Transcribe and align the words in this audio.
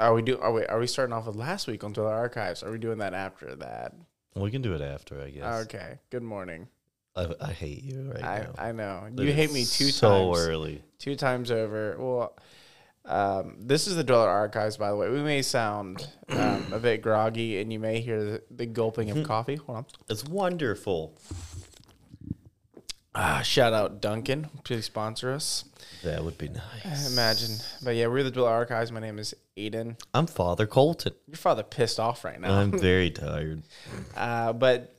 Are 0.00 0.14
we 0.14 0.22
do? 0.22 0.38
Are 0.38 0.50
we? 0.50 0.64
Are 0.64 0.78
we 0.78 0.86
starting 0.86 1.12
off 1.12 1.26
with 1.26 1.36
last 1.36 1.66
week 1.66 1.84
on 1.84 1.92
Thriller 1.92 2.14
Archives? 2.14 2.62
Are 2.62 2.70
we 2.72 2.78
doing 2.78 2.98
that 2.98 3.12
after 3.12 3.54
that? 3.56 3.92
We 4.34 4.50
can 4.50 4.62
do 4.62 4.72
it 4.72 4.80
after, 4.80 5.20
I 5.20 5.28
guess. 5.28 5.66
Okay. 5.66 5.98
Good 6.08 6.22
morning. 6.22 6.68
I, 7.16 7.26
I 7.40 7.52
hate 7.52 7.82
you 7.82 8.12
right 8.14 8.24
I 8.58 8.72
now. 8.72 9.02
I 9.04 9.10
know 9.10 9.22
you 9.22 9.32
hate 9.32 9.44
it's 9.44 9.54
me 9.54 9.64
two 9.64 9.90
so 9.90 10.32
times. 10.32 10.46
early. 10.46 10.82
Two 10.98 11.16
times 11.16 11.50
over. 11.50 11.96
Well, 11.98 12.36
um, 13.04 13.56
this 13.58 13.86
is 13.86 13.96
the 13.96 14.04
Dweller 14.04 14.28
Archives, 14.28 14.76
by 14.76 14.90
the 14.90 14.96
way. 14.96 15.08
We 15.10 15.22
may 15.22 15.42
sound 15.42 16.06
um, 16.28 16.72
a 16.72 16.78
bit 16.78 17.02
groggy, 17.02 17.60
and 17.60 17.72
you 17.72 17.78
may 17.80 18.00
hear 18.00 18.22
the, 18.22 18.42
the 18.50 18.66
gulping 18.66 19.10
of 19.10 19.26
coffee. 19.26 19.56
Hold 19.56 19.78
on. 19.78 19.86
It's 20.08 20.24
wonderful. 20.24 21.18
Ah, 23.12 23.42
shout 23.42 23.72
out 23.72 24.00
Dunkin'. 24.00 24.48
Please 24.62 24.84
sponsor 24.84 25.32
us. 25.32 25.64
That 26.04 26.24
would 26.24 26.38
be 26.38 26.48
nice. 26.48 27.10
Imagine. 27.12 27.56
But 27.82 27.96
yeah, 27.96 28.06
we're 28.06 28.22
the 28.22 28.30
Dweller 28.30 28.50
Archives. 28.50 28.92
My 28.92 29.00
name 29.00 29.18
is 29.18 29.34
Aiden. 29.56 30.00
I'm 30.14 30.28
Father 30.28 30.66
Colton. 30.66 31.14
Your 31.26 31.36
father 31.36 31.64
pissed 31.64 31.98
off 31.98 32.24
right 32.24 32.40
now. 32.40 32.54
I'm 32.54 32.70
very 32.78 33.10
tired. 33.10 33.64
Uh, 34.16 34.52
but 34.52 34.94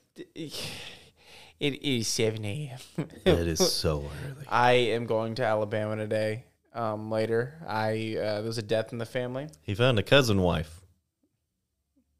it 1.61 1.83
is 1.83 2.07
7 2.07 2.43
a.m. 2.43 3.07
It 3.25 3.27
is 3.47 3.71
so 3.71 4.09
early. 4.25 4.45
I 4.49 4.71
am 4.71 5.05
going 5.05 5.35
to 5.35 5.45
Alabama 5.45 5.95
today. 5.95 6.45
Um, 6.73 7.11
later, 7.11 7.61
I 7.67 8.15
uh, 8.17 8.35
there 8.39 8.43
was 8.43 8.57
a 8.57 8.61
death 8.63 8.91
in 8.91 8.97
the 8.97 9.05
family. 9.05 9.47
He 9.61 9.75
found 9.75 9.99
a 9.99 10.03
cousin 10.03 10.41
wife. 10.41 10.81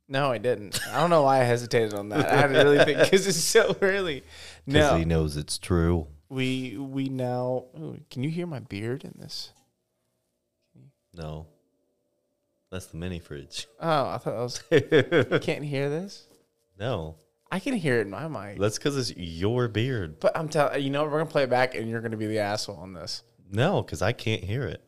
No, 0.07 0.29
I 0.31 0.37
didn't. 0.39 0.79
I 0.91 0.99
don't 0.99 1.09
know 1.09 1.23
why 1.23 1.39
I 1.39 1.43
hesitated 1.43 1.93
on 1.93 2.09
that. 2.09 2.29
I 2.29 2.35
had 2.35 2.47
to 2.47 2.53
really 2.59 2.83
think 2.83 2.99
because 2.99 3.25
it's 3.27 3.37
so 3.37 3.75
early. 3.81 4.23
Because 4.65 4.91
No, 4.91 4.97
he 4.97 5.05
knows 5.05 5.37
it's 5.37 5.57
true. 5.57 6.07
we 6.29 6.75
we 6.77 7.07
now. 7.09 7.65
Ooh, 7.79 7.97
can 8.09 8.23
you 8.23 8.29
hear 8.29 8.45
my 8.45 8.59
beard 8.59 9.05
in 9.05 9.13
this? 9.17 9.53
No. 11.13 11.47
That's 12.71 12.87
the 12.87 12.97
mini 12.97 13.19
fridge. 13.19 13.67
Oh, 13.79 14.09
I 14.09 14.17
thought 14.17 14.33
I 14.33 14.41
was. 14.41 14.61
you 14.69 15.39
can't 15.41 15.63
hear 15.63 15.89
this. 15.89 16.25
No. 16.77 17.15
I 17.51 17.59
can 17.59 17.73
hear 17.73 17.97
it 17.97 18.01
in 18.01 18.09
my 18.09 18.27
mic. 18.27 18.57
That's 18.59 18.77
because 18.77 18.97
it's 18.97 19.13
your 19.17 19.67
beard. 19.67 20.19
But 20.21 20.37
I'm 20.37 20.47
telling 20.47 20.81
you 20.81 20.89
know 20.89 21.03
we're 21.03 21.11
gonna 21.11 21.25
play 21.25 21.43
it 21.43 21.49
back, 21.49 21.75
and 21.75 21.89
you're 21.89 21.99
gonna 22.01 22.15
be 22.17 22.27
the 22.27 22.39
asshole 22.39 22.77
on 22.77 22.93
this. 22.93 23.23
No, 23.51 23.81
because 23.83 24.01
I 24.01 24.13
can't 24.13 24.43
hear 24.43 24.63
it. 24.63 24.81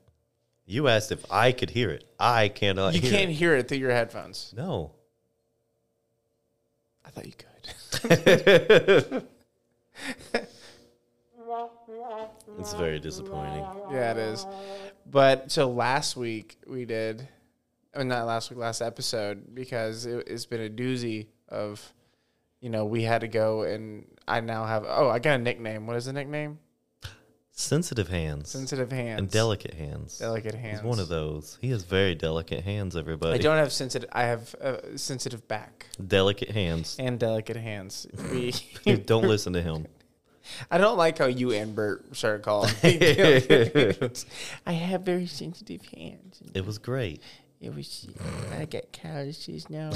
You 0.66 0.88
asked 0.88 1.12
if 1.12 1.30
I 1.30 1.52
could 1.52 1.70
hear 1.72 1.90
it. 1.90 2.06
I 2.18 2.48
cannot 2.48 2.94
You 2.96 3.02
hear 3.02 3.12
can't 3.12 3.32
it. 3.32 3.34
hear 3.34 3.56
it 3.58 3.68
through 3.68 3.80
your 3.80 3.92
headphones. 3.92 4.54
No. 4.56 4.94
I 7.06 7.10
thought 7.10 7.26
you 7.26 7.34
could. 7.34 9.24
It's 12.60 12.74
very 12.74 13.00
disappointing. 13.00 13.66
Yeah, 13.92 14.12
it 14.12 14.18
is. 14.18 14.46
But 15.10 15.52
so 15.52 15.70
last 15.70 16.16
week 16.16 16.58
we 16.66 16.86
did, 16.86 17.28
or 17.94 18.04
not 18.04 18.26
last 18.26 18.50
week, 18.50 18.60
last 18.60 18.82
episode, 18.82 19.54
because 19.54 20.06
it, 20.06 20.28
it's 20.28 20.46
been 20.46 20.62
a 20.62 20.70
doozy 20.70 21.28
of, 21.50 21.94
you 22.64 22.70
know, 22.70 22.86
we 22.86 23.04
had 23.04 23.22
to 23.22 23.28
go 23.28 23.64
and 23.64 24.06
I 24.26 24.40
now 24.40 24.66
have, 24.66 24.86
oh, 24.88 25.10
I 25.10 25.20
got 25.20 25.36
a 25.36 25.44
nickname. 25.44 25.86
What 25.86 25.98
is 25.98 26.06
the 26.06 26.14
nickname? 26.14 26.60
Sensitive 27.52 28.08
hands. 28.08 28.50
Sensitive 28.50 28.90
hands. 28.90 29.20
and 29.20 29.30
delicate 29.30 29.74
hands. 29.74 30.18
Delicate 30.18 30.56
hands. 30.56 30.80
He's 30.80 30.88
one 30.88 30.98
of 31.00 31.10
those. 31.10 31.58
He 31.60 31.72
has 31.72 31.84
very 31.84 32.16
delicate 32.16 32.64
hands, 32.64 32.96
everybody. 32.96 33.36
I 33.36 33.38
don't 33.38 33.58
have 33.58 33.74
sensitive, 33.74 34.10
I 34.14 34.24
have 34.24 34.56
uh, 34.56 34.78
sensitive 34.96 35.46
back 35.50 35.88
delicate 36.08 36.52
hands. 36.52 36.96
and 36.98 37.20
delicate 37.20 37.58
hands. 37.58 38.08
We, 38.32 38.54
don't 39.06 39.28
listen 39.28 39.52
to 39.54 39.62
him. 39.62 39.86
I 40.72 40.78
don't 40.78 40.98
like 40.98 41.18
how 41.18 41.26
you 41.26 41.52
and 41.52 41.76
Bert 41.76 42.16
started 42.16 42.44
calling 42.44 42.74
me. 42.84 43.94
I 44.66 44.72
have 44.72 45.02
very 45.02 45.28
sensitive 45.28 45.82
hands. 45.96 46.42
It 46.54 46.66
was 46.66 46.78
great. 46.78 47.22
It 47.60 47.76
was. 47.76 48.08
I 48.58 48.66
got 48.66 48.92
calluses 48.94 49.70
now. 49.70 49.92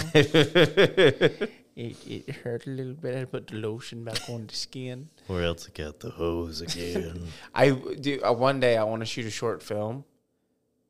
It, 1.77 1.95
it 2.07 2.35
hurt 2.37 2.65
a 2.65 2.71
little 2.71 2.93
bit. 2.93 3.15
I 3.15 3.25
put 3.25 3.47
the 3.47 3.55
lotion 3.55 4.03
back 4.03 4.27
on 4.29 4.47
the 4.47 4.55
skin. 4.55 5.09
Where 5.27 5.43
else 5.43 5.69
I 5.69 5.77
got 5.77 5.99
the 5.99 6.09
hose 6.09 6.61
again? 6.61 7.27
I 7.55 7.69
do. 7.69 8.19
Uh, 8.23 8.33
one 8.33 8.59
day 8.59 8.77
I 8.77 8.83
want 8.83 9.01
to 9.01 9.05
shoot 9.05 9.27
a 9.27 9.31
short 9.31 9.61
film, 9.61 10.03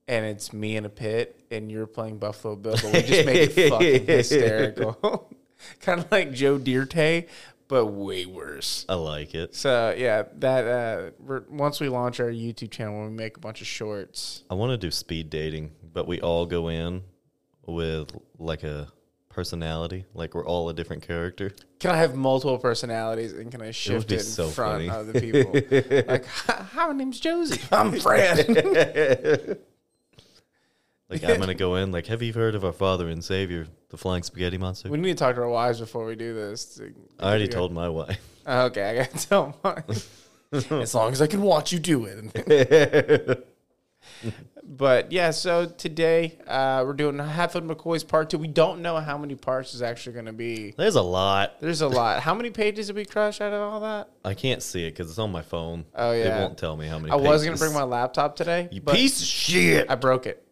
and 0.08 0.26
it's 0.26 0.54
me 0.54 0.78
in 0.78 0.86
a 0.86 0.90
pit, 0.90 1.44
and 1.52 1.70
you're 1.70 1.88
playing 1.88 2.20
Buffalo 2.20 2.56
Bill, 2.56 2.76
but 2.82 2.86
we 2.86 3.02
just 3.02 3.26
make 3.26 3.58
it 3.58 3.70
fucking 3.70 4.06
hysterical, 4.06 5.30
kind 5.82 6.00
of 6.00 6.10
like 6.10 6.32
Joe 6.32 6.58
Dierte, 6.58 7.28
but 7.68 7.88
way 7.88 8.26
worse. 8.26 8.86
I 8.88 8.94
like 8.94 9.36
it. 9.36 9.56
So 9.56 9.94
yeah, 9.98 10.24
that 10.36 10.68
uh, 10.68 11.12
we're, 11.20 11.44
once 11.50 11.82
we 11.82 11.90
launch 11.90 12.22
our 12.22 12.32
YouTube 12.32 12.72
channel, 12.72 13.04
we 13.04 13.10
make 13.10 13.36
a 13.36 13.42
bunch 13.42 13.60
of 13.60 13.68
shorts. 13.68 14.46
I 14.50 14.54
want 14.54 14.70
to 14.72 14.78
do 14.78 14.90
speed 14.90 15.30
dating, 15.30 15.72
but 15.94 16.08
we 16.08 16.22
all 16.22 16.46
go 16.46 16.70
in 16.70 17.04
with 17.66 18.18
like 18.40 18.64
a 18.64 18.88
personality, 19.38 20.04
like 20.16 20.34
we're 20.34 20.44
all 20.44 20.68
a 20.68 20.74
different 20.74 21.04
character. 21.04 21.52
Can 21.80 21.92
I 21.92 21.98
have 21.98 22.16
multiple 22.16 22.58
personalities 22.58 23.34
and 23.34 23.52
can 23.52 23.62
I 23.62 23.70
shift 23.70 24.08
be 24.08 24.16
it, 24.16 24.22
in 24.22 24.26
so 24.26 24.48
front 24.48 24.88
funny. 24.88 24.90
of 24.90 25.14
the 25.14 25.22
people? 25.22 25.54
like, 26.08 26.26
hi, 26.26 26.66
hi, 26.72 26.88
my 26.88 26.94
name's 26.94 27.20
Josie. 27.20 27.62
I'm 27.72 27.98
Fred. 28.00 29.60
Like 31.10 31.24
I'm 31.24 31.40
gonna 31.40 31.54
go 31.54 31.76
in. 31.76 31.94
Like, 31.94 32.08
have 32.08 32.22
you 32.22 32.34
heard 32.34 32.54
of 32.54 32.66
our 32.66 32.74
Father 32.74 33.08
and 33.08 33.24
Savior, 33.24 33.68
the 33.88 33.96
Flying 33.96 34.24
Spaghetti 34.24 34.58
Monster? 34.58 34.90
we 34.90 34.98
need 34.98 35.08
to 35.08 35.16
talk 35.16 35.36
to 35.36 35.42
our 35.42 35.48
wives 35.48 35.80
before 35.80 36.06
we 36.06 36.18
do 36.18 36.34
this. 36.34 36.82
I 37.18 37.30
already 37.30 37.48
told 37.48 37.72
my 37.72 37.88
wife. 37.88 38.20
Oh, 38.46 38.66
okay, 38.66 38.90
I 38.90 38.96
gotta 38.96 39.26
tell 39.26 39.58
mine. 39.64 39.84
as 40.52 40.94
long 40.94 41.14
as 41.14 41.22
I 41.22 41.28
can 41.28 41.42
watch 41.44 41.72
you 41.72 41.80
do 41.80 42.04
it. 42.04 43.48
but 44.64 45.12
yeah, 45.12 45.32
so 45.32 45.66
today 45.66 46.38
uh, 46.48 46.84
we're 46.86 46.94
doing 46.94 47.18
Hatfield 47.20 47.68
McCoy's 47.68 48.04
part 48.04 48.30
two. 48.30 48.38
We 48.38 48.48
don't 48.48 48.82
know 48.82 48.98
how 48.98 49.18
many 49.18 49.36
parts 49.36 49.74
is 49.74 49.82
actually 49.82 50.14
going 50.14 50.26
to 50.26 50.34
be. 50.34 50.74
There's 50.78 50.96
a 50.96 51.02
lot. 51.02 51.60
There's 51.62 51.82
a 51.82 51.88
lot. 51.88 52.22
How 52.22 52.34
many 52.34 52.50
pages 52.50 52.88
did 52.88 52.96
we 52.96 53.06
crush 53.06 53.42
out 53.42 53.54
of 53.54 53.62
all 53.62 53.80
that? 53.82 54.10
I 54.24 54.34
can't 54.34 54.62
see 54.62 54.86
it 54.86 54.92
because 54.92 55.10
it's 55.10 55.20
on 55.20 55.32
my 55.32 55.42
phone. 55.42 55.86
Oh, 55.96 56.12
yeah. 56.12 56.38
It 56.38 56.42
won't 56.42 56.58
tell 56.58 56.76
me 56.76 56.88
how 56.88 57.00
many. 57.00 57.12
Pages. 57.12 57.26
I 57.26 57.30
was 57.30 57.44
going 57.44 57.58
to 57.58 57.60
bring 57.60 57.74
my 57.74 57.84
laptop 57.84 58.36
today. 58.36 58.68
You 58.72 58.82
piece 58.82 59.22
of 59.22 59.28
shit. 59.28 59.90
I 59.90 59.96
broke 59.96 60.26
it. 60.26 60.44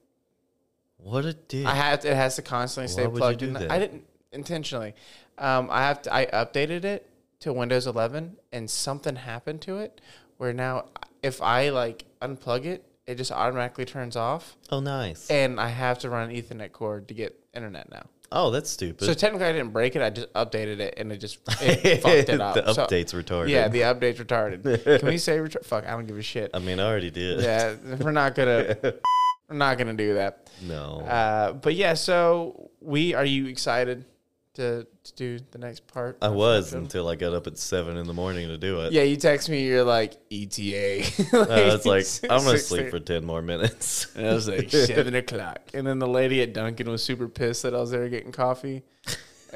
What 0.97 1.25
a 1.25 1.33
dick. 1.33 1.65
I 1.65 1.75
had 1.75 2.03
it 2.03 2.15
has 2.15 2.35
to 2.38 2.41
constantly 2.41 2.91
stay 2.91 3.05
Why 3.05 3.17
plugged 3.17 3.39
do 3.39 3.47
in. 3.47 3.53
that? 3.53 3.71
I 3.71 3.77
didn't 3.77 4.05
intentionally. 4.31 4.95
Um, 5.38 5.69
I 5.69 5.81
have 5.81 6.01
to. 6.03 6.13
I 6.13 6.25
updated 6.25 6.83
it 6.83 7.07
to 7.41 7.53
Windows 7.53 7.85
11, 7.85 8.38
and 8.51 8.67
something 8.69 9.15
happened 9.15 9.61
to 9.61 9.77
it 9.77 10.01
where 10.38 10.53
now 10.53 10.85
if 11.21 11.41
I 11.41 11.69
like 11.69 12.05
unplug 12.21 12.65
it, 12.65 12.85
it 13.07 13.16
just 13.16 13.31
automatically 13.31 13.85
turns 13.85 14.16
off, 14.16 14.55
oh, 14.71 14.79
nice. 14.79 15.29
and 15.29 15.59
I 15.59 15.69
have 15.69 15.99
to 15.99 16.09
run 16.09 16.29
an 16.29 16.35
Ethernet 16.35 16.71
cord 16.71 17.07
to 17.09 17.13
get 17.13 17.39
internet 17.53 17.89
now. 17.91 18.05
oh, 18.31 18.49
that's 18.51 18.69
stupid. 18.69 19.05
So 19.05 19.13
technically, 19.13 19.47
I 19.47 19.51
didn't 19.51 19.71
break 19.71 19.95
it. 19.95 20.01
I 20.01 20.09
just 20.09 20.33
updated 20.33 20.79
it, 20.79 20.95
and 20.97 21.11
it 21.11 21.17
just 21.17 21.38
it 21.61 22.01
fucked 22.01 22.29
it 22.29 22.41
up. 22.41 22.55
the 22.55 22.73
So- 22.73 22.85
update's 22.85 23.13
retarded. 23.13 23.49
yeah, 23.49 23.67
the 23.67 23.81
update's 23.81 24.19
retarded. 24.19 24.99
Can 24.99 25.07
we 25.07 25.17
say 25.27 25.38
retar- 25.38 25.63
fuck? 25.63 25.85
I 25.85 25.91
don't 25.91 26.05
give 26.07 26.17
a 26.17 26.21
shit. 26.23 26.51
I 26.53 26.59
mean, 26.59 26.79
I 26.79 26.88
already 26.89 27.11
did. 27.11 27.41
Yeah, 27.41 27.75
we're 27.99 28.11
not 28.11 28.33
gonna. 28.35 28.75
We're 29.47 29.55
not 29.57 29.77
gonna 29.77 29.94
do 29.94 30.15
that. 30.15 30.49
No. 30.63 31.01
Uh, 31.01 31.53
but 31.53 31.75
yeah, 31.75 31.94
so 31.94 32.71
we 32.81 33.13
are 33.13 33.25
you 33.25 33.45
excited 33.45 34.06
to, 34.56 34.88
to 35.04 35.13
do 35.16 35.40
the 35.52 35.57
next 35.57 35.88
part? 35.88 36.18
I 36.22 36.30
was 36.30 36.74
until 36.74 37.07
I 37.07 37.16
got 37.16 37.34
up 37.34 37.48
at 37.48 37.57
seven 37.57 37.98
in 37.98 38.07
the 38.07 38.13
morning 38.13 38.48
to 38.48 38.57
do 38.57 38.81
it. 38.81 38.94
Yeah, 38.94 39.04
you 39.04 39.16
text 39.16 39.50
me. 39.50 39.66
You're 39.66 39.84
like 39.84 40.13
ETA. 40.31 41.04
I 41.34 41.74
was 41.74 41.86
like, 41.86 42.06
I'm 42.30 42.44
gonna 42.44 42.57
sleep 42.57 42.90
for 42.90 43.00
ten 43.00 43.25
more 43.25 43.42
minutes. 43.42 44.13
And 44.16 44.28
I 44.28 44.34
was 44.34 44.48
like 44.48 44.69
seven 44.69 45.16
o'clock, 45.16 45.62
and 45.74 45.86
then 45.86 46.00
the 46.00 46.07
lady 46.07 46.42
at 46.42 46.54
Dunkin' 46.54 46.90
was 46.90 47.04
super 47.04 47.28
pissed 47.28 47.63
that 47.63 47.75
I 47.75 47.80
was 47.80 47.92
there 47.92 48.10
getting 48.10 48.31
coffee 48.31 48.84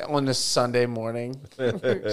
on 0.08 0.28
a 0.28 0.34
Sunday 0.34 0.86
morning. 0.86 1.42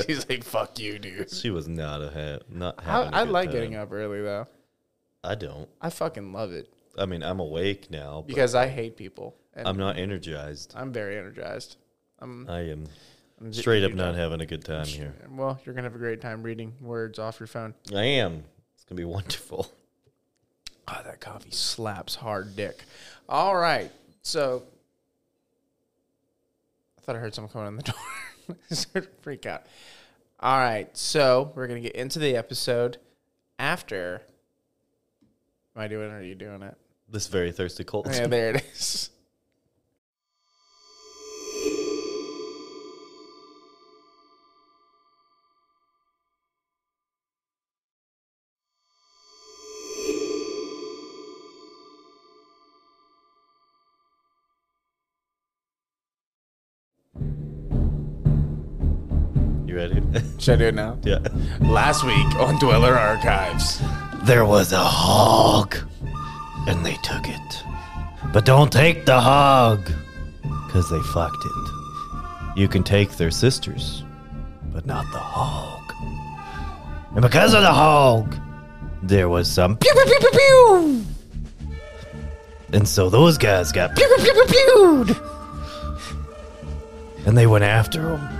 She's 0.06 0.28
like, 0.28 0.44
"Fuck 0.44 0.78
you, 0.78 0.98
dude." 0.98 1.30
she 1.30 1.50
was 1.50 1.68
not 1.68 2.02
a 2.02 2.10
ha- 2.10 2.44
not. 2.48 2.76
I, 2.78 2.82
Having 2.82 3.14
I 3.14 3.22
like 3.22 3.46
time. 3.46 3.52
getting 3.52 3.74
up 3.76 3.92
early 3.92 4.22
though. 4.22 4.48
I 5.22 5.34
don't. 5.34 5.68
I 5.80 5.90
fucking 5.90 6.32
love 6.32 6.52
it 6.52 6.72
I 6.98 7.06
mean, 7.06 7.22
I'm 7.22 7.40
awake 7.40 7.90
now, 7.90 8.24
because 8.26 8.54
I 8.54 8.68
hate 8.68 8.96
people. 8.96 9.36
I'm 9.54 9.76
not 9.76 9.98
energized. 9.98 10.74
I'm 10.76 10.92
very 10.92 11.16
energized. 11.16 11.76
I'm, 12.18 12.48
I 12.48 12.60
am 12.70 12.84
I'm 13.40 13.52
straight 13.52 13.84
up 13.84 13.92
not 13.92 14.14
having 14.14 14.40
a 14.40 14.46
good 14.46 14.64
time 14.64 14.86
here. 14.86 15.14
Well, 15.30 15.60
you're 15.64 15.74
gonna 15.74 15.86
have 15.86 15.94
a 15.94 15.98
great 15.98 16.20
time 16.20 16.42
reading 16.42 16.72
words 16.80 17.18
off 17.18 17.38
your 17.40 17.46
phone. 17.46 17.74
I 17.94 18.04
am. 18.04 18.44
It's 18.74 18.84
gonna 18.84 18.96
be 18.96 19.04
wonderful. 19.16 19.70
Oh, 20.88 21.00
that 21.04 21.20
coffee 21.20 21.50
slaps 21.50 22.14
hard 22.14 22.54
dick. 22.56 22.84
All 23.28 23.56
right. 23.56 23.90
So 24.22 24.62
I 26.96 27.00
thought 27.02 27.16
I 27.16 27.18
heard 27.18 27.34
someone 27.34 27.52
coming 27.52 27.66
on 27.66 27.76
the 27.76 27.82
door. 28.48 28.56
Started 28.70 29.08
to 29.10 29.22
freak 29.22 29.46
out. 29.46 29.64
All 30.38 30.58
right. 30.58 30.94
So 30.96 31.50
we're 31.56 31.66
going 31.66 31.82
to 31.82 31.88
get 31.88 31.96
into 31.96 32.18
the 32.20 32.36
episode. 32.36 32.98
after. 33.58 34.22
Am 35.74 35.82
I 35.82 35.88
doing 35.88 36.08
it 36.08 36.12
or 36.12 36.18
are 36.18 36.22
you 36.22 36.36
doing 36.36 36.62
it? 36.62 36.76
This 37.08 37.26
very 37.26 37.50
thirsty 37.52 37.82
cold. 37.84 38.06
Yeah, 38.10 38.28
there 38.28 38.50
it 38.54 38.64
is. 38.72 39.10
You 59.76 59.82
ready? 59.82 60.02
Should 60.38 60.54
I 60.54 60.56
do 60.56 60.64
it 60.68 60.74
now? 60.74 60.98
yeah. 61.02 61.18
Last 61.60 62.02
week 62.02 62.34
on 62.36 62.58
Dweller 62.58 62.94
Archives. 62.94 63.82
There 64.22 64.46
was 64.46 64.72
a 64.72 64.78
hog, 64.78 65.76
and 66.66 66.84
they 66.84 66.94
took 67.02 67.28
it. 67.28 67.64
But 68.32 68.46
don't 68.46 68.72
take 68.72 69.04
the 69.04 69.20
hog, 69.20 69.84
because 70.66 70.88
they 70.88 71.00
fucked 71.12 71.44
it. 71.44 72.58
You 72.58 72.68
can 72.68 72.84
take 72.84 73.18
their 73.18 73.30
sisters, 73.30 74.02
but 74.72 74.86
not 74.86 75.04
the 75.12 75.18
hog. 75.18 75.92
And 77.12 77.20
because 77.20 77.52
of 77.52 77.60
the 77.60 77.72
hog, 77.72 78.34
there 79.02 79.28
was 79.28 79.46
some 79.50 79.76
pew 79.76 79.92
pew 79.92 80.04
pew 80.06 80.18
pew 80.20 80.30
pew. 80.30 81.04
And 82.72 82.88
so 82.88 83.10
those 83.10 83.36
guys 83.36 83.72
got 83.72 83.94
pew 83.94 84.08
pew 84.08 84.24
pew 84.24 84.32
pew 84.32 84.46
pewed. 84.46 85.20
And 87.26 87.36
they 87.36 87.46
went 87.46 87.64
after 87.64 88.16
him. 88.16 88.35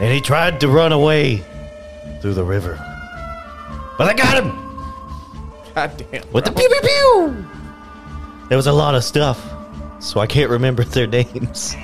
And 0.00 0.12
he 0.12 0.20
tried 0.20 0.60
to 0.60 0.68
run 0.68 0.92
away 0.92 1.42
through 2.20 2.34
the 2.34 2.44
river. 2.44 2.74
But 3.98 4.08
I 4.08 4.14
got 4.14 4.42
him! 4.42 4.50
God 5.74 6.04
damn. 6.10 6.30
With 6.32 6.44
the 6.44 6.52
pew 6.52 6.68
pew 6.68 6.80
pew! 6.82 7.46
There 8.48 8.56
was 8.56 8.66
a 8.66 8.72
lot 8.72 8.94
of 8.94 9.04
stuff, 9.04 9.40
so 10.00 10.20
I 10.20 10.26
can't 10.26 10.50
remember 10.50 10.84
their 10.84 11.06
names. 11.06 11.74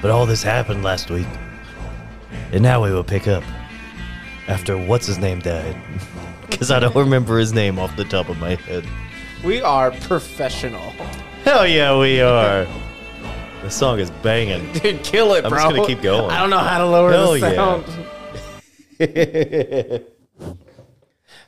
But 0.00 0.10
all 0.10 0.26
this 0.26 0.42
happened 0.42 0.82
last 0.84 1.10
week. 1.10 1.26
And 2.52 2.62
now 2.62 2.82
we 2.82 2.92
will 2.92 3.04
pick 3.04 3.26
up 3.26 3.42
after 4.46 4.76
what's 4.76 5.06
his 5.06 5.18
name 5.18 5.40
died. 5.40 5.76
Because 6.48 6.70
I 6.72 6.80
don't 6.80 6.96
remember 6.96 7.38
his 7.38 7.52
name 7.52 7.78
off 7.78 7.94
the 7.94 8.04
top 8.04 8.28
of 8.30 8.38
my 8.38 8.56
head. 8.56 8.84
We 9.44 9.60
are 9.60 9.90
professional. 9.92 10.90
Hell 11.44 11.66
yeah, 11.68 11.96
we 11.96 12.20
are. 12.20 12.66
The 13.62 13.70
song 13.70 13.98
is 13.98 14.10
banging. 14.22 14.72
Dude, 14.80 15.02
kill 15.02 15.34
it, 15.34 15.42
bro. 15.42 15.50
I'm 15.50 15.50
bro. 15.50 15.58
just 15.58 15.76
gonna 15.76 15.86
keep 15.86 16.00
going. 16.00 16.30
I 16.30 16.40
don't 16.40 16.50
know 16.50 16.58
how 16.58 16.78
to 16.78 16.86
lower 16.86 17.10
Hell 17.12 17.32
the 17.32 17.40
yeah. 17.40 17.54
sound. 18.98 20.04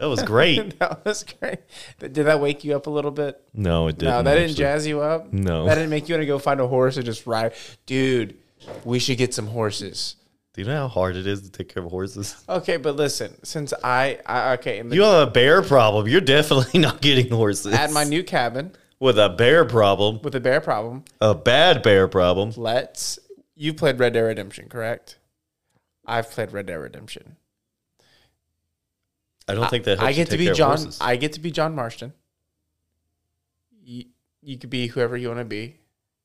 That 0.00 0.06
was 0.08 0.22
great. 0.22 0.78
that 0.78 1.04
was 1.04 1.24
great. 1.24 1.58
Did 1.98 2.14
that 2.14 2.40
wake 2.40 2.64
you 2.64 2.74
up 2.74 2.86
a 2.86 2.90
little 2.90 3.10
bit? 3.10 3.38
No, 3.52 3.88
it 3.88 3.98
didn't. 3.98 4.14
no, 4.14 4.22
that 4.22 4.34
didn't 4.34 4.50
actually. 4.52 4.54
jazz 4.64 4.86
you 4.86 5.02
up. 5.02 5.30
No. 5.30 5.66
that 5.66 5.74
didn't 5.74 5.90
make 5.90 6.08
you 6.08 6.14
want 6.14 6.22
to 6.22 6.26
go 6.26 6.38
find 6.38 6.58
a 6.58 6.66
horse 6.66 6.96
and 6.96 7.04
just 7.04 7.26
ride. 7.26 7.52
Dude, 7.84 8.38
we 8.82 8.98
should 8.98 9.18
get 9.18 9.34
some 9.34 9.48
horses. 9.48 10.16
Do 10.54 10.62
you 10.62 10.68
know 10.68 10.74
how 10.74 10.88
hard 10.88 11.16
it 11.16 11.26
is 11.26 11.42
to 11.42 11.50
take 11.50 11.68
care 11.74 11.82
of 11.82 11.90
horses? 11.90 12.42
Okay, 12.48 12.78
but 12.78 12.96
listen, 12.96 13.36
since 13.44 13.74
I, 13.84 14.20
I 14.24 14.54
okay, 14.54 14.78
in 14.78 14.88
the, 14.88 14.96
You 14.96 15.02
have 15.02 15.28
a 15.28 15.30
bear 15.30 15.60
problem. 15.60 16.08
You're 16.08 16.22
definitely 16.22 16.80
not 16.80 17.02
getting 17.02 17.28
horses. 17.30 17.74
at 17.74 17.92
my 17.92 18.04
new 18.04 18.24
cabin 18.24 18.72
with 19.00 19.18
a 19.18 19.28
bear 19.30 19.64
problem, 19.64 20.20
with 20.22 20.34
a 20.34 20.40
bear 20.40 20.60
problem, 20.60 21.04
a 21.20 21.34
bad 21.34 21.82
bear 21.82 22.06
problem. 22.06 22.52
let's. 22.56 23.18
You 23.56 23.74
played 23.74 23.98
Red 23.98 24.12
Dead 24.14 24.20
Redemption, 24.20 24.68
correct? 24.68 25.18
I've 26.06 26.30
played 26.30 26.52
Red 26.52 26.66
Dead 26.66 26.76
Redemption. 26.76 27.36
I 29.48 29.54
don't 29.54 29.68
think 29.68 29.84
that 29.84 29.98
helps 29.98 30.06
I 30.06 30.10
you 30.10 30.16
get 30.16 30.24
to 30.26 30.30
take 30.30 30.38
be 30.38 30.44
care 30.44 30.52
of 30.52 30.58
John. 30.58 30.68
horses. 30.78 30.98
I 31.00 31.16
get 31.16 31.32
to 31.34 31.40
be 31.40 31.50
John 31.50 31.74
Marston. 31.74 32.12
You, 33.82 34.04
you 34.42 34.58
could 34.58 34.70
be 34.70 34.86
whoever 34.86 35.16
you 35.16 35.28
want 35.28 35.40
to 35.40 35.44
be. 35.44 35.76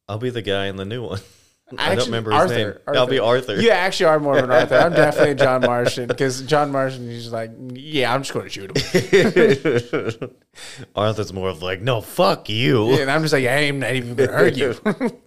I'll 0.07 0.19
be 0.19 0.29
the 0.29 0.41
guy 0.43 0.67
in 0.67 0.75
the 0.75 0.85
new 0.85 1.03
one. 1.03 1.19
I 1.71 1.73
Actually, 1.93 1.95
don't 1.95 2.05
remember 2.05 2.31
his 2.31 2.39
Arthur, 2.41 2.55
name. 2.55 2.67
Arthur. 2.85 2.99
I'll 2.99 3.07
be 3.07 3.17
Arthur. 3.19 3.59
You 3.59 3.69
actually 3.71 4.05
are 4.05 4.19
more 4.19 4.37
of 4.37 4.43
an 4.43 4.51
Arthur. 4.59 4.75
I'm 4.75 4.93
definitely 4.93 5.31
a 5.31 5.35
John 5.35 5.61
Marston 5.61 6.07
because 6.07 6.41
John 6.43 6.71
Marston 6.71 7.09
is 7.09 7.31
like, 7.31 7.49
yeah, 7.73 8.13
I'm 8.13 8.21
just 8.21 8.33
going 8.33 8.47
to 8.47 8.51
shoot 8.51 8.77
him. 8.77 10.29
Arthur's 10.95 11.33
more 11.33 11.49
of 11.49 11.63
like, 11.63 11.81
no, 11.81 12.01
fuck 12.01 12.49
you. 12.49 12.93
and 13.01 13.09
I'm 13.09 13.21
just 13.23 13.33
like, 13.33 13.45
I 13.45 13.61
am 13.63 13.79
not 13.79 13.93
even 13.95 14.13
going 14.15 14.29
to 14.29 14.35
hurt 14.35 14.55
you. 14.55 14.75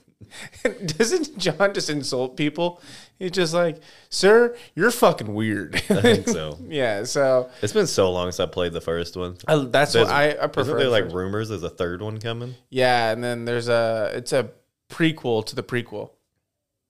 Doesn't 0.87 1.38
John 1.38 1.75
just 1.75 1.90
insult 1.90 2.37
people? 2.37 2.81
He's 3.19 3.31
just 3.32 3.52
like, 3.55 3.81
sir, 4.11 4.56
you're 4.76 4.90
fucking 4.90 5.32
weird. 5.35 5.75
I 5.90 6.00
think 6.00 6.29
so. 6.29 6.58
yeah, 6.69 7.02
so 7.05 7.50
It's 7.62 7.73
been 7.73 7.87
so 7.87 8.12
long 8.12 8.29
since 8.31 8.40
I 8.40 8.46
played 8.46 8.73
the 8.73 8.81
first 8.81 9.17
one. 9.17 9.37
I, 9.49 9.56
that's 9.56 9.93
There's- 9.94 10.06
what 10.06 10.14
I, 10.14 10.31
I 10.40 10.46
prefer. 10.46 10.61
Isn't 10.76 10.79
there 10.79 10.88
like 10.88 11.12
rumors 11.12 11.49
there's 11.49 11.62
a 11.64 11.70
third 11.70 12.00
one 12.02 12.20
coming? 12.20 12.55
yeah, 12.70 13.11
and 13.11 13.25
then 13.25 13.44
there's 13.44 13.69
a 13.69 14.12
it's 14.14 14.32
a 14.32 14.50
prequel 14.88 15.44
to 15.46 15.56
the 15.56 15.62
prequel. 15.62 16.11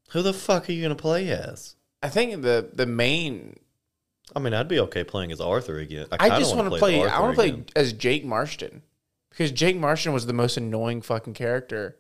Who 0.08 0.22
the 0.22 0.32
fuck 0.32 0.69
are 0.69 0.72
you 0.72 0.82
gonna 0.82 0.94
play 0.94 1.28
as? 1.31 1.76
I 2.02 2.08
think 2.08 2.43
the 2.43 2.70
the 2.72 2.87
main. 2.87 3.58
I 4.37 4.40
mean, 4.40 4.52
I'd 4.52 4.69
be 4.69 4.78
okay 4.81 5.05
playing 5.05 5.32
as 5.32 5.40
Arthur 5.40 5.78
again. 5.78 6.06
I, 6.12 6.28
I 6.31 6.38
just 6.38 6.55
want 6.55 6.70
to 6.70 6.78
play. 6.78 7.00
as 7.00 7.10
I 7.10 7.20
want 7.20 7.37
to 7.37 7.43
play 7.43 7.64
as 7.75 7.93
Jake 7.94 8.25
Marston 8.25 8.82
because 9.31 9.50
Jake 9.50 9.76
Marston 9.76 10.12
was 10.12 10.26
the 10.26 10.32
most 10.34 10.56
annoying 10.56 11.00
fucking 11.00 11.34
character 11.34 11.96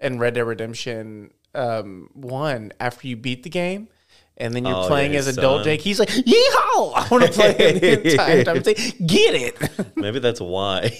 in 0.00 0.18
Red 0.18 0.34
Dead 0.34 0.42
Redemption 0.42 1.32
um, 1.54 2.10
One. 2.14 2.72
After 2.78 3.08
you 3.08 3.16
beat 3.16 3.42
the 3.42 3.50
game, 3.50 3.88
and 4.36 4.54
then 4.54 4.64
you're 4.64 4.76
Oh, 4.76 4.82
yeah, 4.82 4.88
playing 4.88 5.16
as 5.16 5.26
his 5.26 5.36
adult 5.38 5.58
son. 5.58 5.64
Jake, 5.64 5.80
he's 5.80 5.98
like, 5.98 6.10
"Yeehaw!" 6.10 6.92
I 6.94 7.08
want 7.10 7.24
to 7.24 7.32
play 7.32 7.52
him 7.54 7.78
the 7.80 8.10
entire 8.12 8.44
time. 8.44 8.64
Say, 8.64 8.74
Get 8.74 9.34
it? 9.34 9.96
Maybe 9.96 10.18
that's 10.20 10.40
why. 10.40 10.96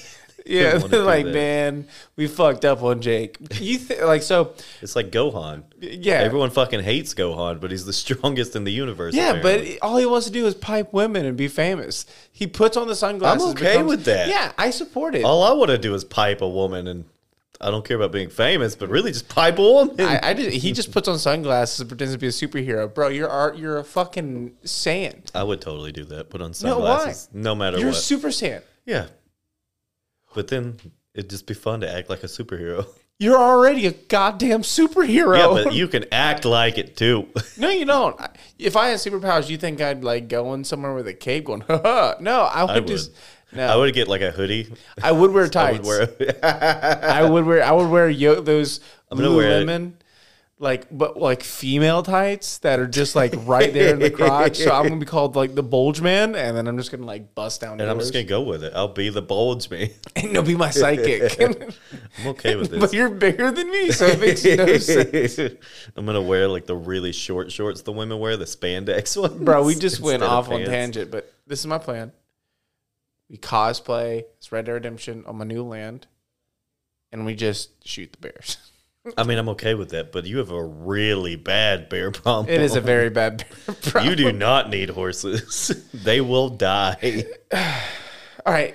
Yeah, 0.47 0.75
like 0.91 1.27
man, 1.27 1.87
we 2.17 2.27
fucked 2.27 2.65
up 2.65 2.83
on 2.83 3.01
Jake. 3.01 3.37
You 3.61 3.79
th- 3.79 4.01
like 4.03 4.23
so? 4.23 4.55
It's 4.83 4.95
like 4.97 5.11
Gohan. 5.11 5.63
Yeah, 5.81 6.15
Everyone 6.15 6.51
fucking 6.51 6.83
hates 6.83 7.15
Gohan, 7.15 7.61
but 7.61 7.71
he's 7.71 7.85
the 7.87 7.93
strongest 8.05 8.55
in 8.57 8.65
the 8.65 8.73
universe. 8.73 9.15
Yeah, 9.15 9.35
apparently. 9.35 9.79
but 9.81 9.87
all 9.87 9.97
he 9.97 10.07
wants 10.07 10.27
to 10.27 10.33
do 10.33 10.47
is 10.47 10.55
pipe 10.55 10.93
women 10.93 11.25
and 11.27 11.37
be 11.37 11.49
famous. 11.49 12.07
He 12.33 12.47
puts 12.47 12.77
on 12.77 12.89
the 12.89 12.97
sunglasses. 12.97 13.45
I'm 13.45 13.51
okay 13.53 13.83
with 13.83 14.05
that. 14.05 14.29
Yeah, 14.29 14.53
I 14.59 14.71
support 14.71 15.15
it. 15.15 15.25
all 15.25 15.43
I 15.43 15.53
want 15.53 15.71
to 15.71 15.79
do 15.79 15.95
is 15.95 16.05
pipe 16.05 16.41
a 16.43 16.49
woman, 16.49 16.87
and 16.89 17.05
I 17.61 17.71
don't 17.71 17.85
care 17.85 17.97
about 17.97 18.13
being 18.13 18.29
famous, 18.31 18.75
but 18.77 18.91
really 18.91 19.13
just 19.13 19.29
pipe 19.29 19.59
a 19.59 19.63
woman. 19.63 20.01
I, 20.01 20.21
I 20.23 20.33
did. 20.35 20.53
He 20.53 20.73
just 20.73 20.93
puts 20.93 21.09
on 21.09 21.19
sunglasses 21.19 21.81
and 21.81 21.89
pretends 21.89 22.13
to 22.13 22.19
be 22.19 22.27
a 22.27 22.31
superhero, 22.31 22.93
bro. 22.93 23.09
You're 23.09 23.29
art. 23.31 23.57
You're 23.57 23.79
a 23.79 23.85
fucking 23.85 24.57
sand. 24.65 25.31
I 25.35 25.43
would 25.45 25.61
totally 25.61 25.93
do 25.93 26.05
that. 26.07 26.29
Put 26.31 26.43
on 26.43 26.53
No, 26.63 26.79
why? 26.81 26.97
sunglasses, 26.99 27.29
no, 27.33 27.55
matter 27.55 27.79
You're 27.79 27.89
what. 27.89 27.97
super 27.97 28.31
sand. 28.31 28.63
yeah, 28.85 29.07
but 30.35 30.49
then 30.49 30.77
it'd 31.15 31.31
just 31.31 31.47
be 31.47 31.55
fun 31.55 31.81
to 31.81 31.91
act 31.93 32.11
like 32.11 32.23
a 32.23 32.27
superhero. 32.27 32.87
You're 33.21 33.39
already 33.39 33.87
a 33.87 33.93
goddamn 33.93 34.63
superhero. 34.63 35.39
Yeah, 35.39 35.65
but 35.65 35.73
you 35.73 35.87
can 35.87 36.05
act 36.11 36.45
like 36.45 36.79
it 36.79 36.97
too. 36.97 37.29
no, 37.57 37.71
you 37.71 37.85
don't. 37.85 38.21
If 38.59 38.77
I 38.77 38.89
had 38.89 38.99
superpowers, 38.99 39.49
you 39.49 39.57
think 39.57 39.81
I'd 39.81 40.03
like 40.03 40.27
going 40.29 40.65
somewhere 40.65 40.95
with 40.95 41.07
a 41.07 41.15
cape, 41.15 41.45
going, 41.45 41.61
ha 41.69 41.81
ha. 41.81 42.15
No, 42.21 42.41
I 42.41 42.65
would, 42.65 42.71
I 42.71 42.75
would. 42.81 42.89
just. 42.89 43.13
No, 43.53 43.69
I 43.69 43.77
would 43.77 43.95
get 43.95 44.09
like 44.09 44.21
a 44.21 44.33
hoodie. 44.33 44.75
I 45.01 45.13
would 45.13 45.31
wear 45.31 45.45
I 45.45 45.49
tights. 45.49 45.87
would 45.87 46.17
wear. 46.19 46.35
I 46.43 47.23
would 47.23 47.45
wear. 47.45 47.63
I 47.63 47.71
would 47.71 47.89
wear 47.89 48.11
yo- 48.11 48.41
those 48.41 48.81
I'm 49.13 49.17
gonna 49.17 49.33
wear. 49.35 49.65
Like 50.61 50.87
but 50.91 51.17
like 51.17 51.43
female 51.43 52.05
tights 52.05 52.59
that 52.59 52.79
are 52.79 52.87
just 52.87 53.17
like 53.17 53.35
right 53.39 53.73
there 53.73 53.93
in 53.93 53.99
the 53.99 54.09
crotch. 54.09 54.59
So 54.59 54.71
I'm 54.71 54.85
gonna 54.85 55.01
be 55.01 55.05
called 55.05 55.35
like 55.35 55.57
the 55.57 55.65
bulge 55.65 56.01
man, 56.01 56.37
and 56.37 56.57
then 56.57 56.69
I'm 56.69 56.79
just 56.79 56.93
gonna 56.93 57.05
like 57.05 57.35
bust 57.35 57.61
down. 57.61 57.81
and 57.81 57.91
I'm 57.91 57.99
just 57.99 58.13
gonna 58.13 58.25
go 58.25 58.41
with 58.41 58.63
it. 58.63 58.73
I'll 58.73 58.87
be 58.87 59.09
the 59.09 59.21
bulge 59.21 59.69
man. 59.69 59.91
and 60.17 60.33
you'll 60.33 60.45
be 60.45 60.55
my 60.55 60.71
psychic. 60.71 61.41
I'm 62.19 62.27
okay 62.29 62.55
with 62.55 62.71
this. 62.71 62.81
but 62.81 62.93
you're 62.93 63.11
bigger 63.11 63.51
than 63.51 63.69
me, 63.69 63.91
so 63.91 64.07
it 64.07 64.21
makes 64.21 64.45
no 64.45 64.79
sense. 64.79 65.57
I'm 65.97 66.07
gonna 66.07 66.23
wear 66.23 66.47
like 66.47 66.67
the 66.67 66.77
really 66.77 67.11
short 67.11 67.51
shorts 67.51 67.83
the 67.83 67.93
women 67.93 68.21
wear, 68.21 68.37
the 68.37 68.45
spandex 68.45 69.21
ones. 69.21 69.43
Bro, 69.43 69.65
we 69.65 69.75
just 69.75 70.01
went 70.01 70.23
instead 70.23 70.33
of 70.33 70.47
off 70.47 70.51
on 70.53 70.65
tangent, 70.65 71.11
but 71.11 71.35
this 71.49 71.59
is 71.59 71.67
my 71.67 71.79
plan. 71.79 72.13
We 73.29 73.39
cosplay 73.39 74.23
as 74.41 74.53
Red 74.53 74.67
Dead 74.67 74.73
Redemption 74.73 75.25
on 75.27 75.37
my 75.37 75.45
new 75.45 75.65
land, 75.65 76.07
and 77.11 77.27
we 77.27 77.35
just 77.35 77.85
shoot 77.85 78.13
the 78.13 78.19
bears. 78.19 78.71
I 79.19 79.23
mean, 79.25 79.37
I'm 79.39 79.51
okay 79.51 79.75
with 79.75 79.91
that, 79.91 80.13
but 80.13 80.25
you 80.25 80.39
have 80.39 80.51
a 80.51 80.65
really 80.65 81.37
bad 81.37 81.89
bear 81.91 82.11
problem. 82.11 82.49
It 82.49 82.61
is 82.63 82.75
a 82.75 82.81
very 82.81 83.11
bad 83.11 83.45
bear 83.67 83.75
problem. 83.75 84.05
You 84.11 84.17
do 84.17 84.33
not 84.33 84.71
need 84.71 84.91
horses. 84.91 85.71
they 85.95 86.21
will 86.23 86.49
die. 86.49 87.25
All 88.47 88.53
right, 88.53 88.75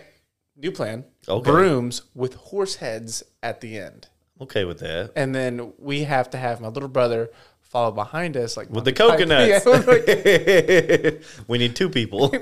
new 0.55 0.71
plan. 0.71 1.05
Okay. 1.27 1.49
Brooms 1.49 2.03
with 2.13 2.35
horse 2.35 2.75
heads 2.75 3.23
at 3.41 3.61
the 3.61 3.77
end, 3.79 4.07
Okay 4.41 4.65
with 4.65 4.79
that. 4.79 5.11
and 5.15 5.33
then 5.33 5.73
we 5.77 6.03
have 6.03 6.29
to 6.31 6.37
have 6.37 6.61
my 6.61 6.67
little 6.67 6.89
brother 6.89 7.29
follow 7.61 7.91
behind 7.91 8.35
us, 8.37 8.55
like 8.57 8.69
With 8.69 8.85
the 8.85 8.93
coconuts. 8.93 9.65
Yeah, 9.65 9.71
like- 9.81 11.23
we 11.47 11.57
need 11.57 11.75
two 11.75 11.89
people. 11.89 12.33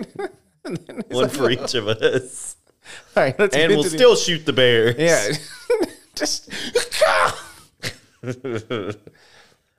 One 1.09 1.29
for 1.29 1.49
each 1.49 1.73
of 1.75 1.87
us. 1.87 2.55
all 3.15 3.23
right, 3.23 3.37
And 3.55 3.71
we'll 3.73 3.83
still 3.83 4.15
shoot 4.17 4.45
the 4.45 4.53
bears. 4.53 4.95
yeah, 4.97 5.33
just 6.15 6.49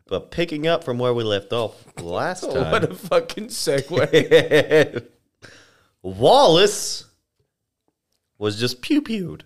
But 0.08 0.30
picking 0.30 0.66
up 0.66 0.84
from 0.84 0.98
where 0.98 1.12
we 1.12 1.22
left 1.22 1.52
off 1.52 1.84
last 2.00 2.42
what 2.42 2.54
time. 2.54 2.72
What 2.72 2.90
a 2.90 2.94
fucking 2.94 3.48
segue. 3.48 5.04
Wallace 6.02 7.04
was 8.38 8.58
just 8.58 8.80
pew 8.80 9.02
pewed 9.02 9.44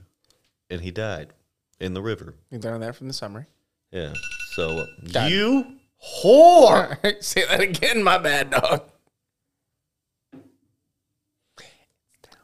and 0.71 0.81
he 0.81 0.93
died 0.93 1.33
in 1.81 1.95
the 1.95 2.03
river. 2.03 2.37
You 2.51 2.61
learned 2.61 2.85
that 2.85 2.95
from 2.95 3.09
the 3.09 3.13
summary. 3.13 3.47
Yeah. 3.91 4.13
So 4.53 4.87
God. 5.13 5.33
you 5.33 5.79
whore. 6.01 7.21
Say 7.23 7.45
that 7.47 7.61
again, 7.61 8.05
my 8.05 8.19
bad 8.19 8.51
dog. 8.51 8.85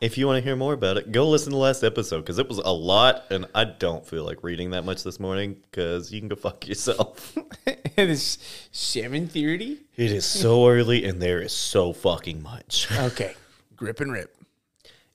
If 0.01 0.17
you 0.17 0.29
want 0.29 0.37
to 0.37 0.43
hear 0.43 0.55
more 0.55 0.75
about 0.75 0.97
it, 0.97 1.11
go 1.11 1.29
listen 1.29 1.51
to 1.51 1.57
the 1.57 1.61
last 1.63 1.83
episode 1.83 2.21
because 2.21 2.39
it 2.39 2.49
was 2.49 2.59
a 2.59 2.73
lot, 2.73 3.25
and 3.31 3.47
I 3.53 3.65
don't 3.65 4.07
feel 4.07 4.25
like 4.25 4.45
reading 4.45 4.71
that 4.71 4.85
much 4.85 5.03
this 5.03 5.19
morning 5.19 5.57
because 5.71 6.13
you 6.13 6.21
can 6.21 6.29
go 6.29 6.37
fuck 6.37 6.69
yourself. 6.69 7.37
it 7.67 7.81
is 7.97 8.39
seven 8.71 9.27
thirty. 9.27 9.79
it 9.97 10.13
is 10.13 10.25
so 10.25 10.69
early, 10.69 11.05
and 11.05 11.21
there 11.21 11.41
is 11.41 11.53
so 11.53 11.93
fucking 11.93 12.43
much. 12.43 12.87
Okay, 12.99 13.35
grip 13.75 14.01
and 14.01 14.13
rip. 14.13 14.37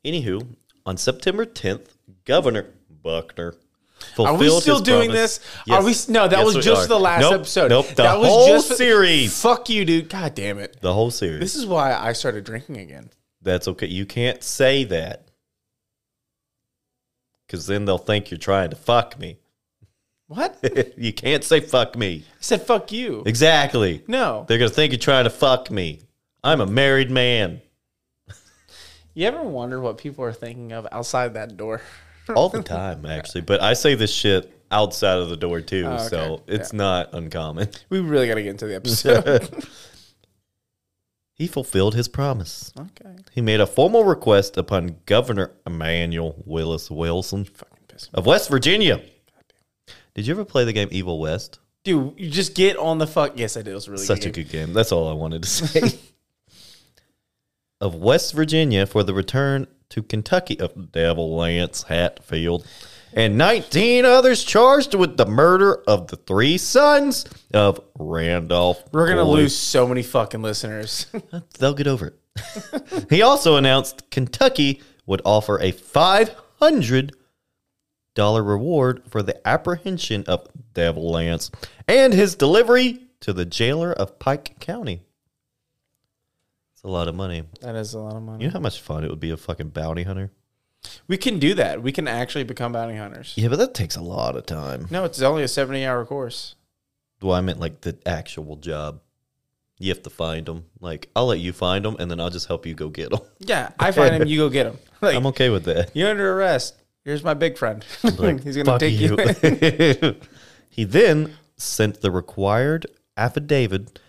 Anywho, 0.04 0.46
on 0.86 0.98
September 0.98 1.46
10th, 1.46 1.88
Governor 2.26 2.68
Buckner 3.02 3.56
Are 4.20 4.36
we 4.36 4.50
still 4.60 4.80
doing 4.82 5.12
promise. 5.12 5.38
this? 5.38 5.58
Yes. 5.66 5.80
Are 5.82 5.86
we? 5.86 6.14
No, 6.14 6.28
that 6.28 6.40
Yes, 6.40 6.56
was 6.56 6.66
just 6.66 6.86
are. 6.86 6.88
the 6.88 7.00
last 7.00 7.22
Nope, 7.22 7.34
episode. 7.36 7.70
Nope, 7.70 7.88
the 7.90 7.96
that 8.04 8.18
whole 8.18 8.52
was 8.54 8.68
just 8.68 8.78
series. 8.78 9.42
Fuck 9.42 9.70
you, 9.70 9.86
dude. 9.86 10.10
God 10.10 10.36
damn 10.36 10.60
it. 10.60 10.78
The 10.82 10.94
whole 10.94 11.10
series. 11.10 11.40
This 11.40 11.56
is 11.56 11.66
why 11.66 11.94
I 11.94 12.12
started 12.12 12.44
drinking 12.44 12.78
again. 12.78 13.10
That's 13.44 13.68
okay. 13.68 13.88
You 13.88 14.06
can't 14.06 14.42
say 14.44 14.84
that. 14.86 15.28
Because 17.46 17.68
then 17.68 17.86
they'll 17.86 17.98
think 17.98 18.32
you're 18.32 18.38
trying 18.38 18.70
to 18.72 18.76
fuck 18.76 19.20
me. 19.20 19.38
What? 20.28 20.58
You 20.98 21.14
can't 21.14 21.44
say 21.44 21.60
fuck 21.60 21.96
me. 21.96 22.24
I 22.28 22.36
said 22.40 22.62
fuck 22.64 22.92
you. 22.92 23.24
Exactly. 23.26 24.04
No. 24.08 24.46
They're 24.48 24.58
going 24.58 24.70
to 24.70 24.76
think 24.76 24.92
you're 24.92 25.00
trying 25.00 25.26
to 25.26 25.30
fuck 25.30 25.70
me. 25.70 26.02
I'm 26.44 26.62
a 26.62 26.66
married 26.66 27.12
man. 27.12 27.62
You 29.16 29.28
ever 29.28 29.44
wonder 29.44 29.80
what 29.80 30.00
people 30.00 30.24
are 30.26 30.34
thinking 30.34 30.72
of 30.72 30.88
outside 30.92 31.36
that 31.36 31.56
door? 31.56 31.82
All 32.36 32.50
the 32.50 32.64
time, 32.64 33.06
actually. 33.06 33.42
But 33.42 33.62
I 33.62 33.74
say 33.74 33.94
this 33.94 34.12
shit 34.12 34.52
outside 34.72 35.20
of 35.20 35.30
the 35.30 35.38
door, 35.38 35.62
too. 35.62 35.84
Oh, 35.86 35.94
okay. 35.96 36.08
So 36.08 36.42
it's 36.48 36.74
Yeah. 36.74 36.78
not 36.78 37.14
uncommon. 37.14 37.70
We 37.92 38.00
really 38.00 38.28
got 38.28 38.36
to 38.36 38.42
get 38.42 38.50
into 38.50 38.66
the 38.66 38.76
episode. 38.76 39.66
He 41.44 41.48
fulfilled 41.48 41.94
his 41.94 42.08
promise. 42.08 42.72
okay. 42.80 43.18
He 43.34 43.42
made 43.42 43.60
a 43.60 43.68
formal 43.68 44.06
request 44.06 44.56
upon 44.56 44.96
Governor 45.06 45.52
Emanuel 45.68 46.42
Willis 46.46 46.90
Wilson 46.90 47.44
Fucking 47.44 47.84
piss 47.90 48.04
me. 48.04 48.18
of 48.18 48.26
West 48.26 48.50
Virginia. 48.50 49.02
Did 50.16 50.26
you 50.26 50.34
ever 50.36 50.46
play 50.46 50.64
the 50.64 50.72
game 50.72 50.88
Evil 50.90 51.20
West? 51.20 51.60
Dude, 51.84 52.14
you 52.18 52.30
just 52.30 52.56
get 52.56 52.78
on 52.78 52.98
the 53.00 53.08
fuck. 53.08 53.34
Yes, 53.38 53.58
I 53.58 53.62
did. 53.62 53.72
It 53.72 53.74
was 53.74 53.90
really 53.90 54.06
Such 54.06 54.26
a 54.26 54.30
good. 54.30 54.46
good 54.48 54.52
game. 54.54 54.72
That's 54.74 54.94
all 54.94 55.10
I 55.10 55.14
wanted 55.14 55.44
to 55.44 55.50
say. 55.50 56.00
of 57.82 57.96
West 57.96 58.34
Virginia 58.34 58.86
for 58.86 59.04
the 59.04 59.14
return 59.14 59.68
to 59.90 60.02
Kentucky 60.02 60.58
of 60.62 60.94
Devil 60.94 61.44
Anse 61.44 61.84
Hatfield 61.84 62.66
and 63.16 63.38
19 63.38 64.06
others 64.06 64.44
charged 64.44 64.96
with 64.96 65.18
the 65.18 65.26
murder 65.26 65.84
of 65.88 66.08
the 66.08 66.16
three 66.16 66.58
sons 66.58 67.26
of 67.54 67.80
Randolph. 67.98 68.84
We're 68.92 69.08
gonna 69.08 69.24
lose 69.24 69.56
so 69.56 69.88
many 69.88 70.04
fucking 70.04 70.42
listeners. 70.42 71.08
They'll 71.60 71.74
get 71.74 71.88
over 71.88 72.08
it. 72.08 72.20
he 73.10 73.22
also 73.22 73.56
announced 73.58 74.10
Kentucky 74.10 74.82
would 75.06 75.22
offer 75.26 75.60
a 75.60 75.72
$500 75.72 77.12
reward 78.18 79.04
for 79.10 79.22
the 79.22 79.48
apprehension 79.48 80.24
of 80.28 80.48
Devil 80.74 81.18
Anse 81.18 81.52
and 81.88 82.14
his 82.14 82.36
delivery 82.36 83.00
to 83.20 83.34
the 83.34 83.46
jailer 83.46 83.92
of 83.92 84.20
Pike 84.20 84.60
County. 84.60 85.04
It's 86.74 86.84
a 86.84 86.88
lot 86.88 87.08
of 87.08 87.16
money. 87.16 87.44
that 87.62 87.76
is 87.76 87.94
a 87.94 88.00
lot 88.00 88.16
of 88.16 88.24
money. 88.24 88.44
You 88.44 88.50
know 88.50 88.54
how 88.54 88.60
much 88.60 88.82
fun 88.82 89.04
it 89.04 89.10
would 89.10 89.20
be 89.20 89.32
a 89.32 89.38
fucking 89.38 89.70
bounty 89.70 90.04
hunter? 90.04 90.32
We 91.08 91.18
can 91.18 91.40
do 91.40 91.54
that. 91.56 91.82
We 91.82 91.92
can 91.92 92.08
actually 92.08 92.44
become 92.44 92.74
bounty 92.74 92.96
hunters. 92.98 93.34
Yeah, 93.36 93.50
but 93.50 93.58
that 93.60 93.74
takes 93.74 93.96
a 93.96 94.02
lot 94.02 94.36
of 94.36 94.46
time. 94.46 94.88
No, 94.90 95.04
it's 95.06 95.22
only 95.22 95.44
a 95.44 95.48
seventy-hour 95.48 96.06
course. 96.06 96.56
Well, 97.22 97.34
I 97.36 97.42
meant 97.42 97.60
like 97.60 97.82
the 97.82 97.98
actual 98.06 98.56
job. 98.58 99.00
You 99.80 99.90
have 99.90 100.04
to 100.04 100.10
find 100.10 100.46
them. 100.46 100.66
Like, 100.80 101.10
I'll 101.16 101.26
let 101.26 101.40
you 101.40 101.52
find 101.52 101.84
them, 101.84 101.96
and 102.00 102.10
then 102.10 102.20
I'll 102.20 102.30
just 102.30 102.48
help 102.48 102.66
you 102.66 102.74
go 102.74 102.90
get 102.90 103.10
them. 103.12 103.20
Yeah, 103.40 103.72
I 103.80 103.92
find 103.92 104.16
him. 104.16 104.28
You 104.28 104.38
go 104.40 104.50
get 104.50 104.68
him. 104.68 104.78
Like 105.02 105.16
I'm 105.18 105.26
okay 105.28 105.50
with 105.50 105.66
that. 105.66 105.92
you're 105.94 106.10
under 106.10 106.32
arrest. 106.38 106.76
Here's 107.04 107.24
my 107.26 107.34
big 107.34 107.58
friend. 107.58 107.84
Like, 108.18 108.42
He's 108.44 108.56
gonna 108.56 108.80
take 108.80 108.98
you. 108.98 109.18
you. 109.20 110.16
he 110.70 110.86
then 110.86 111.34
sent 111.58 112.00
the 112.00 112.10
required 112.10 112.86
affidavit 113.18 114.00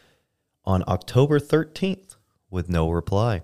on 0.64 0.84
October 0.86 1.40
13th 1.40 2.14
with 2.48 2.68
no 2.68 2.88
reply. 2.90 3.42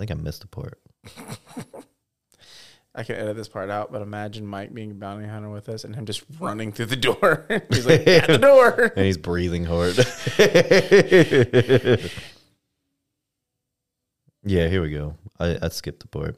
Think 0.00 0.10
I 0.10 0.14
missed 0.14 0.44
a 0.44 0.48
part. 0.48 0.80
I 2.94 3.04
can 3.04 3.16
edit 3.16 3.36
this 3.36 3.48
part 3.48 3.70
out, 3.70 3.92
but 3.92 4.02
imagine 4.02 4.44
Mike 4.44 4.74
being 4.74 4.90
a 4.90 4.94
bounty 4.94 5.28
hunter 5.28 5.48
with 5.48 5.68
us 5.68 5.84
and 5.84 5.94
him 5.94 6.06
just 6.06 6.24
running 6.40 6.72
through 6.72 6.86
the 6.86 6.96
door. 6.96 7.46
He's 7.70 7.86
like, 7.86 8.06
at 8.06 8.26
the 8.26 8.38
door. 8.42 8.92
And 8.96 9.06
he's 9.06 9.16
breathing 9.16 9.64
hard. 9.64 9.96
yeah, 14.42 14.68
here 14.68 14.82
we 14.82 14.90
go. 14.90 15.14
I, 15.38 15.58
I 15.62 15.68
skipped 15.68 16.00
the 16.00 16.08
part. 16.08 16.36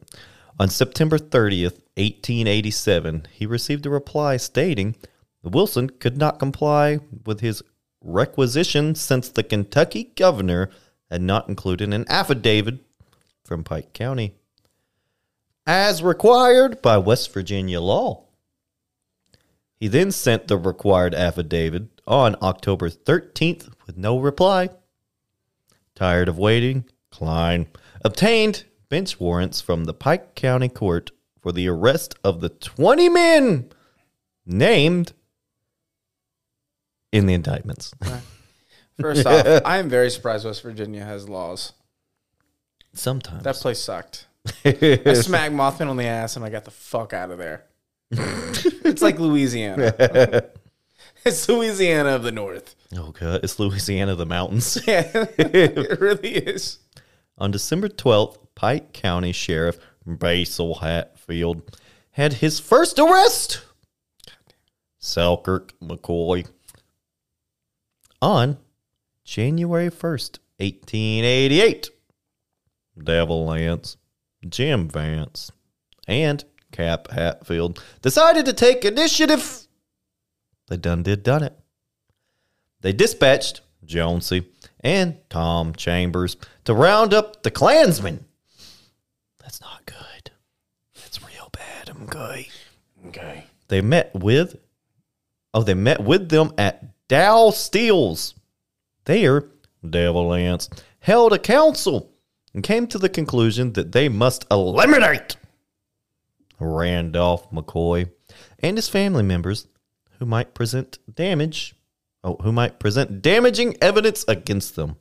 On 0.60 0.68
September 0.68 1.16
30th, 1.16 1.80
1887, 1.96 3.28
he 3.32 3.46
received 3.46 3.86
a 3.86 3.90
reply 3.90 4.36
stating 4.36 4.96
Wilson 5.42 5.88
could 5.88 6.18
not 6.18 6.38
comply 6.38 7.00
with 7.24 7.40
his 7.40 7.62
requisition 8.02 8.94
since 8.94 9.30
the 9.30 9.42
Kentucky 9.42 10.12
governor 10.16 10.68
had 11.10 11.22
not 11.22 11.48
included 11.48 11.92
an 11.92 12.04
affidavit 12.08 12.80
from 13.52 13.64
Pike 13.64 13.92
County 13.92 14.34
as 15.66 16.02
required 16.02 16.80
by 16.80 16.96
West 16.96 17.34
Virginia 17.34 17.82
law. 17.82 18.24
He 19.78 19.88
then 19.88 20.10
sent 20.10 20.48
the 20.48 20.56
required 20.56 21.14
affidavit 21.14 22.00
on 22.06 22.34
October 22.40 22.88
13th 22.88 23.68
with 23.86 23.98
no 23.98 24.18
reply. 24.18 24.70
Tired 25.94 26.30
of 26.30 26.38
waiting, 26.38 26.86
Cline 27.10 27.66
obtained 28.02 28.64
bench 28.88 29.20
warrants 29.20 29.60
from 29.60 29.84
the 29.84 29.92
Pike 29.92 30.34
County 30.34 30.70
Court 30.70 31.10
for 31.38 31.52
the 31.52 31.68
arrest 31.68 32.14
of 32.24 32.40
the 32.40 32.48
20 32.48 33.10
men 33.10 33.68
named 34.46 35.12
in 37.12 37.26
the 37.26 37.34
indictments. 37.34 37.92
First 38.98 39.26
off, 39.26 39.46
I 39.66 39.76
am 39.76 39.90
very 39.90 40.08
surprised 40.08 40.46
West 40.46 40.62
Virginia 40.62 41.04
has 41.04 41.28
laws. 41.28 41.74
Sometimes. 42.94 43.44
That 43.44 43.56
place 43.56 43.80
sucked. 43.80 44.26
I 44.64 45.14
smacked 45.14 45.54
Mothman 45.54 45.88
on 45.88 45.96
the 45.96 46.04
ass 46.04 46.36
and 46.36 46.44
I 46.44 46.50
got 46.50 46.64
the 46.64 46.70
fuck 46.70 47.12
out 47.12 47.30
of 47.30 47.38
there. 47.38 47.64
it's 48.10 49.02
like 49.02 49.18
Louisiana. 49.18 49.94
it's 51.24 51.48
Louisiana 51.48 52.10
of 52.10 52.22
the 52.22 52.32
North. 52.32 52.74
oh, 52.96 53.12
God. 53.12 53.40
It's 53.42 53.58
Louisiana, 53.58 54.12
of 54.12 54.18
the 54.18 54.26
mountains. 54.26 54.78
Yeah, 54.86 55.10
it 55.38 56.00
really 56.00 56.30
is. 56.30 56.78
On 57.38 57.50
December 57.50 57.88
12th, 57.88 58.38
Pike 58.54 58.92
County 58.92 59.32
Sheriff 59.32 59.78
Basil 60.04 60.76
Hatfield 60.76 61.78
had 62.12 62.34
his 62.34 62.60
first 62.60 62.98
arrest. 62.98 63.62
Selkirk 64.98 65.72
McCoy. 65.80 66.46
On 68.20 68.58
January 69.24 69.88
1st, 69.88 70.38
1888, 70.58 71.90
Devil 73.00 73.52
Anse, 73.52 73.96
Jim 74.48 74.88
Vance, 74.88 75.50
and 76.06 76.44
Cap 76.72 77.10
Hatfield 77.10 77.82
decided 78.00 78.46
to 78.46 78.52
take 78.52 78.84
initiative. 78.84 79.66
They 80.68 80.76
done 80.76 81.02
did 81.02 81.22
done 81.22 81.42
it. 81.42 81.58
They 82.80 82.92
dispatched 82.92 83.60
Johnse 83.84 84.44
and 84.80 85.18
Tom 85.28 85.74
Chambers 85.74 86.36
to 86.64 86.74
round 86.74 87.14
up 87.14 87.42
the 87.42 87.50
Klansmen. 87.50 88.24
That's 89.38 89.60
not 89.60 89.86
good. 89.86 90.30
That's 90.94 91.22
real 91.22 91.50
bad. 91.52 91.90
I'm 91.90 92.06
good. 92.06 92.46
Okay. 93.08 93.44
They 93.68 93.80
met 93.80 94.12
with 94.14 94.56
oh, 95.54 95.62
they 95.62 95.74
met 95.74 96.02
with 96.02 96.28
them 96.28 96.52
at 96.58 96.84
Dow 97.08 97.50
Steele's. 97.50 98.34
There, 99.04 99.48
Devil 99.88 100.32
Anse 100.32 100.70
held 101.00 101.32
a 101.32 101.38
council 101.38 102.11
and 102.54 102.62
came 102.62 102.86
to 102.86 102.98
the 102.98 103.08
conclusion 103.08 103.72
that 103.72 103.92
they 103.92 104.08
must 104.08 104.46
eliminate 104.50 105.36
Randolph 106.58 107.50
McCoy 107.50 108.10
and 108.58 108.76
his 108.76 108.88
family 108.88 109.22
members 109.22 109.66
who 110.18 110.26
might 110.26 110.54
present 110.54 110.98
damage 111.12 111.74
oh, 112.22 112.36
who 112.42 112.52
might 112.52 112.78
present 112.78 113.22
damaging 113.22 113.76
evidence 113.80 114.24
against 114.28 114.76
them. 114.76 114.96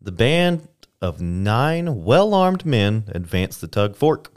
The 0.00 0.12
band 0.12 0.68
of 1.00 1.20
nine 1.20 2.04
well 2.04 2.34
armed 2.34 2.64
men 2.64 3.04
advanced 3.08 3.60
the 3.60 3.66
Tug 3.66 3.96
Fork 3.96 4.32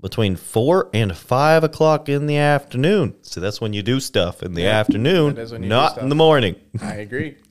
between 0.00 0.36
four 0.36 0.88
and 0.92 1.16
five 1.16 1.64
o'clock 1.64 2.08
in 2.08 2.26
the 2.26 2.36
afternoon. 2.36 3.16
So 3.22 3.40
that's 3.40 3.60
when 3.60 3.72
you 3.72 3.82
do 3.82 3.98
stuff 4.00 4.42
in 4.42 4.54
the 4.54 4.66
afternoon, 4.66 5.34
that 5.34 5.42
is 5.42 5.52
when 5.52 5.62
you 5.62 5.68
do 5.68 5.74
not 5.74 5.98
in 5.98 6.08
the 6.08 6.14
morning. 6.14 6.56
I 6.80 6.94
agree. 6.94 7.36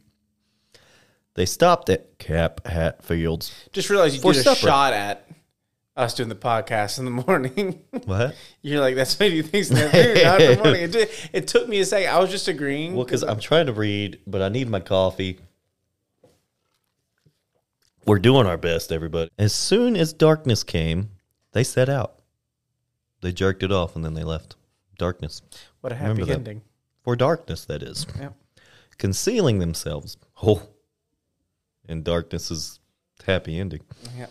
They 1.38 1.46
stopped 1.46 1.90
at 1.90 2.18
Cap 2.18 2.66
Hatfields. 2.66 3.54
Just 3.72 3.90
realized 3.92 4.16
you 4.16 4.22
For 4.22 4.34
did 4.34 4.40
a 4.40 4.44
supper. 4.44 4.58
shot 4.60 4.94
at 4.94 5.30
us 5.96 6.16
doing 6.16 6.30
the 6.30 6.36
podcast 6.36 6.98
in 6.98 7.06
the 7.06 7.12
morning. 7.12 7.84
What? 8.06 8.36
You're 8.64 8.80
like, 8.82 8.96
that's 8.96 9.20
what 9.20 9.32
you 9.32 9.44
think's 9.44 9.70
in 9.70 9.76
the 9.76 9.86
afternoon, 9.86 10.24
not 10.24 10.42
in 10.42 10.58
the 10.58 10.58
morning. 10.64 10.82
It, 10.84 10.92
did- 10.92 11.10
it 11.34 11.48
took 11.48 11.68
me 11.70 11.80
a 11.80 11.86
second. 11.86 12.10
I 12.10 12.18
was 12.20 12.32
just 12.32 12.48
agreeing. 12.48 12.96
Well, 12.96 13.06
because 13.06 13.24
I'm 13.24 13.40
trying 13.40 13.68
to 13.68 13.74
read, 13.74 14.20
but 14.26 14.42
I 14.42 14.50
need 14.50 14.68
my 14.68 14.80
coffee. 14.80 15.40
We're 18.06 18.20
doing 18.20 18.48
our 18.48 18.58
best, 18.58 18.92
everybody. 18.92 19.30
As 19.38 19.54
soon 19.54 19.96
as 19.96 20.14
darkness 20.14 20.64
came, 20.64 21.10
they 21.52 21.64
set 21.64 21.90
out. 21.90 22.16
They 23.22 23.32
jerked 23.32 23.64
it 23.64 23.72
off 23.72 23.96
and 23.96 24.04
then 24.06 24.14
they 24.14 24.24
left. 24.24 24.56
Darkness. 24.98 25.42
what 25.82 25.92
a 25.92 25.96
happy 25.96 26.10
remember 26.14 26.26
that. 26.28 26.34
ending. 26.38 26.62
For 27.04 27.16
darkness, 27.16 27.66
that 27.66 27.84
is. 27.84 28.08
Yeah. 28.20 28.30
Concealing 28.98 29.60
themselves. 29.60 30.18
Oh. 30.42 30.64
And 31.88 32.04
darkness 32.04 32.52
is 32.52 32.80
happy 33.26 33.60
ending. 33.60 33.82
Yeah. 34.18 34.28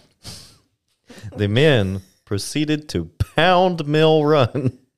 the 1.36 1.48
men 1.48 2.02
proceeded 2.24 2.88
to 2.90 3.06
Pound 3.36 3.86
Mill 3.86 4.24
Run. 4.24 4.78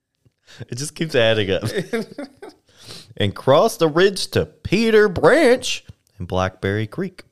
It 0.69 0.77
just 0.77 0.95
keeps 0.95 1.15
adding 1.15 1.51
up. 1.51 1.63
and 3.19 3.37
crossed 3.37 3.81
the 3.81 3.87
ridge 3.87 4.29
to 4.29 4.47
Peter 4.47 5.09
Branch 5.09 5.85
and 6.19 6.27
Blackberry 6.27 6.87
Creek. 6.87 7.25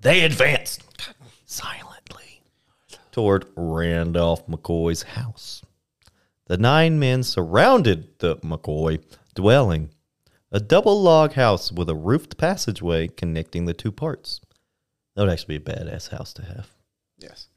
They 0.00 0.24
advanced 0.24 0.82
silently 1.44 2.42
toward 3.12 3.46
Randolph 3.56 4.46
McCoy's 4.46 5.02
house. 5.02 5.62
The 6.46 6.56
nine 6.56 6.98
men 6.98 7.22
surrounded 7.22 8.18
the 8.20 8.36
McCoy 8.36 9.02
dwelling, 9.34 9.90
a 10.52 10.60
double 10.60 11.02
log 11.02 11.32
house 11.32 11.72
with 11.72 11.88
a 11.88 11.94
roofed 11.94 12.36
passageway 12.38 13.08
connecting 13.08 13.64
the 13.64 13.74
two 13.74 13.92
parts. 13.92 14.40
That 15.14 15.22
would 15.22 15.30
actually 15.32 15.58
be 15.58 15.70
a 15.70 15.74
badass 15.74 16.10
house 16.10 16.32
to 16.34 16.44
have. 16.44 16.70
Yes. 17.18 17.48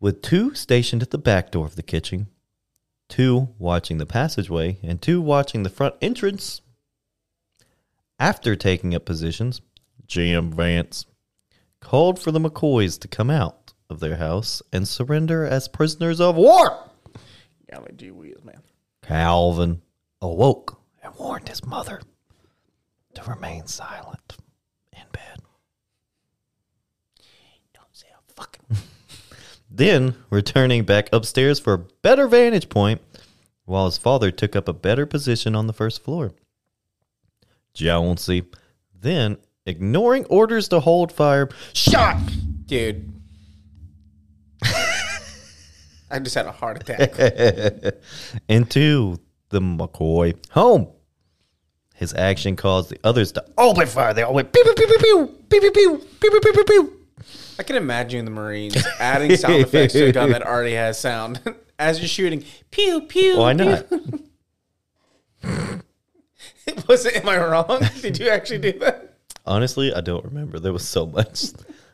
with 0.00 0.20
two 0.20 0.52
stationed 0.54 1.00
at 1.02 1.10
the 1.10 1.18
back 1.18 1.50
door 1.52 1.64
of 1.64 1.76
the 1.76 1.82
kitchen, 1.82 2.26
two 3.08 3.48
watching 3.58 3.98
the 3.98 4.06
passageway, 4.06 4.78
and 4.82 5.00
two 5.00 5.20
watching 5.20 5.62
the 5.62 5.70
front 5.70 5.94
entrance. 6.02 6.60
After 8.18 8.56
taking 8.56 8.94
up 8.94 9.04
positions, 9.04 9.60
Jim 10.06 10.52
Vance 10.52 11.06
called 11.80 12.18
for 12.18 12.32
the 12.32 12.40
McCoys 12.40 12.98
to 13.00 13.08
come 13.08 13.30
out 13.30 13.72
of 13.88 14.00
their 14.00 14.16
house 14.16 14.60
and 14.72 14.86
surrender 14.88 15.44
as 15.44 15.68
prisoners 15.68 16.20
of 16.20 16.34
war. 16.36 16.90
Golly 17.70 17.92
gee 17.96 18.10
whiz, 18.10 18.42
man. 18.44 18.60
Calvin 19.02 19.82
awoke 20.20 20.80
warned 21.22 21.48
his 21.48 21.64
mother 21.64 22.00
to 23.14 23.22
remain 23.30 23.66
silent 23.66 24.36
in 24.92 25.04
bed. 25.12 25.38
Don't 27.72 27.86
say 27.92 28.08
a 28.08 28.32
fucking. 28.32 28.76
Then, 29.74 30.16
returning 30.28 30.84
back 30.84 31.08
upstairs 31.14 31.58
for 31.58 31.72
a 31.72 31.78
better 31.78 32.28
vantage 32.28 32.68
point, 32.68 33.00
while 33.64 33.86
his 33.86 33.96
father 33.96 34.30
took 34.30 34.54
up 34.54 34.68
a 34.68 34.74
better 34.74 35.06
position 35.06 35.54
on 35.54 35.66
the 35.66 35.72
first 35.72 36.02
floor. 36.02 36.32
Johnse, 37.72 38.42
then, 38.94 39.38
ignoring 39.64 40.26
orders 40.26 40.68
to 40.68 40.80
hold 40.80 41.10
fire, 41.10 41.48
shot 41.72 42.18
Dude. 42.66 43.14
I 46.10 46.18
just 46.18 46.34
had 46.34 46.46
a 46.46 46.52
heart 46.52 46.82
attack. 46.82 47.14
into 48.48 49.18
the 49.48 49.60
McCoy 49.60 50.34
home. 50.50 50.88
His 52.02 52.12
action 52.14 52.56
caused 52.56 52.90
the 52.90 52.98
others 53.04 53.30
to 53.30 53.44
open 53.56 53.86
fire. 53.86 54.12
They 54.12 54.24
all 54.24 54.34
went 54.34 54.52
pew 54.52 54.64
pew 54.64 54.74
pew 54.74 54.86
pew 54.88 54.98
pew 55.48 55.60
pew 55.60 55.60
pew 55.60 55.70
pew 55.70 55.98
pew 56.18 56.30
pew 56.30 56.40
pew 56.40 56.52
pew 56.52 56.64
pew. 56.64 57.00
I 57.60 57.62
can 57.62 57.76
imagine 57.76 58.24
the 58.24 58.32
Marines 58.32 58.76
adding 58.98 59.36
sound 59.36 59.62
effects 59.62 59.92
to 59.92 60.06
a 60.06 60.12
gun 60.12 60.32
that 60.32 60.42
already 60.42 60.72
has 60.74 60.98
sound 60.98 61.40
as 61.78 62.00
you're 62.00 62.08
shooting. 62.08 62.44
Pew 62.72 63.02
pew. 63.02 63.38
Why 63.38 63.52
not? 63.52 63.86
Was 66.88 67.06
it? 67.06 67.18
Am 67.18 67.28
I 67.28 67.38
wrong? 67.38 67.86
Did 68.00 68.18
you 68.18 68.30
actually 68.30 68.58
do 68.58 68.80
that? 68.80 69.14
Honestly, 69.46 69.94
I 69.94 70.00
don't 70.00 70.24
remember. 70.24 70.58
There 70.58 70.72
was 70.72 70.84
so 70.84 71.06
much. 71.06 71.52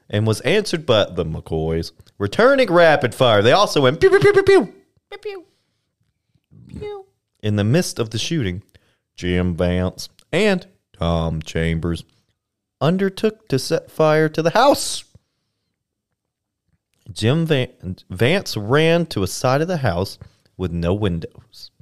And 0.09 0.27
was 0.27 0.40
answered 0.40 0.87
by 0.87 1.05
the 1.05 1.27
McCoys, 1.27 1.92
returning 2.16 2.73
rapid 2.73 3.14
fire. 3.14 3.42
They 3.42 3.53
also 3.53 3.83
went 3.83 4.01
pew 4.01 4.09
pew 4.09 4.21
pew 4.21 4.33
pew 4.33 4.42
pew. 4.42 4.75
Pew 5.11 5.18
pew. 5.18 5.44
Pew. 6.79 7.05
In 7.42 7.57
the 7.57 7.64
midst 7.64 7.99
of 7.99 8.09
the 8.09 8.18
shooting, 8.18 8.62
Jim 9.19 9.57
Vance 9.57 10.09
and 10.33 10.65
Tom 10.93 11.43
Chambers 11.43 12.05
undertook 12.81 13.49
to 13.49 13.59
set 13.59 13.91
fire 13.91 14.29
to 14.29 14.43
the 14.43 14.51
house. 14.51 15.03
Jim 17.11 17.45
Van- 17.45 17.97
Vance 18.09 18.57
ran 18.57 19.07
to 19.07 19.25
a 19.25 19.27
side 19.27 19.61
of 19.61 19.67
the 19.67 19.79
house 19.79 20.19
with 20.57 20.71
no 20.71 20.95
windows, 20.95 21.73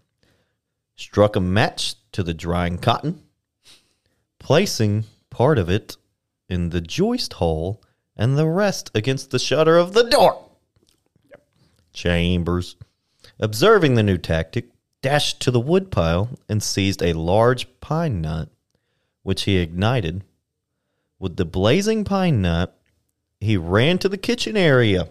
struck 0.96 1.37
a 1.37 1.40
match 1.40 1.96
to 2.12 2.22
the 2.22 2.33
drying 2.33 2.79
cotton, 2.79 3.22
placing 4.38 5.05
part 5.29 5.59
of 5.59 5.68
it 5.68 5.99
in 6.49 6.70
the 6.70 6.81
joist 6.81 7.35
hole 7.35 7.83
and 8.16 8.38
the 8.38 8.49
rest 8.49 8.90
against 8.94 9.31
the 9.31 9.38
shutter 9.38 9.77
of 9.77 9.92
the 9.92 10.05
door. 10.05 10.42
Chambers, 11.92 12.77
observing 13.38 13.94
the 13.94 14.03
new 14.03 14.16
tactic, 14.16 14.70
dashed 15.06 15.38
to 15.38 15.52
the 15.52 15.60
woodpile 15.60 16.28
and 16.48 16.60
seized 16.60 17.00
a 17.00 17.12
large 17.12 17.68
pine 17.78 18.20
knot, 18.20 18.48
which 19.22 19.44
he 19.44 19.58
ignited. 19.58 20.24
With 21.20 21.36
the 21.36 21.44
blazing 21.44 22.02
pine 22.02 22.42
knot, 22.42 22.74
he 23.38 23.56
ran 23.56 23.98
to 23.98 24.08
the 24.08 24.18
kitchen 24.18 24.56
area 24.56 25.08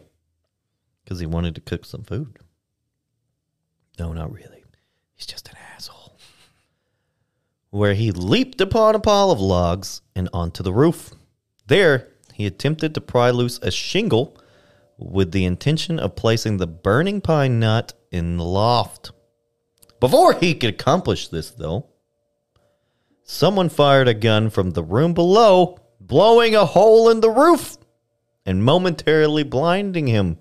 because 1.02 1.22
he 1.22 1.26
wanted 1.26 1.56
to 1.56 1.62
cook 1.62 1.86
some 1.86 2.04
food. 2.04 2.40
No, 3.98 4.12
not 4.12 4.34
really. 4.34 4.66
He's 5.14 5.26
just 5.26 5.48
an 5.48 5.56
asshole. 5.74 6.18
Where 7.70 7.94
he 7.94 8.12
leaped 8.12 8.60
upon 8.60 8.96
a 8.96 9.00
pile 9.00 9.32
of 9.32 9.40
logs 9.40 10.02
and 10.14 10.28
onto 10.34 10.62
the 10.62 10.74
roof. 10.74 11.12
There, 11.68 12.10
he 12.34 12.46
attempted 12.46 12.94
to 12.96 13.00
pry 13.00 13.30
loose 13.30 13.60
a 13.62 13.72
shingle 13.72 14.38
with 14.98 15.32
the 15.32 15.46
intention 15.46 16.00
of 16.00 16.18
placing 16.18 16.58
the 16.58 16.68
burning 16.68 17.22
pine 17.22 17.62
knot 17.62 17.94
in 18.12 18.36
the 18.36 18.44
loft. 18.44 19.12
Before 20.06 20.34
he 20.34 20.54
could 20.54 20.70
accomplish 20.70 21.30
this, 21.30 21.50
though, 21.50 21.88
someone 23.24 23.70
fired 23.70 24.08
a 24.08 24.14
gun 24.14 24.52
from 24.52 24.70
the 24.70 24.84
room 24.84 25.16
below, 25.16 25.80
blowing 26.00 26.54
a 26.56 26.64
hole 26.64 27.10
in 27.10 27.22
the 27.22 27.32
roof 27.32 27.76
and 28.46 28.64
momentarily 28.64 29.42
blinding 29.42 30.06
him. 30.06 30.38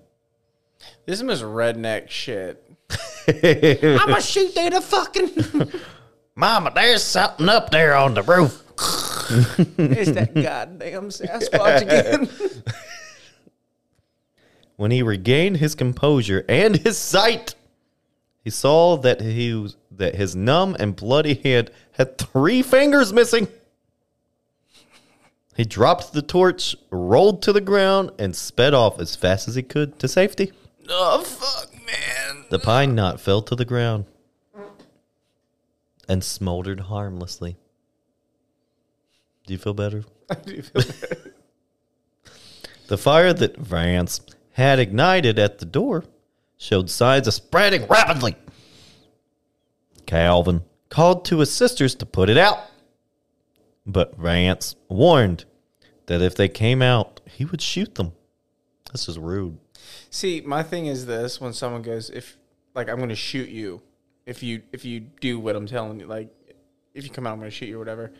This 1.07 1.19
is 1.19 1.41
redneck 1.41 2.11
shit. 2.11 2.63
I'ma 3.27 4.19
shoot 4.19 4.53
through 4.53 4.69
the 4.69 4.81
fucking. 4.81 5.81
Mama, 6.35 6.71
there's 6.75 7.01
something 7.01 7.49
up 7.49 7.71
there 7.71 7.95
on 7.95 8.13
the 8.13 8.21
roof. 8.21 8.61
It's 9.79 10.11
that 10.11 10.35
goddamn 10.35 11.09
Sasquatch 11.09 11.81
again. 11.81 12.29
When 14.75 14.91
he 14.91 15.01
regained 15.01 15.57
his 15.57 15.73
composure 15.73 16.45
and 16.47 16.75
his 16.75 16.99
sight, 16.99 17.55
he 18.45 18.51
saw 18.51 18.95
that 18.97 19.21
he 19.21 19.55
was, 19.55 19.75
that 19.89 20.13
his 20.13 20.35
numb 20.35 20.77
and 20.79 20.95
bloody 20.95 21.33
hand 21.33 21.71
had 21.93 22.19
three 22.19 22.61
fingers 22.61 23.11
missing. 23.11 23.47
He 25.55 25.65
dropped 25.65 26.13
the 26.13 26.21
torch, 26.21 26.75
rolled 26.91 27.41
to 27.41 27.51
the 27.51 27.59
ground, 27.59 28.11
and 28.19 28.35
sped 28.35 28.75
off 28.75 28.99
as 28.99 29.15
fast 29.15 29.47
as 29.47 29.55
he 29.55 29.63
could 29.63 29.97
to 29.97 30.07
safety. 30.07 30.51
oh 30.87 31.23
fuck, 31.23 31.73
man. 31.73 32.45
The 32.51 32.59
pine 32.59 32.93
knot 32.93 33.19
fell 33.19 33.41
to 33.41 33.55
the 33.55 33.65
ground 33.65 34.05
and 36.07 36.23
smoldered 36.23 36.81
harmlessly. 36.81 37.57
Do 39.47 39.53
you 39.53 39.57
feel 39.57 39.73
better? 39.73 40.03
I 40.29 40.35
do 40.35 40.61
feel 40.61 40.83
bad. 40.83 41.33
The 42.89 42.97
fire 42.99 43.33
that 43.33 43.57
Vance 43.57 44.21
had 44.51 44.77
ignited 44.77 45.39
at 45.39 45.57
the 45.57 45.65
door 45.65 46.03
showed 46.57 46.89
signs 46.89 47.27
of 47.27 47.33
spreading 47.33 47.87
rapidly. 47.87 48.35
Calvin 50.05 50.61
called 50.89 51.25
to 51.25 51.39
his 51.39 51.51
sisters 51.51 51.95
to 51.95 52.05
put 52.05 52.29
it 52.29 52.37
out, 52.37 52.59
but 53.85 54.17
Vance 54.17 54.75
warned 54.87 55.45
that 56.05 56.21
if 56.21 56.35
they 56.35 56.47
came 56.47 56.81
out, 56.81 57.21
he 57.25 57.45
would 57.45 57.61
shoot 57.61 57.95
them. 57.95 58.13
This 58.91 59.09
is 59.09 59.17
rude. 59.17 59.57
See, 60.09 60.41
my 60.45 60.63
thing 60.63 60.85
is 60.85 61.05
this: 61.05 61.41
when 61.41 61.53
someone 61.53 61.81
goes, 61.81 62.09
"If 62.09 62.37
like 62.73 62.89
I'm 62.89 62.97
going 62.97 63.09
to 63.09 63.15
shoot 63.15 63.49
you, 63.49 63.81
if 64.25 64.41
you 64.41 64.61
if 64.71 64.85
you 64.85 65.01
do 65.01 65.39
what 65.39 65.55
I'm 65.55 65.67
telling 65.67 65.99
you, 65.99 66.07
like 66.07 66.29
if 66.93 67.03
you 67.03 67.09
come 67.09 67.27
out, 67.27 67.33
I'm 67.33 67.39
going 67.39 67.51
to 67.51 67.55
shoot 67.55 67.67
you 67.67 67.75
or 67.75 67.79
whatever." 67.79 68.11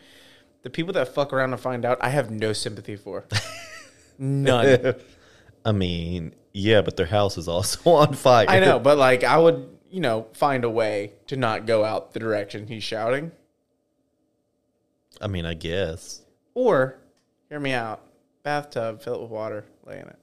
The 0.62 0.70
people 0.70 0.92
that 0.94 1.14
fuck 1.14 1.32
around 1.32 1.52
and 1.52 1.60
find 1.60 1.84
out, 1.84 1.98
I 2.00 2.08
have 2.08 2.30
no 2.30 2.52
sympathy 2.52 2.96
for. 2.96 3.24
None. 4.18 4.96
I 5.64 5.72
mean, 5.72 6.34
yeah, 6.56 6.80
but 6.80 6.96
their 6.96 7.06
house 7.06 7.36
is 7.36 7.48
also 7.48 7.90
on 7.96 8.14
fire. 8.14 8.46
I 8.48 8.60
know, 8.60 8.78
but 8.78 8.96
like 8.96 9.24
I 9.24 9.36
would, 9.36 9.68
you 9.90 10.00
know, 10.00 10.26
find 10.32 10.64
a 10.64 10.70
way 10.70 11.12
to 11.26 11.36
not 11.36 11.66
go 11.66 11.84
out 11.84 12.14
the 12.14 12.18
direction 12.18 12.66
he's 12.66 12.82
shouting. 12.82 13.30
I 15.20 15.28
mean, 15.28 15.44
I 15.44 15.54
guess. 15.54 16.22
Or, 16.54 16.98
hear 17.50 17.60
me 17.60 17.72
out, 17.72 18.02
bathtub, 18.42 19.02
fill 19.02 19.16
it 19.16 19.20
with 19.22 19.30
water, 19.30 19.66
lay 19.84 19.98
in 19.98 20.08
it. 20.08 20.18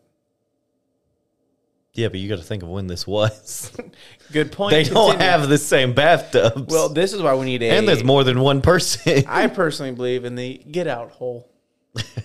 Yeah, 1.94 2.08
but 2.08 2.20
you 2.20 2.28
got 2.28 2.40
to 2.40 2.44
think 2.44 2.64
of 2.64 2.70
when 2.70 2.88
this 2.88 3.06
was. 3.06 3.72
Good 4.32 4.52
point. 4.52 4.72
they 4.72 4.84
don't 4.84 5.12
Continue. 5.12 5.30
have 5.32 5.48
the 5.48 5.60
same 5.60 5.94
bathtubs. 5.94 6.74
Well, 6.74 6.90
this 6.90 7.14
is 7.14 7.22
why 7.22 7.36
we 7.36 7.46
need 7.46 7.62
a. 7.62 7.70
and 7.70 7.88
there's 7.88 8.04
more 8.04 8.24
than 8.24 8.40
one 8.40 8.62
person. 8.62 9.24
I 9.28 9.46
personally 9.46 9.92
believe 9.92 10.26
in 10.26 10.34
the 10.34 10.58
get 10.58 10.88
out 10.88 11.12
hole. 11.12 11.48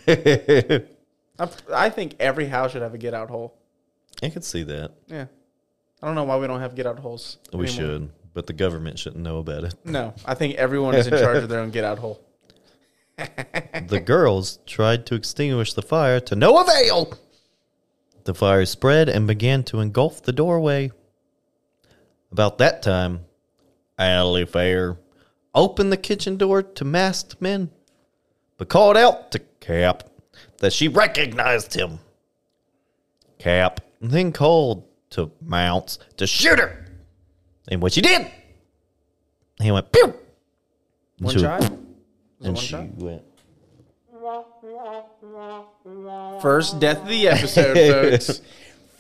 I 0.07 0.83
I, 1.39 1.49
I 1.75 1.91
think 1.91 2.17
every 2.19 2.47
house 2.47 2.73
should 2.73 2.81
have 2.81 2.95
a 2.95 2.99
get 2.99 3.13
out 3.13 3.29
hole. 3.29 3.58
Can 4.23 4.43
see 4.43 4.65
that. 4.65 4.93
Yeah. 5.07 5.27
I 6.03 6.07
don't 6.07 6.15
know 6.15 6.25
why 6.25 6.37
we 6.37 6.47
don't 6.47 6.61
have 6.61 6.75
get 6.75 6.87
out 6.87 6.99
holes. 6.99 7.39
We 7.53 7.67
anymore. 7.67 7.69
should, 7.69 8.11
but 8.35 8.47
the 8.47 8.53
government 8.53 8.99
shouldn't 8.99 9.23
know 9.23 9.39
about 9.39 9.65
it. 9.65 9.75
No, 9.85 10.15
I 10.25 10.35
think 10.35 10.55
everyone 10.57 10.95
is 10.95 11.07
in 11.07 11.13
charge 11.19 11.43
of 11.43 11.49
their 11.49 11.61
own 11.61 11.71
get 11.71 11.85
out 11.85 11.99
hole. 11.99 12.21
The 13.17 14.01
girls 14.05 14.61
tried 14.65 15.07
to 15.07 15.17
extinguish 15.17 15.73
the 15.73 15.83
fire 15.83 16.21
to 16.21 16.37
no 16.37 16.59
avail. 16.61 17.19
The 18.25 18.35
fire 18.35 18.65
spread 18.65 19.09
and 19.09 19.27
began 19.27 19.65
to 19.65 19.81
engulf 19.81 20.23
the 20.23 20.33
doorway. 20.33 20.93
About 22.31 22.59
that 22.59 22.83
time, 22.83 23.25
Alifair 23.99 24.99
opened 25.55 25.91
the 25.91 25.97
kitchen 25.97 26.37
door 26.37 26.63
to 26.63 26.85
masked 26.85 27.41
men, 27.41 27.71
but 28.57 28.69
called 28.69 28.97
out 28.97 29.33
to 29.33 29.41
Cap 29.61 30.05
that 30.59 30.73
she 30.73 30.87
recognized 30.87 31.75
him. 31.75 31.99
Cap 33.39 33.81
then 34.01 34.33
called 34.33 34.85
to 35.11 35.31
Mounts 35.41 35.99
to 36.17 36.27
shoot 36.27 36.59
her, 36.59 36.85
and 37.69 37.81
what 37.81 37.93
she 37.93 38.01
did, 38.01 38.31
he 39.61 39.71
went 39.73 39.91
pew. 39.93 40.15
One 41.19 41.35
She- 41.35 41.41
shot? 41.41 41.61
Was 41.61 41.71
And 42.43 42.55
one 42.55 42.57
she 42.57 42.67
shot? 42.69 42.95
went. 42.97 43.23
First 46.43 46.79
death 46.81 46.99
of 47.03 47.09
the 47.09 47.29
episode, 47.29 47.75
folks. 48.21 48.41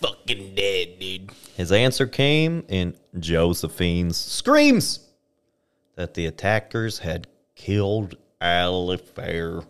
fucking 0.01 0.55
dead, 0.55 0.99
dude. 0.99 1.31
His 1.57 1.71
answer 1.73 2.07
came 2.07 2.65
in 2.69 2.95
Josephine's 3.19 4.17
screams 4.17 5.01
that 5.97 6.15
the 6.15 6.27
attackers 6.27 7.01
had 7.01 7.27
killed 7.55 8.17
Alifair. 8.41 9.65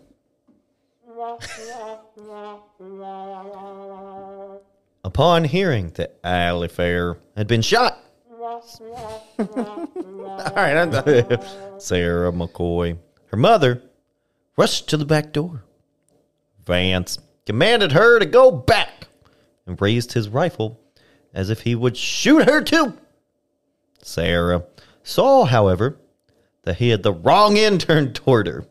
Upon 5.05 5.45
hearing 5.45 5.91
that 5.95 6.21
Alifair 6.23 7.19
had 7.37 7.47
been 7.47 7.63
shot, 7.63 7.99
All 8.41 8.63
right, 10.57 10.77
I'm. 10.77 11.81
Sarah 11.81 12.33
McCoy, 12.33 12.99
her 13.27 13.37
mother, 13.37 13.83
rushed 14.57 14.89
to 14.89 14.97
the 14.97 15.05
back 15.05 15.33
door. 15.33 15.65
Vance 16.65 17.19
commanded 17.47 17.93
her 17.93 18.19
to 18.19 18.27
go 18.27 18.51
back 18.51 19.09
and 19.67 19.81
raised 19.81 20.13
his 20.13 20.29
rifle 20.29 20.81
as 21.35 21.51
if 21.51 21.61
he 21.61 21.75
would 21.75 21.97
shoot 21.97 22.49
her 22.49 22.63
too. 22.63 22.97
Sarah 24.03 24.65
saw, 25.03 25.45
however, 25.45 25.99
that 26.63 26.77
he 26.77 26.91
had 26.91 27.03
the 27.03 27.13
wrong 27.13 27.59
end 27.59 27.83
turned 27.83 28.15
toward 28.15 28.47
her. 28.47 28.65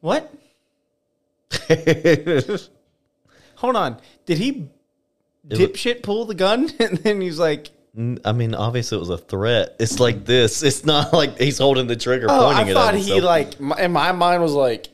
What? 0.00 0.32
Hold 3.56 3.76
on. 3.76 4.00
Did 4.26 4.38
he 4.38 4.68
dipshit 5.46 6.02
pull 6.02 6.24
the 6.24 6.34
gun? 6.34 6.70
And 6.80 6.98
then 6.98 7.20
he's 7.20 7.38
like, 7.38 7.70
I 8.24 8.32
mean, 8.32 8.54
obviously 8.54 8.96
it 8.96 9.00
was 9.00 9.10
a 9.10 9.18
threat. 9.18 9.76
It's 9.78 10.00
like 10.00 10.24
this. 10.24 10.62
It's 10.62 10.84
not 10.84 11.12
like 11.12 11.38
he's 11.38 11.58
holding 11.58 11.86
the 11.86 11.96
trigger, 11.96 12.26
oh, 12.30 12.46
pointing 12.46 12.68
I 12.68 12.70
it 12.70 12.74
thought 12.74 12.94
at 12.94 13.00
he, 13.00 13.20
like, 13.20 13.60
my, 13.60 13.78
in 13.80 13.92
my 13.92 14.12
mind 14.12 14.42
was 14.42 14.52
like, 14.52 14.88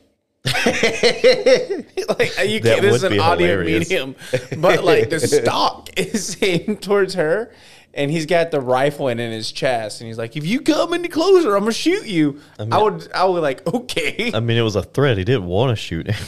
like 0.45 2.31
you 2.45 2.61
can't, 2.61 2.81
this 2.81 2.95
is 2.95 3.03
an 3.03 3.19
audio 3.19 3.47
hilarious. 3.47 3.89
medium, 3.89 4.15
but 4.57 4.83
like 4.83 5.09
the 5.09 5.19
stock 5.19 5.89
is 5.97 6.37
aimed 6.41 6.81
towards 6.81 7.13
her, 7.15 7.53
and 7.93 8.09
he's 8.09 8.25
got 8.25 8.51
the 8.51 8.61
rifle 8.61 9.09
in, 9.09 9.17
his 9.17 9.51
chest, 9.51 9.99
and 9.99 10.07
he's 10.07 10.17
like, 10.17 10.37
"If 10.37 10.45
you 10.45 10.61
come 10.61 10.93
any 10.93 11.09
closer, 11.09 11.55
I'm 11.55 11.63
gonna 11.63 11.73
shoot 11.73 12.07
you." 12.07 12.39
I, 12.57 12.81
would, 12.81 13.11
I 13.11 13.25
would 13.25 13.41
like, 13.41 13.67
okay, 13.73 14.31
I 14.33 14.39
mean, 14.39 14.57
it 14.57 14.61
was 14.61 14.77
a 14.77 14.83
threat. 14.83 15.17
He 15.17 15.25
didn't 15.25 15.45
want 15.45 15.71
to 15.71 15.75
shoot 15.75 16.07
him. 16.09 16.25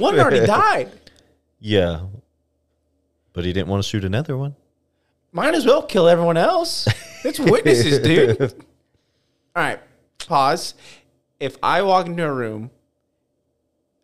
One 0.00 0.18
already 0.18 0.46
died. 0.46 0.90
yeah. 1.60 2.02
But 3.34 3.44
he 3.46 3.52
didn't 3.54 3.68
want 3.68 3.82
to 3.82 3.88
shoot 3.88 4.04
another 4.04 4.36
one. 4.36 4.56
Might 5.32 5.54
as 5.54 5.64
well 5.64 5.82
kill 5.82 6.06
everyone 6.06 6.36
else. 6.36 6.86
It's 7.24 7.38
witnesses, 7.40 7.98
dude. 8.02 8.38
All 8.42 8.52
right, 9.62 9.80
pause. 10.26 10.74
If 11.40 11.56
I 11.62 11.80
walk 11.80 12.06
into 12.06 12.24
a 12.26 12.32
room, 12.32 12.70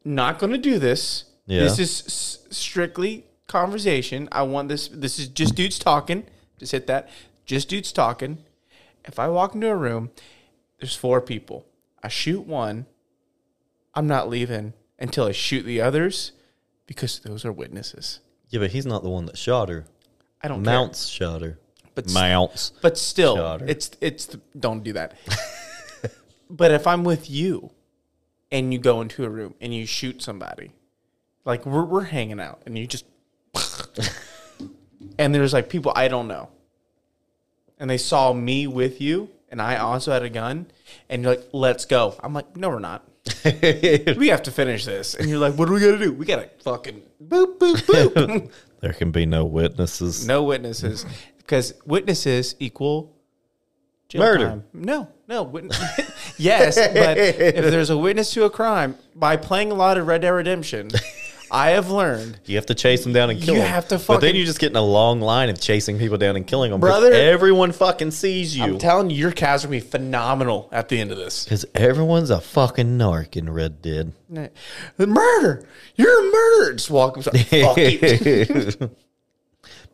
not 0.04 0.38
going 0.38 0.52
to 0.52 0.58
do 0.58 0.78
this. 0.78 1.24
Yeah. 1.46 1.60
This 1.64 1.78
is 1.78 2.02
s- 2.06 2.38
strictly 2.56 3.26
conversation. 3.48 4.28
I 4.32 4.42
want 4.42 4.68
this. 4.70 4.88
This 4.88 5.18
is 5.18 5.28
just 5.28 5.54
dudes 5.54 5.78
talking. 5.78 6.24
Just 6.58 6.72
hit 6.72 6.86
that. 6.86 7.08
Just 7.44 7.68
dudes 7.68 7.92
talking. 7.92 8.38
If 9.04 9.18
I 9.18 9.28
walk 9.28 9.54
into 9.54 9.68
a 9.68 9.76
room, 9.76 10.10
there's 10.80 10.94
four 10.96 11.20
people. 11.20 11.66
I 12.02 12.08
shoot 12.08 12.46
one. 12.46 12.86
I'm 13.94 14.06
not 14.06 14.28
leaving 14.30 14.72
until 14.98 15.26
I 15.26 15.32
shoot 15.32 15.62
the 15.64 15.80
others 15.80 16.32
because 16.86 17.18
those 17.20 17.44
are 17.44 17.52
witnesses. 17.52 18.20
Yeah, 18.48 18.60
but 18.60 18.70
he's 18.70 18.86
not 18.86 19.02
the 19.02 19.10
one 19.10 19.26
that 19.26 19.36
shot 19.38 19.68
her. 19.68 19.84
I 20.42 20.48
don't 20.48 20.64
care. 20.64 20.72
Mounts 20.72 21.06
shot 21.06 21.42
her. 21.42 21.58
But 21.94 22.06
s- 22.06 22.14
Mounts. 22.14 22.72
But 22.80 22.96
still, 22.96 23.36
Shot 23.36 23.60
her. 23.60 23.66
it's 23.66 23.90
it's 24.00 24.26
don't 24.58 24.82
do 24.84 24.92
that. 24.94 25.14
but 26.50 26.70
if 26.70 26.86
I'm 26.86 27.04
with 27.04 27.28
you, 27.28 27.70
and 28.50 28.72
you 28.72 28.78
go 28.78 29.00
into 29.00 29.24
a 29.24 29.28
room 29.28 29.54
and 29.60 29.74
you 29.74 29.84
shoot 29.84 30.22
somebody, 30.22 30.70
like 31.44 31.66
we're 31.66 31.84
we're 31.84 32.04
hanging 32.04 32.38
out, 32.40 32.62
and 32.66 32.78
you 32.78 32.86
just, 32.86 33.04
and 35.18 35.34
there's 35.34 35.52
like 35.52 35.68
people 35.68 35.92
I 35.94 36.08
don't 36.08 36.28
know, 36.28 36.50
and 37.78 37.90
they 37.90 37.98
saw 37.98 38.32
me 38.32 38.66
with 38.66 39.00
you, 39.00 39.30
and 39.48 39.60
I 39.60 39.76
also 39.76 40.12
had 40.12 40.22
a 40.22 40.30
gun, 40.30 40.66
and 41.08 41.22
you're 41.22 41.34
like, 41.34 41.48
let's 41.52 41.84
go. 41.84 42.14
I'm 42.22 42.32
like, 42.32 42.56
no, 42.56 42.70
we're 42.70 42.78
not. 42.78 43.07
we 44.16 44.28
have 44.28 44.42
to 44.42 44.50
finish 44.50 44.84
this, 44.84 45.14
and 45.14 45.28
you're 45.28 45.38
like, 45.38 45.54
what 45.54 45.66
do 45.66 45.72
we 45.74 45.80
gotta 45.80 45.98
do? 45.98 46.12
We 46.12 46.26
gotta 46.26 46.50
fucking 46.62 47.02
boop 47.22 47.58
boop 47.58 47.76
boop. 48.14 48.50
There 48.80 48.92
can 48.92 49.10
be 49.10 49.26
no 49.26 49.44
witnesses. 49.44 50.26
No 50.26 50.42
witnesses, 50.44 51.04
because 51.38 51.74
witnesses 51.84 52.54
equal 52.58 53.16
jail 54.08 54.20
Murder. 54.22 54.44
time. 54.46 54.64
No, 54.72 55.08
no. 55.26 55.44
Yes, 56.36 56.76
but 56.76 57.18
if 57.18 57.56
there's 57.56 57.90
a 57.90 57.98
witness 57.98 58.32
to 58.34 58.44
a 58.44 58.50
crime, 58.50 58.96
by 59.14 59.36
playing 59.36 59.72
a 59.72 59.74
lot 59.74 59.98
of 59.98 60.06
Red 60.06 60.22
Dead 60.22 60.30
Redemption, 60.30 60.88
I 61.50 61.70
have 61.70 61.90
learned, 61.90 62.38
You 62.44 62.56
have 62.56 62.66
to 62.66 62.74
chase 62.74 63.02
them 63.04 63.12
down 63.12 63.30
and 63.30 63.40
kill 63.40 63.54
You 63.54 63.60
them. 63.60 63.70
have 63.70 63.88
to 63.88 63.98
fucking. 63.98 64.14
But 64.16 64.20
then 64.20 64.36
you 64.36 64.44
just 64.44 64.58
get 64.58 64.70
in 64.70 64.76
a 64.76 64.82
long 64.82 65.20
line 65.20 65.48
of 65.48 65.60
chasing 65.60 65.98
people 65.98 66.18
down 66.18 66.36
and 66.36 66.46
killing 66.46 66.70
them. 66.70 66.80
Brother- 66.80 67.12
everyone 67.12 67.72
fucking 67.72 68.10
sees 68.10 68.56
you. 68.56 68.64
I'm 68.64 68.78
telling 68.78 69.10
you, 69.10 69.16
your 69.16 69.32
cast 69.32 69.64
will 69.64 69.70
be 69.72 69.80
phenomenal 69.80 70.68
at 70.72 70.88
the 70.88 70.98
end 71.00 71.10
of 71.12 71.16
this. 71.18 71.44
Because 71.44 71.64
everyone's 71.74 72.30
a 72.30 72.40
fucking 72.40 72.98
narc 72.98 73.36
in 73.36 73.50
Red 73.50 73.80
Dead. 73.82 74.12
The 74.28 75.06
murder, 75.06 75.66
you're 75.96 76.20
a 76.28 76.30
murderer. 76.32 76.74
Just 76.74 76.90
walk 76.90 77.16
up, 77.18 77.24
fuck. 77.24 78.90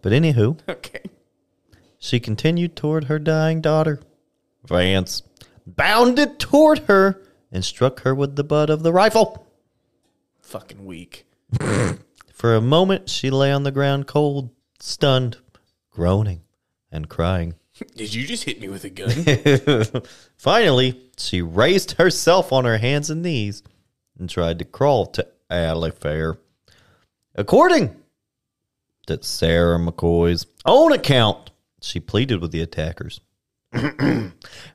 But 0.02 0.12
anywho, 0.12 0.58
okay. 0.68 1.00
she 1.98 2.20
continued 2.20 2.76
toward 2.76 3.04
her 3.04 3.18
dying 3.18 3.62
daughter. 3.62 4.00
Vance 4.66 5.22
bounded 5.66 6.38
toward 6.38 6.80
her 6.80 7.22
and 7.50 7.64
struck 7.64 8.00
her 8.02 8.14
with 8.14 8.36
the 8.36 8.44
butt 8.44 8.68
of 8.68 8.82
the 8.82 8.92
rifle. 8.92 9.46
Fucking 10.42 10.84
weak. 10.84 11.24
For 12.32 12.54
a 12.54 12.60
moment, 12.60 13.08
she 13.08 13.30
lay 13.30 13.52
on 13.52 13.62
the 13.62 13.72
ground 13.72 14.06
cold, 14.06 14.50
stunned, 14.80 15.38
groaning, 15.90 16.42
and 16.90 17.08
crying. 17.08 17.54
Did 17.96 18.14
you 18.14 18.26
just 18.26 18.44
hit 18.44 18.60
me 18.60 18.68
with 18.68 18.84
a 18.84 18.90
gun? 18.90 20.02
Finally, 20.36 21.00
she 21.16 21.42
raised 21.42 21.92
herself 21.92 22.52
on 22.52 22.64
her 22.64 22.78
hands 22.78 23.10
and 23.10 23.22
knees 23.22 23.62
and 24.18 24.28
tried 24.28 24.58
to 24.58 24.64
crawl 24.64 25.06
to 25.06 25.26
Alifair. 25.50 26.38
According 27.34 27.96
to 29.06 29.22
Sarah 29.22 29.78
McCoy's 29.78 30.46
own 30.64 30.92
account, 30.92 31.50
she 31.80 32.00
pleaded 32.00 32.40
with 32.40 32.52
the 32.52 32.60
attackers. 32.60 33.20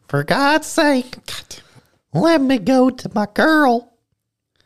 For 0.08 0.24
God's 0.24 0.68
sake, 0.68 1.18
let 2.14 2.42
me 2.42 2.58
go 2.58 2.90
to 2.90 3.12
my 3.14 3.28
girl. 3.34 3.94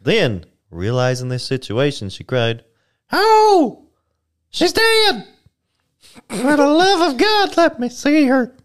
Then, 0.02 0.46
realizing 0.74 1.30
this 1.30 1.46
situation, 1.46 2.10
she 2.10 2.24
cried, 2.24 2.64
Oh, 3.12 3.86
she's 4.50 4.74
dead. 4.74 5.28
For 6.30 6.56
the 6.58 6.68
love 6.68 7.12
of 7.14 7.18
God, 7.18 7.58
let 7.58 7.80
me 7.80 7.90
see 7.90 8.26
her. 8.28 8.56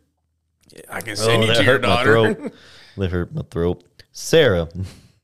I 0.88 1.00
can 1.00 1.16
send 1.16 1.44
you 1.44 1.50
Oh, 1.50 1.52
that 1.54 1.58
to 1.58 1.64
your 1.64 1.72
hurt 1.74 1.82
my 1.82 1.88
daughter. 1.88 2.34
throat. 2.34 2.52
That 2.98 3.12
hurt 3.12 3.32
my 3.32 3.42
throat. 3.48 3.84
Sarah 4.10 4.68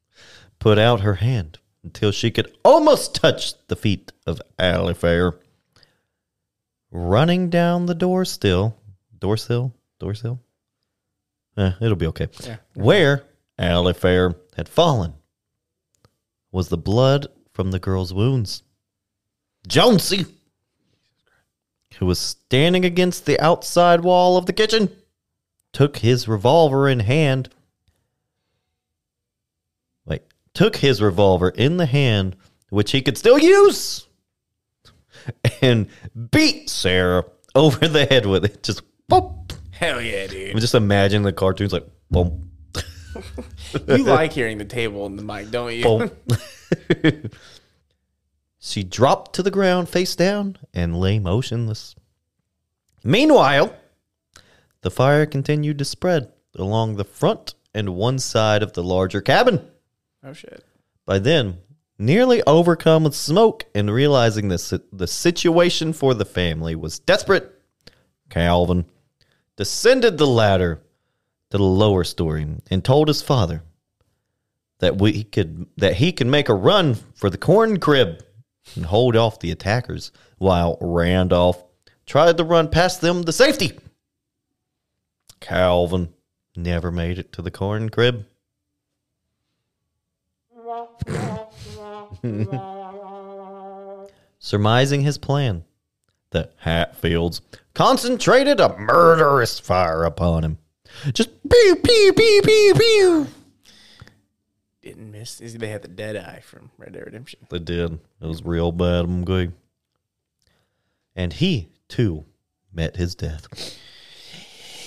put 0.60 0.78
out 0.78 1.00
her 1.00 1.14
hand 1.14 1.58
until 1.82 2.12
she 2.12 2.30
could 2.30 2.56
almost 2.64 3.16
touch 3.16 3.54
the 3.66 3.74
feet 3.74 4.12
of 4.28 4.40
Alifair. 4.60 5.38
Running 6.92 7.50
down 7.50 7.86
the 7.86 7.94
door 7.96 8.24
still, 8.24 8.76
door 9.18 9.36
sill, 9.36 9.74
door 9.98 10.14
sill. 10.14 10.38
Eh, 11.56 11.72
it'll 11.80 11.96
be 11.96 12.06
okay. 12.06 12.28
Yeah. 12.44 12.56
Where 12.74 13.24
Alifair 13.58 14.36
had 14.56 14.68
fallen. 14.68 15.14
Was 16.54 16.68
the 16.68 16.78
blood 16.78 17.26
from 17.52 17.72
the 17.72 17.80
girl's 17.80 18.14
wounds. 18.14 18.62
Johnse, 19.66 20.24
who 21.98 22.06
was 22.06 22.20
standing 22.20 22.84
against 22.84 23.26
the 23.26 23.40
outside 23.40 24.02
wall 24.04 24.36
of 24.36 24.46
the 24.46 24.52
kitchen, 24.52 24.88
took 25.72 25.96
his 25.96 26.28
revolver 26.28 26.88
in 26.88 27.00
hand. 27.00 27.48
Wait, 30.06 30.22
took 30.52 30.76
his 30.76 31.02
revolver 31.02 31.48
in 31.48 31.76
the 31.76 31.86
hand, 31.86 32.36
which 32.70 32.92
he 32.92 33.02
could 33.02 33.18
still 33.18 33.36
use, 33.36 34.06
and 35.60 35.88
beat 36.30 36.70
Sarah 36.70 37.24
over 37.56 37.88
the 37.88 38.06
head 38.06 38.26
with 38.26 38.44
it. 38.44 38.62
Just 38.62 38.82
boom. 39.08 39.48
Hell 39.72 40.00
yeah, 40.00 40.28
dude. 40.28 40.56
Just 40.60 40.76
imagine 40.76 41.24
the 41.24 41.32
cartoons 41.32 41.72
like 41.72 41.88
boom, 42.12 42.52
You 43.88 44.04
like 44.04 44.32
hearing 44.32 44.58
the 44.58 44.64
table 44.64 45.06
and 45.06 45.18
the 45.18 45.22
mic, 45.22 45.50
don't 45.50 45.74
you? 45.74 47.30
she 48.58 48.82
dropped 48.82 49.34
to 49.34 49.42
the 49.42 49.50
ground 49.50 49.88
face 49.88 50.16
down 50.16 50.58
and 50.72 50.98
lay 50.98 51.18
motionless. 51.18 51.94
Meanwhile, 53.02 53.74
the 54.82 54.90
fire 54.90 55.26
continued 55.26 55.78
to 55.78 55.84
spread 55.84 56.32
along 56.56 56.96
the 56.96 57.04
front 57.04 57.54
and 57.74 57.96
one 57.96 58.18
side 58.18 58.62
of 58.62 58.72
the 58.72 58.82
larger 58.82 59.20
cabin. 59.20 59.66
Oh 60.22 60.32
shit. 60.32 60.64
By 61.04 61.18
then, 61.18 61.58
nearly 61.98 62.42
overcome 62.46 63.04
with 63.04 63.14
smoke 63.14 63.66
and 63.74 63.92
realizing 63.92 64.48
the, 64.48 64.82
the 64.92 65.06
situation 65.06 65.92
for 65.92 66.14
the 66.14 66.24
family 66.24 66.74
was 66.74 66.98
desperate, 66.98 67.50
Calvin 68.30 68.86
descended 69.56 70.18
the 70.18 70.26
ladder 70.26 70.82
to 71.54 71.58
the 71.58 71.64
lower 71.64 72.02
story 72.02 72.44
and 72.68 72.84
told 72.84 73.06
his 73.06 73.22
father 73.22 73.62
that 74.80 74.98
we 74.98 75.22
could 75.22 75.66
that 75.76 75.94
he 75.94 76.10
could 76.10 76.26
make 76.26 76.48
a 76.48 76.54
run 76.54 76.96
for 77.14 77.30
the 77.30 77.38
corn 77.38 77.78
crib 77.78 78.24
and 78.74 78.86
hold 78.86 79.14
off 79.14 79.38
the 79.38 79.52
attackers 79.52 80.10
while 80.38 80.76
Randolph 80.80 81.62
tried 82.06 82.38
to 82.38 82.44
run 82.44 82.70
past 82.70 83.00
them 83.00 83.22
to 83.22 83.30
safety. 83.30 83.78
Calvin 85.38 86.12
never 86.56 86.90
made 86.90 87.20
it 87.20 87.30
to 87.34 87.42
the 87.42 87.52
corn 87.52 87.88
crib. 87.88 88.26
Surmising 94.40 95.02
his 95.02 95.18
plan, 95.18 95.62
the 96.30 96.50
Hatfields 96.56 97.42
concentrated 97.74 98.58
a 98.58 98.76
murderous 98.76 99.60
fire 99.60 100.02
upon 100.02 100.42
him. 100.42 100.58
Just 101.12 101.30
pew, 101.48 101.76
pew, 101.76 102.12
pew, 102.12 102.42
pew, 102.42 102.74
pew. 102.74 103.26
Didn't 104.82 105.10
miss. 105.10 105.38
They 105.38 105.68
had 105.68 105.82
the 105.82 105.88
dead 105.88 106.16
eye 106.16 106.40
from 106.44 106.70
Red 106.78 106.92
Dead 106.92 107.04
Redemption. 107.06 107.40
They 107.48 107.58
did. 107.58 107.98
It 108.20 108.26
was 108.26 108.44
real 108.44 108.72
bad. 108.72 109.04
I'm 109.04 109.24
good. 109.24 109.52
And 111.16 111.32
he, 111.32 111.70
too, 111.88 112.24
met 112.72 112.96
his 112.96 113.14
death. 113.14 113.46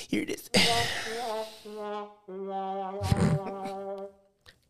Here 0.08 0.24
it 0.24 0.30
is. 0.30 0.50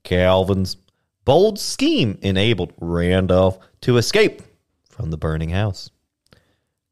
Calvin's 0.04 0.78
bold 1.26 1.60
scheme 1.60 2.18
enabled 2.22 2.74
Randolph 2.80 3.60
to 3.82 3.98
escape 3.98 4.42
from 4.90 5.12
the 5.12 5.18
burning 5.18 5.50
house. 5.50 5.90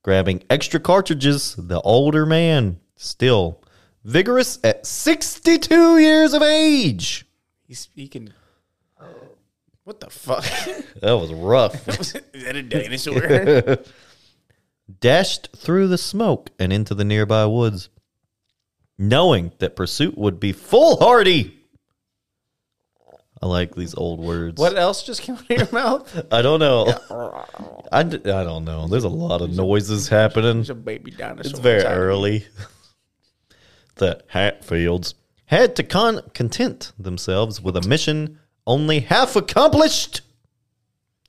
Grabbing 0.03 0.43
extra 0.49 0.79
cartridges, 0.79 1.55
the 1.57 1.79
older 1.81 2.25
man, 2.25 2.79
still 2.95 3.61
vigorous 4.05 4.59
at 4.63 4.85
62 4.85 5.97
years 5.97 6.33
of 6.33 6.41
age. 6.41 7.25
He's 7.67 7.79
speaking. 7.79 8.31
Oh. 9.01 9.05
What 9.83 9.99
the 9.99 10.09
fuck? 10.09 10.45
That 11.01 11.11
was 11.11 11.33
rough. 11.33 11.87
is 11.99 12.13
that 12.13 12.55
a 12.55 12.63
dinosaur? 12.63 13.77
Dashed 15.01 15.49
through 15.55 15.87
the 15.89 15.97
smoke 15.97 16.51
and 16.57 16.71
into 16.71 16.95
the 16.95 17.03
nearby 17.03 17.45
woods, 17.45 17.89
knowing 18.97 19.51
that 19.59 19.75
pursuit 19.75 20.17
would 20.17 20.39
be 20.39 20.53
foolhardy. 20.53 21.59
I 23.41 23.47
like 23.47 23.75
these 23.75 23.93
old 23.93 24.19
words. 24.21 24.57
what 24.59 24.77
else 24.77 25.03
just 25.03 25.21
came 25.21 25.35
out 25.35 25.51
of 25.51 25.57
your 25.57 25.71
mouth? 25.71 26.25
I 26.31 26.41
don't 26.41 26.59
know. 26.59 26.85
I, 27.91 28.03
d- 28.03 28.31
I 28.31 28.43
don't 28.43 28.63
know. 28.63 28.87
There's 28.87 29.03
a 29.03 29.09
lot 29.09 29.41
of 29.41 29.51
noises 29.51 30.07
happening. 30.07 30.55
There's 30.55 30.69
a 30.69 30.75
baby 30.75 31.11
dinosaur. 31.11 31.51
It's 31.51 31.59
very 31.59 31.79
inside 31.81 31.91
of 31.91 31.97
me. 31.97 32.03
early. 32.05 32.45
The 33.95 34.23
Hatfields 34.27 35.15
had 35.45 35.75
to 35.75 35.83
con- 35.83 36.21
content 36.33 36.91
themselves 36.97 37.61
with 37.61 37.75
a 37.77 37.87
mission 37.87 38.39
only 38.65 39.01
half 39.01 39.35
accomplished. 39.35 40.21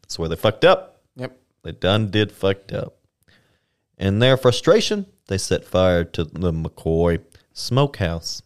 That's 0.03 0.19
where 0.19 0.29
they 0.29 0.37
fucked 0.37 0.65
up. 0.65 1.03
Yep. 1.17 1.39
They 1.63 1.73
done 1.73 2.11
did 2.11 2.33
fucked 2.33 2.73
up. 2.73 2.97
In 3.99 4.19
their 4.19 4.37
frustration, 4.37 5.07
they 5.27 5.39
set 5.39 5.65
fire 5.65 6.05
to 6.05 6.25
the 6.25 6.53
McCoy 6.53 7.23
smokehouse, 7.53 8.43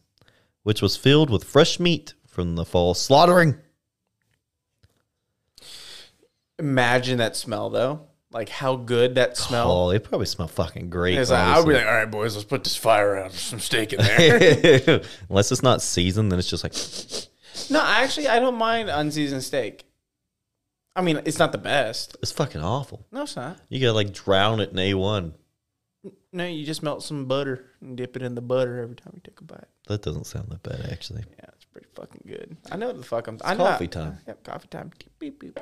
which 0.62 0.80
was 0.80 0.96
filled 0.96 1.30
with 1.30 1.44
fresh 1.44 1.78
meat 1.80 2.14
from 2.26 2.56
the 2.56 2.64
fall 2.64 2.94
slaughtering. 2.94 3.56
Imagine 6.58 7.18
that 7.18 7.36
smell 7.36 7.70
though. 7.70 8.06
Like 8.32 8.48
how 8.48 8.76
good 8.76 9.16
that 9.16 9.36
smell. 9.36 9.70
Oh, 9.70 9.90
they 9.90 9.98
probably 9.98 10.26
smell 10.26 10.46
fucking 10.46 10.88
great. 10.88 11.18
Like, 11.18 11.30
I 11.30 11.58
would 11.58 11.66
be 11.66 11.74
like, 11.74 11.84
all 11.86 11.92
right, 11.92 12.10
boys, 12.10 12.36
let's 12.36 12.44
put 12.46 12.62
this 12.62 12.76
fire 12.76 13.16
out. 13.16 13.30
There's 13.32 13.42
some 13.42 13.58
steak 13.58 13.92
in 13.92 13.98
there. 14.00 15.00
Unless 15.28 15.50
it's 15.50 15.62
not 15.64 15.82
seasoned, 15.82 16.30
then 16.30 16.38
it's 16.38 16.48
just 16.48 16.62
like 16.62 16.74
no, 17.70 17.82
actually, 17.84 18.28
I 18.28 18.38
don't 18.38 18.56
mind 18.56 18.88
unseasoned 18.88 19.42
steak. 19.42 19.84
I 20.94 21.02
mean, 21.02 21.20
it's 21.24 21.38
not 21.38 21.52
the 21.52 21.58
best. 21.58 22.16
it's 22.22 22.32
fucking 22.32 22.62
awful. 22.62 23.06
No, 23.10 23.22
it's 23.22 23.36
not. 23.36 23.58
You 23.68 23.80
gotta 23.80 23.92
like 23.94 24.12
drown 24.12 24.60
it 24.60 24.70
in 24.70 24.78
A 24.78 24.94
one. 24.94 25.34
No, 26.32 26.46
you 26.46 26.64
just 26.64 26.82
melt 26.84 27.02
some 27.02 27.26
butter 27.26 27.64
and 27.80 27.96
dip 27.96 28.14
it 28.16 28.22
in 28.22 28.36
the 28.36 28.40
butter 28.40 28.80
every 28.80 28.94
time 28.94 29.12
you 29.14 29.20
take 29.24 29.40
a 29.40 29.44
bite. 29.44 29.64
That 29.88 30.02
doesn't 30.02 30.26
sound 30.26 30.48
that 30.50 30.62
bad 30.62 30.88
actually. 30.92 31.24
Yeah, 31.38 31.46
it's 31.54 31.64
pretty 31.64 31.88
fucking 31.94 32.22
good. 32.26 32.56
I 32.70 32.76
know 32.76 32.86
what 32.86 32.96
the 32.98 33.02
fuck 33.04 33.26
I'm. 33.26 33.38
I 33.44 33.50
It's 33.52 33.58
know 33.58 33.64
coffee 33.66 33.88
time. 33.88 34.18
Yep, 34.28 34.44
coffee 34.44 34.68
time. 34.68 34.92
Beep, 35.18 35.40
beep. 35.40 35.58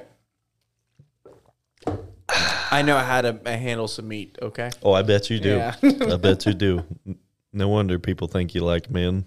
I 2.71 2.83
know 2.83 2.99
how 2.99 3.21
to 3.23 3.39
uh, 3.45 3.51
handle 3.57 3.89
some 3.89 4.09
meat. 4.09 4.39
Okay. 4.41 4.71
Oh, 4.83 4.93
I 4.93 5.03
bet 5.03 5.31
you 5.31 5.39
do. 5.41 5.57
Yeah. 5.57 5.75
I 5.83 6.17
bet 6.17 6.47
you 6.47 6.55
do. 6.55 6.85
No 7.53 7.69
wonder 7.69 7.99
people 7.99 8.29
think 8.29 8.55
you 8.55 8.63
like 8.63 8.91
men. 8.91 9.25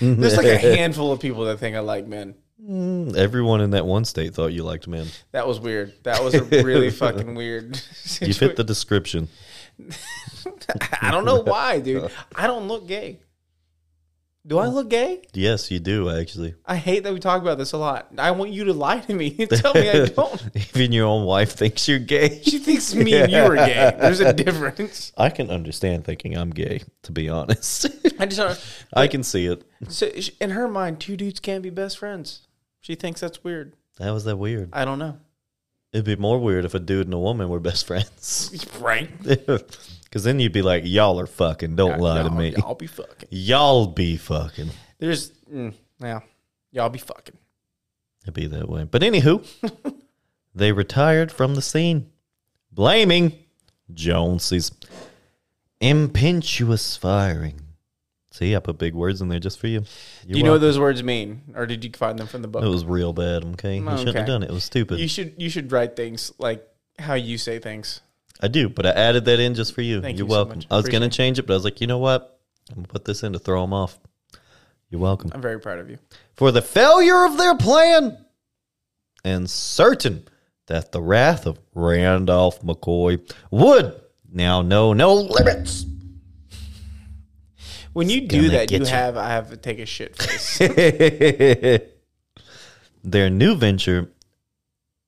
There's 0.00 0.36
like 0.36 0.46
a 0.46 0.58
handful 0.76 1.12
of 1.12 1.20
people 1.20 1.44
that 1.46 1.58
think 1.58 1.76
I 1.76 1.80
like 1.80 2.06
men. 2.06 2.34
Mm, 2.62 3.16
Everyone 3.16 3.60
in 3.62 3.70
that 3.70 3.86
one 3.86 4.04
state 4.04 4.34
thought 4.34 4.48
you 4.48 4.62
liked 4.62 4.86
men. 4.86 5.06
That 5.32 5.46
was 5.46 5.58
weird. 5.58 5.94
That 6.02 6.22
was 6.22 6.34
a 6.34 6.42
really 6.44 6.90
fucking 7.02 7.34
weird. 7.34 7.80
You 8.20 8.34
fit 8.34 8.56
the 8.56 8.64
description. 8.74 9.28
I 11.00 11.10
don't 11.10 11.24
know 11.24 11.40
why, 11.40 11.80
dude. 11.80 12.10
I 12.34 12.46
don't 12.46 12.68
look 12.68 12.86
gay. 12.86 13.20
Do 14.46 14.58
I 14.58 14.68
look 14.68 14.88
gay? 14.88 15.22
Yes, 15.34 15.70
you 15.70 15.80
do 15.80 16.08
actually. 16.08 16.54
I 16.64 16.76
hate 16.76 17.04
that 17.04 17.12
we 17.12 17.20
talk 17.20 17.42
about 17.42 17.58
this 17.58 17.72
a 17.72 17.76
lot. 17.78 18.10
I 18.16 18.30
want 18.30 18.52
you 18.52 18.64
to 18.64 18.72
lie 18.72 19.00
to 19.00 19.14
me 19.14 19.36
and 19.38 19.50
tell 19.50 19.74
me 19.74 19.90
I 19.90 20.06
don't. 20.06 20.50
Even 20.74 20.92
your 20.92 21.06
own 21.06 21.26
wife 21.26 21.52
thinks 21.52 21.86
you're 21.86 21.98
gay. 21.98 22.40
She 22.42 22.58
thinks 22.58 22.94
me 22.94 23.14
and 23.14 23.30
you 23.30 23.38
are 23.38 23.54
gay. 23.54 23.94
There's 24.00 24.20
a 24.20 24.32
difference. 24.32 25.12
I 25.16 25.28
can 25.28 25.50
understand 25.50 26.06
thinking 26.06 26.38
I'm 26.38 26.50
gay, 26.50 26.82
to 27.02 27.12
be 27.12 27.28
honest. 27.28 27.86
I 28.18 28.24
just 28.26 28.38
don't. 28.38 28.86
I 28.94 29.08
can 29.08 29.22
see 29.22 29.44
it. 29.44 29.62
So 29.88 30.10
in 30.40 30.50
her 30.50 30.68
mind, 30.68 31.00
two 31.00 31.18
dudes 31.18 31.38
can't 31.40 31.62
be 31.62 31.70
best 31.70 31.98
friends. 31.98 32.46
She 32.80 32.94
thinks 32.94 33.20
that's 33.20 33.44
weird. 33.44 33.74
That 33.98 34.10
was 34.12 34.24
that 34.24 34.36
weird. 34.36 34.70
I 34.72 34.86
don't 34.86 34.98
know. 34.98 35.18
It'd 35.92 36.06
be 36.06 36.16
more 36.16 36.38
weird 36.38 36.64
if 36.64 36.72
a 36.72 36.78
dude 36.78 37.08
and 37.08 37.14
a 37.14 37.18
woman 37.18 37.48
were 37.50 37.60
best 37.60 37.86
friends. 37.86 38.66
Right? 38.80 39.10
Because 40.10 40.24
then 40.24 40.40
you'd 40.40 40.52
be 40.52 40.62
like, 40.62 40.82
y'all 40.84 41.20
are 41.20 41.26
fucking. 41.26 41.76
Don't 41.76 42.00
lie 42.00 42.22
to 42.24 42.30
me. 42.30 42.50
Y'all 42.56 42.74
be 42.74 42.88
fucking. 42.88 43.28
Y'all 43.30 43.86
be 43.86 44.16
fucking. 44.16 44.70
There's, 44.98 45.30
mm, 45.52 45.72
yeah, 46.00 46.20
y'all 46.72 46.88
be 46.90 46.98
fucking. 46.98 47.36
It'd 48.24 48.34
be 48.34 48.48
that 48.48 48.68
way. 48.68 48.84
But 48.84 49.02
anywho, 49.02 49.46
they 50.54 50.72
retired 50.72 51.30
from 51.30 51.54
the 51.54 51.62
scene, 51.62 52.10
blaming 52.72 53.32
Johnse's 53.94 54.72
impetuous 55.80 56.96
firing. 56.96 57.60
See, 58.32 58.54
I 58.54 58.60
put 58.60 58.78
big 58.78 58.94
words 58.94 59.20
in 59.20 59.28
there 59.28 59.40
just 59.40 59.58
for 59.58 59.66
you. 59.66 59.80
Do 59.80 60.38
you 60.38 60.42
know 60.44 60.52
what 60.52 60.60
those 60.60 60.78
words 60.78 61.02
mean, 61.02 61.42
or 61.54 61.66
did 61.66 61.84
you 61.84 61.90
find 61.96 62.18
them 62.18 62.26
from 62.26 62.42
the 62.42 62.48
book? 62.48 62.62
It 62.62 62.68
was 62.68 62.84
real 62.84 63.12
bad, 63.12 63.44
okay? 63.44 63.76
You 63.76 63.82
shouldn't 63.82 64.08
Okay. 64.08 64.18
have 64.18 64.26
done 64.26 64.42
it. 64.42 64.50
It 64.50 64.52
was 64.52 64.64
stupid. 64.64 64.98
You 65.00 65.08
should 65.08 65.34
you 65.36 65.50
should 65.50 65.72
write 65.72 65.96
things 65.96 66.32
like 66.38 66.66
how 66.98 67.14
you 67.14 67.38
say 67.38 67.58
things. 67.58 68.00
I 68.42 68.48
do, 68.48 68.68
but 68.68 68.86
I 68.86 68.90
added 68.90 69.26
that 69.26 69.38
in 69.38 69.54
just 69.54 69.74
for 69.74 69.82
you. 69.82 70.00
Thank 70.00 70.18
You're 70.18 70.26
you 70.26 70.30
so 70.32 70.36
welcome. 70.36 70.58
much. 70.58 70.66
I 70.70 70.76
was 70.76 70.86
going 70.86 71.00
to 71.02 71.06
Appreciate 71.06 71.16
change 71.24 71.38
it, 71.38 71.46
but 71.46 71.52
I 71.52 71.56
was 71.56 71.64
like, 71.64 71.80
you 71.80 71.86
know 71.86 71.98
what? 71.98 72.40
I'm 72.70 72.76
going 72.76 72.84
to 72.86 72.92
put 72.92 73.04
this 73.04 73.22
in 73.22 73.32
to 73.34 73.38
throw 73.38 73.60
them 73.62 73.72
off. 73.74 73.98
You're 74.88 75.00
welcome. 75.00 75.30
I'm 75.34 75.42
very 75.42 75.60
proud 75.60 75.78
of 75.78 75.90
you. 75.90 75.98
For 76.34 76.50
the 76.50 76.62
failure 76.62 77.24
of 77.26 77.36
their 77.36 77.56
plan 77.56 78.16
and 79.24 79.48
certain 79.48 80.26
that 80.66 80.92
the 80.92 81.02
wrath 81.02 81.46
of 81.46 81.58
Randolph 81.74 82.62
McCoy 82.62 83.20
would 83.50 84.00
now 84.32 84.62
know 84.62 84.92
no 84.92 85.14
limits. 85.14 85.84
When 87.92 88.08
you 88.08 88.22
do 88.22 88.42
gonna 88.42 88.50
that, 88.50 88.68
get 88.68 88.80
you 88.80 88.86
you. 88.86 88.92
have 88.92 89.16
I 89.16 89.30
have 89.30 89.50
to 89.50 89.56
take 89.56 89.80
a 89.80 89.86
shit 89.86 90.16
face. 90.22 90.58
Their 93.02 93.30
new 93.30 93.56
venture 93.56 94.10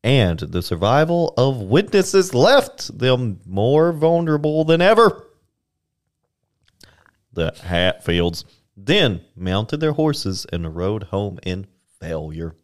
and 0.04 0.38
the 0.38 0.62
survival 0.62 1.32
of 1.36 1.60
witnesses 1.60 2.34
left 2.34 2.96
them 2.98 3.40
more 3.46 3.92
vulnerable 3.92 4.64
than 4.64 4.80
ever. 4.80 5.26
The 7.32 7.54
Hatfields 7.62 8.44
then 8.76 9.22
mounted 9.36 9.78
their 9.78 9.92
horses 9.92 10.46
and 10.52 10.74
rode 10.74 11.04
home 11.04 11.38
in 11.44 11.66
failure. 12.00 12.54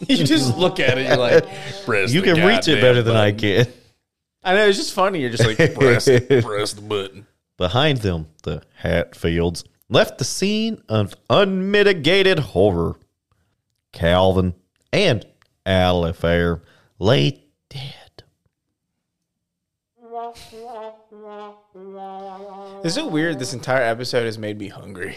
you 0.00 0.24
just 0.24 0.56
look 0.56 0.80
at 0.80 0.98
it, 0.98 1.06
you're 1.06 1.16
like, 1.16 1.44
You 2.10 2.22
can 2.22 2.46
reach 2.46 2.68
it 2.68 2.80
better 2.80 3.02
than 3.02 3.16
I 3.16 3.32
can. 3.32 3.66
I 4.42 4.54
know 4.54 4.66
it's 4.66 4.78
just 4.78 4.94
funny. 4.94 5.20
You're 5.20 5.30
just 5.30 5.44
like, 5.44 5.74
Press, 5.74 6.04
press 6.44 6.72
the 6.72 6.82
button. 6.82 7.26
Behind 7.56 7.98
them, 7.98 8.28
the 8.44 8.62
Hatfields 8.76 9.64
left 9.88 10.18
the 10.18 10.24
scene 10.24 10.82
of 10.88 11.14
unmitigated 11.28 12.38
horror. 12.38 12.96
Calvin 13.98 14.54
and 14.92 15.26
Alifair 15.66 16.60
lay 17.00 17.42
dead. 17.68 18.22
is 22.84 22.96
it 22.96 23.10
weird? 23.10 23.40
This 23.40 23.54
entire 23.54 23.82
episode 23.82 24.24
has 24.24 24.38
made 24.38 24.56
me 24.56 24.68
hungry. 24.68 25.16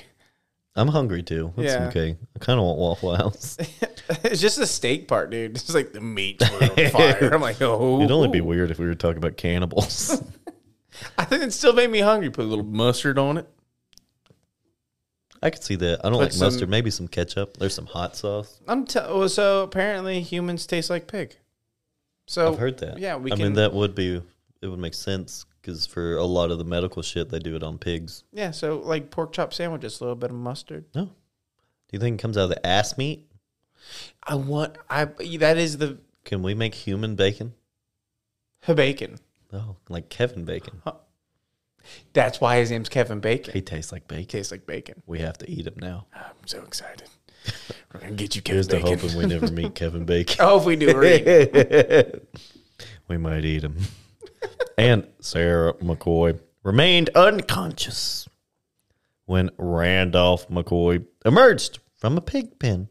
I'm 0.76 0.88
hungry 0.88 1.22
too. 1.22 1.54
That's 1.56 1.74
Yeah. 1.74 1.88
okay. 1.90 2.18
I 2.36 2.40
kind 2.40 2.60
of 2.60 2.66
want 2.66 2.80
Waffle 2.80 3.16
House. 3.16 3.56
it's 4.24 4.42
just 4.42 4.58
the 4.58 4.66
steak 4.66 5.08
part, 5.08 5.30
dude. 5.30 5.52
It's 5.52 5.72
like 5.76 5.94
the 5.94 6.02
meat's 6.02 6.50
on 6.62 6.90
fire. 6.90 7.30
I'm 7.32 7.42
like, 7.42 7.62
oh. 7.62 8.00
It'd 8.00 8.10
only 8.10 8.30
be 8.30 8.42
weird 8.42 8.72
if 8.72 8.80
we 8.80 8.88
were 8.88 8.96
talking 8.96 9.18
about 9.18 9.38
cannibals. 9.38 10.24
I 11.20 11.26
think 11.26 11.44
it 11.44 11.54
still 11.54 11.74
made 11.74 11.92
me 11.92 12.00
hungry. 12.00 12.32
Put 12.32 12.46
a 12.46 12.48
little 12.48 12.66
mustard 12.66 13.20
on 13.20 13.38
it. 13.38 13.48
I 15.42 15.50
could 15.50 15.64
see 15.64 15.76
that. 15.76 16.00
I 16.06 16.10
don't 16.10 16.14
Put 16.20 16.24
like 16.26 16.32
some- 16.34 16.48
mustard. 16.48 16.70
Maybe 16.70 16.92
some 16.92 17.08
ketchup. 17.08 17.58
There's 17.58 17.74
some 17.74 17.88
hot 17.88 18.16
sauce. 18.16 18.60
I'm 18.68 18.86
t- 18.86 19.00
well, 19.00 19.28
so 19.30 19.64
apparently 19.64 20.22
humans 20.22 20.66
taste 20.68 20.90
like 20.90 21.08
pig. 21.08 21.36
So 22.28 22.52
I've 22.54 22.60
heard 22.60 22.78
that. 22.80 23.00
Yeah, 23.00 23.16
we 23.18 23.32
I 23.32 23.36
can. 23.36 23.44
mean, 23.46 23.54
that 23.54 23.74
would 23.74 23.96
be. 23.96 24.22
It 24.62 24.68
would 24.68 24.80
make 24.80 24.94
sense 24.94 25.46
because 25.60 25.88
for 25.88 26.16
a 26.18 26.24
lot 26.26 26.52
of 26.52 26.60
the 26.60 26.64
medical 26.64 27.02
shit, 27.02 27.30
they 27.30 27.40
do 27.40 27.56
it 27.56 27.64
on 27.64 27.78
pigs. 27.80 28.24
yeah, 28.32 28.52
so 28.52 28.78
like 28.80 29.10
pork 29.10 29.34
chop 29.34 29.54
sandwiches, 29.54 30.00
a 30.00 30.04
little 30.04 30.16
bit 30.16 30.30
of 30.30 30.36
mustard. 30.36 30.86
No. 30.94 31.06
Do 31.06 31.12
you 31.94 32.00
think 32.00 32.20
it 32.20 32.22
comes 32.22 32.38
out 32.38 32.44
of 32.44 32.50
the 32.52 32.66
ass 32.66 32.98
meat? 32.98 33.28
I 34.24 34.36
want. 34.36 34.78
I 34.90 35.06
that 35.06 35.58
is 35.58 35.80
the 35.80 35.98
Can 36.24 36.44
we 36.44 36.54
make 36.54 36.76
human 36.76 37.16
bacon? 37.16 37.54
bacon. 38.68 39.18
Oh, 39.52 39.76
like 39.90 40.08
Kevin 40.10 40.46
Bacon. 40.46 40.82
That's 42.14 42.40
why 42.42 42.58
his 42.58 42.72
name's 42.72 42.90
Kevin 42.90 43.20
Bacon. 43.20 43.54
He 43.54 43.62
tastes 43.62 43.92
like 43.92 44.08
bacon. 44.08 44.28
tastes 44.28 44.52
like 44.52 44.66
bacon. 44.66 45.02
We 45.06 45.20
have 45.20 45.38
to 45.40 45.50
eat 45.50 45.68
him 45.68 45.76
now. 45.78 46.08
I'm 46.14 46.46
so 46.46 46.62
excited. 46.64 47.08
We're 47.94 48.00
gonna 48.02 48.14
get 48.14 48.36
you 48.36 48.42
Kevin 48.42 48.58
Here's 48.58 48.68
to 48.68 48.76
Bacon. 48.78 49.00
hoping 49.00 49.18
we 49.18 49.26
never 49.26 49.52
meet 49.52 49.76
Kevin 49.76 50.06
Bacon. 50.06 50.38
oh, 50.40 50.60
if 50.60 50.66
we 50.66 50.76
do, 50.76 50.94
we're 50.94 51.04
eating. 51.04 52.22
we 53.08 53.18
might 53.18 53.44
eat 53.46 53.64
him. 53.64 53.78
and 54.78 55.08
Sarah 55.20 55.74
McCoy 55.76 56.40
remained 56.64 57.10
unconscious 57.16 58.28
when 59.26 59.50
Randolph 59.58 60.48
McCoy 60.50 61.06
emerged 61.26 61.80
from 61.98 62.18
a 62.18 62.22
pig 62.22 62.60
pen. 62.60 62.90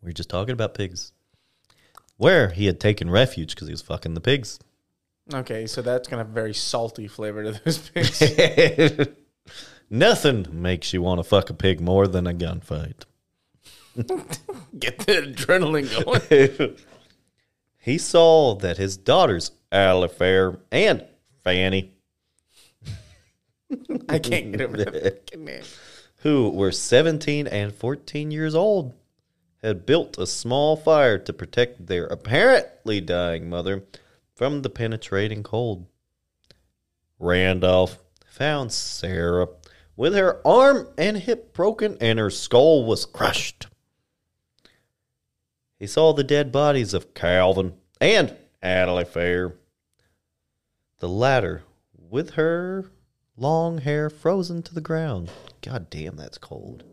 We 0.00 0.08
were 0.08 0.12
just 0.12 0.30
talking 0.30 0.52
about 0.52 0.74
pigs. 0.74 1.12
Where 2.16 2.50
he 2.50 2.66
had 2.66 2.80
taken 2.80 3.10
refuge 3.10 3.54
because 3.54 3.68
he 3.68 3.72
was 3.72 3.82
fucking 3.82 4.14
the 4.14 4.20
pigs. 4.20 4.58
Okay, 5.32 5.66
so 5.66 5.82
that's 5.82 6.08
gonna 6.08 6.22
have 6.22 6.30
a 6.30 6.34
very 6.34 6.54
salty 6.54 7.08
flavor 7.08 7.42
to 7.44 7.52
those 7.64 7.78
pigs. 7.94 9.08
Nothing 9.90 10.46
makes 10.50 10.92
you 10.92 11.02
want 11.02 11.18
to 11.18 11.24
fuck 11.24 11.50
a 11.50 11.54
pig 11.54 11.80
more 11.80 12.06
than 12.06 12.26
a 12.26 12.32
gunfight. 12.32 13.04
Get 14.78 15.00
the 15.00 15.34
adrenaline 15.34 16.58
going. 16.58 16.76
he 17.78 17.98
saw 17.98 18.54
that 18.54 18.78
his 18.78 18.96
daughters, 18.96 19.52
Alifair 19.70 20.60
and 20.70 21.04
Fanny, 21.44 21.92
I 24.08 24.18
can't 24.18 24.52
get 24.52 24.60
over 24.62 24.76
that 24.78 25.38
name. 25.38 25.62
who 26.16 26.50
were 26.50 26.72
17 26.72 27.46
and 27.46 27.74
14 27.74 28.30
years 28.30 28.54
old, 28.54 28.94
had 29.62 29.86
built 29.86 30.18
a 30.18 30.26
small 30.26 30.76
fire 30.76 31.18
to 31.18 31.32
protect 31.32 31.86
their 31.86 32.06
apparently 32.06 33.00
dying 33.00 33.48
mother 33.48 33.84
from 34.34 34.62
the 34.62 34.70
penetrating 34.70 35.42
cold. 35.42 35.86
Randolph 37.18 37.98
found 38.26 38.72
Sarah 38.72 39.48
with 39.96 40.14
her 40.14 40.40
arm 40.46 40.88
and 40.98 41.16
hip 41.18 41.52
broken 41.54 41.96
and 42.00 42.18
her 42.18 42.30
skull 42.30 42.84
was 42.84 43.06
crushed. 43.06 43.66
He 45.78 45.86
saw 45.86 46.12
the 46.12 46.24
dead 46.24 46.52
bodies 46.52 46.94
of 46.94 47.14
Calvin 47.14 47.74
and 48.00 48.36
Adelaide 48.62 49.08
Fair. 49.08 49.54
The 50.98 51.08
latter 51.08 51.64
with 51.96 52.30
her 52.30 52.90
long 53.36 53.78
hair 53.78 54.08
frozen 54.08 54.62
to 54.62 54.74
the 54.74 54.80
ground. 54.80 55.30
God 55.60 55.90
damn, 55.90 56.16
that's 56.16 56.38
cold. 56.38 56.84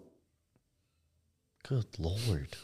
Good 1.67 1.85
lord. 1.99 2.57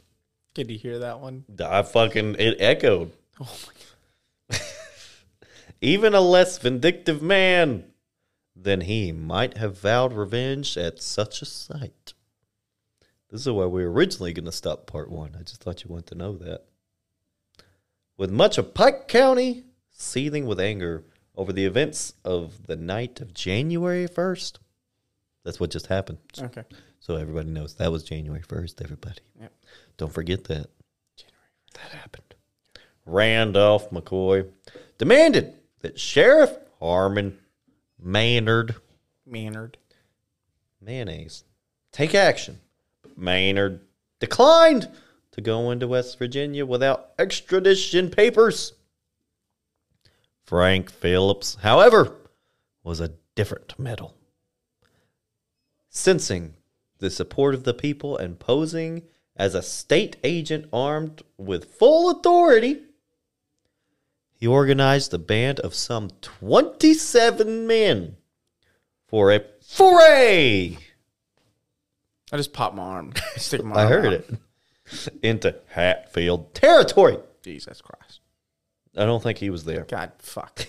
Did 0.54 0.72
you 0.72 0.78
hear 0.78 1.00
that 1.00 1.20
one? 1.20 1.46
I 1.64 1.84
fucking, 1.84 2.36
it 2.40 2.58
echoed. 2.60 3.12
Oh 3.40 3.58
Even 5.86 6.15
a 6.15 6.19
less 6.19 6.58
vindictive 6.58 7.21
man 7.21 7.84
than 8.56 8.82
he 8.82 9.12
might 9.12 9.58
have 9.58 9.78
vowed 9.78 10.13
revenge 10.13 10.80
at 10.80 11.00
such 11.00 11.43
a 11.43 11.45
sight. 11.45 12.15
This 13.30 13.41
is 13.41 13.52
why 13.52 13.67
we 13.67 13.84
were 13.84 13.91
originally 13.91 14.34
going 14.34 14.45
to 14.45 14.52
stop 14.52 14.88
part 14.88 15.12
one. 15.12 15.36
I 15.39 15.43
just 15.43 15.62
thought 15.62 15.84
you 15.84 15.91
wanted 15.91 16.08
to 16.08 16.15
know 16.15 16.38
that. 16.38 16.63
With 18.17 18.32
much 18.32 18.58
of 18.58 18.74
Pike 18.74 19.08
County 19.08 19.65
seething 19.91 20.48
with 20.48 20.60
anger 20.60 21.04
over 21.36 21.54
the 21.54 21.65
events 21.65 22.15
of 22.24 22.65
the 22.65 22.76
night 22.76 23.21
of 23.21 23.36
January 23.36 24.08
1st. 24.08 24.58
That's 25.43 25.60
what 25.60 25.69
just 25.69 25.86
happened. 25.86 26.17
Okay. 26.41 26.63
So 27.00 27.15
everybody 27.15 27.50
knows 27.50 27.76
that 27.76 27.91
was 27.91 28.04
January 28.04 28.41
1st, 28.41 28.82
everybody. 28.82 29.21
Yep. 29.39 29.54
Don't 29.98 30.12
forget 30.12 30.45
that. 30.45 30.67
January. 31.15 31.52
That 31.76 31.91
happened. 31.91 32.34
Randolph 33.06 33.91
McCoy 33.91 34.50
demanded 34.98 35.54
that 35.86 36.00
Sheriff 36.00 36.50
Harmon 36.80 37.38
Maynard 38.02 38.74
Maynard. 39.24 39.78
mayonnaise 40.82 41.43
take 41.91 42.15
action. 42.15 42.60
But 43.04 43.19
Maynard 43.19 43.82
declined 44.19 44.89
to 45.34 45.41
go 45.41 45.69
into 45.69 45.88
West 45.88 46.17
Virginia 46.17 46.65
without 46.65 47.12
extradition 47.19 48.10
papers. 48.10 48.74
Frank 50.43 50.89
Phillips, 50.89 51.58
however, 51.62 52.15
was 52.84 53.00
a 53.00 53.12
different 53.36 53.78
metal. 53.78 54.15
Sensing 55.89 56.56
the 56.98 57.12
support 57.12 57.54
of 57.54 57.63
the 57.63 57.76
people 57.76 58.17
and 58.17 58.39
posing 58.39 59.04
as 59.36 59.54
a 59.54 59.62
state 59.62 60.17
agent 60.24 60.67
armed 60.74 61.21
with 61.38 61.76
full 61.76 62.10
authority, 62.10 62.85
he 64.38 64.48
organized 64.48 65.13
a 65.13 65.17
band 65.17 65.60
of 65.62 65.74
some 65.74 66.10
27 66.21 67.65
men 67.65 68.17
for 69.08 69.32
a 69.32 69.41
foray. 69.62 70.78
I 72.32 72.38
just 72.38 72.54
popped 72.54 72.76
my 72.76 72.84
arm. 72.84 73.13
Stick 73.38 73.63
my 73.63 73.76
I 73.76 73.84
arm 73.84 73.91
heard 73.91 74.06
out. 74.08 74.13
it. 74.13 75.20
Into 75.24 75.55
Hatfield 75.70 76.53
territory. 76.53 77.18
Jesus 77.43 77.82
Christ. 77.82 78.20
I 78.95 79.05
don't 79.05 79.24
think 79.24 79.38
he 79.39 79.49
was 79.49 79.64
there. 79.64 79.84
God, 79.84 80.12
fuck. 80.20 80.68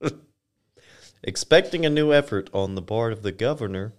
Expecting 1.22 1.86
a 1.86 1.90
new 1.90 2.12
effort 2.12 2.50
on 2.52 2.74
the 2.74 2.82
part 2.82 3.12
of 3.12 3.22
the 3.22 3.32
governor 3.32 3.92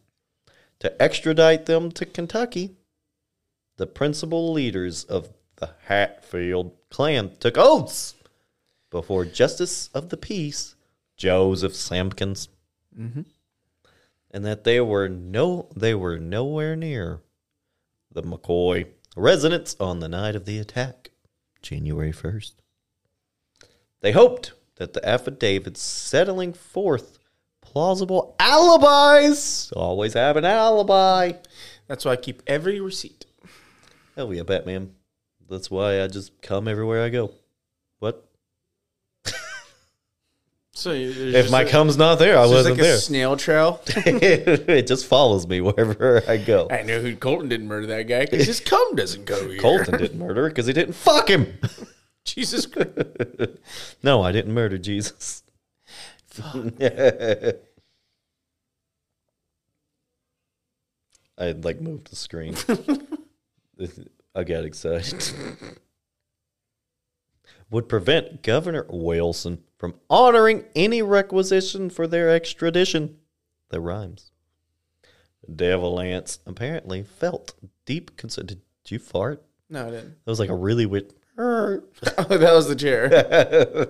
to 0.79 1.01
extradite 1.01 1.65
them 1.65 1.91
to 1.93 2.05
Kentucky, 2.05 2.75
the 3.77 3.87
principal 3.87 4.51
leaders 4.51 5.03
of 5.05 5.29
the 5.55 5.71
Hatfield 5.85 6.73
clan 6.89 7.31
took 7.39 7.57
oaths 7.57 8.15
before 8.93 9.25
Justice 9.25 9.89
of 9.93 10.09
the 10.09 10.17
Peace, 10.17 10.75
Joseph 11.17 11.75
Sampkins, 11.75 12.47
mm-hmm. 12.97 13.21
and 14.31 14.45
that 14.45 14.63
they 14.63 14.79
were 14.79 15.09
no 15.09 15.67
they 15.75 15.95
were 15.95 16.19
nowhere 16.19 16.75
near 16.75 17.19
the 18.11 18.21
McCoy 18.21 18.85
residence 19.17 19.75
on 19.79 19.99
the 19.99 20.07
night 20.07 20.35
of 20.35 20.45
the 20.45 20.59
attack, 20.59 21.09
January 21.61 22.11
first. 22.11 22.61
They 24.01 24.11
hoped 24.11 24.53
that 24.75 24.93
the 24.93 25.07
affidavits 25.07 25.81
settling 25.81 26.53
forth 26.53 27.17
plausible 27.61 28.35
alibis 28.39 29.71
always 29.75 30.13
have 30.13 30.37
an 30.37 30.45
alibi. 30.45 31.31
That's 31.87 32.05
why 32.05 32.11
I 32.11 32.17
keep 32.17 32.43
every 32.45 32.79
receipt. 32.79 33.25
Hell 34.15 34.31
yeah, 34.33 34.43
Batman. 34.43 34.93
That's 35.49 35.71
why 35.71 36.03
I 36.03 36.07
just 36.07 36.39
come 36.43 36.67
everywhere 36.67 37.03
I 37.03 37.09
go. 37.09 37.33
What? 37.97 38.29
So 40.75 40.91
If 40.91 41.51
my 41.51 41.61
a, 41.61 41.69
cum's 41.69 41.97
not 41.97 42.17
there, 42.17 42.35
I 42.37 42.47
wasn't 42.47 42.77
like 42.77 42.79
a 42.79 42.83
there. 42.83 42.97
snail 42.97 43.37
trail. 43.37 43.79
it 43.87 44.87
just 44.87 45.05
follows 45.05 45.47
me 45.47 45.61
wherever 45.61 46.23
I 46.27 46.37
go. 46.37 46.67
I 46.71 46.81
know 46.81 46.99
who 46.99 47.15
Colton 47.15 47.47
didn't 47.47 47.67
murder 47.67 47.85
that 47.87 48.03
guy 48.03 48.25
because 48.25 48.47
his 48.47 48.59
cum 48.59 48.95
doesn't 48.95 49.25
go 49.25 49.49
here. 49.49 49.59
Colton 49.59 49.99
didn't 49.99 50.17
murder 50.17 50.49
because 50.49 50.65
he 50.65 50.73
didn't 50.73 50.95
fuck 50.95 51.29
him. 51.29 51.59
Jesus 52.25 52.65
Christ. 52.65 52.89
No, 54.03 54.21
I 54.23 54.31
didn't 54.31 54.53
murder 54.53 54.77
Jesus. 54.77 55.43
I 56.57 57.53
had 61.37 61.65
like 61.65 61.81
moved 61.81 62.09
the 62.09 62.15
screen. 62.15 62.55
I 64.35 64.43
got 64.43 64.65
excited. 64.65 65.23
Would 67.69 67.89
prevent 67.89 68.43
Governor 68.43 68.85
Wilson 68.89 69.63
from 69.77 69.95
honoring 70.09 70.65
any 70.75 71.01
requisition 71.01 71.89
for 71.89 72.07
their 72.07 72.29
extradition. 72.29 73.17
That 73.69 73.81
rhymes. 73.81 74.31
Devil 75.53 75.99
Anse 75.99 76.39
apparently 76.45 77.03
felt 77.03 77.55
deep 77.85 78.15
concern. 78.15 78.45
Did 78.45 78.61
you 78.87 78.99
fart? 78.99 79.43
No, 79.69 79.87
I 79.87 79.89
didn't. 79.89 80.23
That 80.23 80.31
was 80.31 80.39
like 80.39 80.49
a 80.49 80.55
really 80.55 80.85
weird. 80.85 81.13
Oh, 81.35 81.81
that 82.37 82.53
was 82.53 82.67
the 82.67 82.75
chair. 82.75 83.09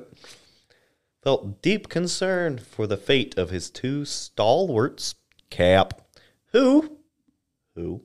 felt 1.24 1.61
deep 1.61 1.89
concern 1.89 2.57
for 2.57 2.88
the 2.88 2.97
fate 2.97 3.38
of 3.38 3.49
his 3.49 3.69
two 3.69 4.05
stalwarts, 4.05 5.15
Cap, 5.49 6.01
who, 6.51 6.97
who, 7.76 8.01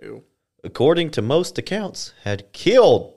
who, 0.00 0.24
according 0.64 1.10
to 1.10 1.22
most 1.22 1.58
accounts, 1.58 2.12
had 2.24 2.52
killed 2.52 3.14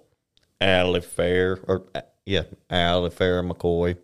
Alifair, 0.61 1.63
or 1.67 1.87
uh, 1.95 2.01
yeah, 2.25 2.43
Alifair 2.69 3.49
McCoy, 3.49 3.97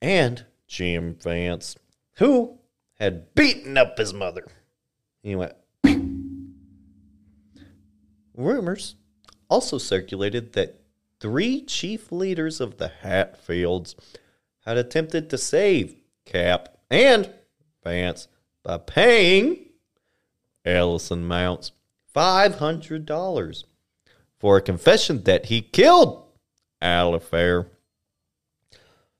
and 0.00 0.46
Jim 0.66 1.16
Vance, 1.22 1.76
who 2.14 2.58
had 2.98 3.34
beaten 3.34 3.76
up 3.76 3.98
his 3.98 4.14
mother. 4.14 4.46
He 5.22 5.36
went. 5.36 5.52
Rumors 8.34 8.94
also 9.50 9.76
circulated 9.76 10.54
that 10.54 10.80
three 11.20 11.62
chief 11.62 12.10
leaders 12.10 12.60
of 12.60 12.78
the 12.78 12.88
Hatfields 12.88 13.94
had 14.64 14.78
attempted 14.78 15.28
to 15.30 15.38
save 15.38 15.96
Cap 16.24 16.78
and 16.90 17.30
Vance 17.84 18.28
by 18.62 18.78
paying 18.78 19.66
Ellison 20.64 21.26
Mounts 21.26 21.72
$500 22.14 23.64
for 24.40 24.56
a 24.56 24.62
confession 24.62 25.22
that 25.24 25.46
he 25.46 25.60
killed 25.60 26.24
Alifair. 26.82 27.66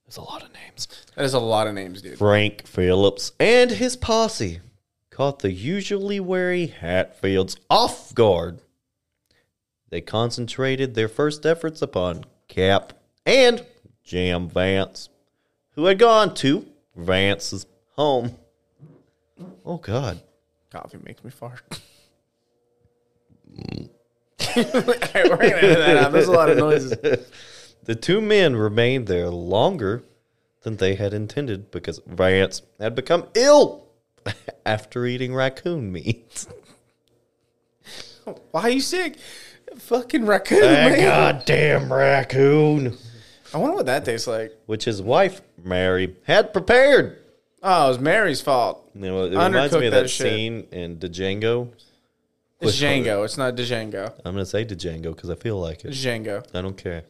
There's 0.05 0.17
a 0.17 0.23
lot 0.23 0.43
of 0.43 0.53
names. 0.53 0.89
That 1.15 1.25
is 1.25 1.35
a 1.35 1.39
lot 1.39 1.69
of 1.69 1.75
names, 1.75 2.03
dude. 2.03 2.19
Frank 2.19 2.67
Phillips 2.67 3.33
and 3.39 3.71
his 3.71 3.97
posse 3.97 4.61
caught 5.11 5.41
the 5.41 5.53
usually 5.53 6.19
wary 6.19 6.67
Hatfields 6.67 7.57
off 7.69 8.15
guard. 8.15 8.61
They 9.91 10.01
concentrated 10.01 10.95
their 10.95 11.09
first 11.09 11.45
efforts 11.45 11.83
upon 11.83 12.25
Cap 12.49 12.95
and 13.27 13.65
Jim 14.03 14.49
Vance, 14.49 15.11
who 15.73 15.85
had 15.85 15.99
gone 15.99 16.35
to 16.37 16.67
Vance's 16.97 17.67
home. 17.97 18.37
Oh, 19.65 19.77
God. 19.77 20.21
Coffee 20.71 20.99
makes 21.05 21.23
me 21.23 21.31
fart. 21.31 21.81
Mm. 23.55 23.91
All 24.57 24.63
right, 24.63 25.31
we're 25.31 25.37
gonna 25.37 25.57
edit 25.57 25.79
that 25.79 25.97
out. 25.97 26.13
There's 26.13 26.29
a 26.29 26.33
lot 26.33 26.51
of 26.51 26.59
noises. 26.59 26.97
The 27.85 27.95
two 27.95 28.21
men 28.21 28.57
remained 28.57 29.07
there 29.07 29.31
longer 29.31 30.03
than 30.63 30.77
they 30.77 30.95
had 30.95 31.15
intended 31.15 31.71
because 31.71 32.01
Vance 32.07 32.63
had 32.79 32.95
become 32.95 33.27
ill 33.35 33.87
after 34.67 35.07
eating 35.07 35.35
raccoon 35.35 35.91
meat. 35.91 36.47
Why 38.51 38.63
are 38.63 38.71
you 38.71 38.81
sick? 38.81 39.17
Fucking 39.77 40.27
raccoon, 40.27 40.61
That 40.61 40.93
man. 40.93 41.01
goddamn 41.01 41.93
raccoon. 41.93 42.97
I 43.55 43.59
wonder 43.59 43.77
what 43.77 43.87
that 43.87 44.05
tastes 44.05 44.27
like. 44.27 44.57
Which 44.67 44.85
his 44.85 45.01
wife, 45.01 45.41
Mary, 45.63 46.17
had 46.25 46.53
prepared. 46.53 47.19
Oh, 47.63 47.87
it 47.87 47.89
was 47.89 47.99
Mary's 47.99 48.41
fault. 48.41 48.89
You 48.95 49.01
know, 49.03 49.25
it 49.25 49.31
reminds 49.31 49.75
me 49.77 49.87
of 49.87 49.93
that, 49.93 50.03
that 50.05 50.09
scene 50.09 50.67
in 50.73 50.97
Django. 50.99 51.69
It's 52.61 52.81
Django. 52.81 53.25
It's 53.25 53.39
not 53.39 53.55
Django. 53.55 54.13
I'm 54.25 54.35
going 54.35 54.45
to 54.45 54.47
say 54.47 54.65
Django 54.65 55.15
because 55.15 55.31
I 55.31 55.35
feel 55.35 55.59
like 55.59 55.85
it. 55.85 55.93
Django. 55.93 56.45
I 56.55 56.61
don't 56.61 56.77
care. 56.77 57.05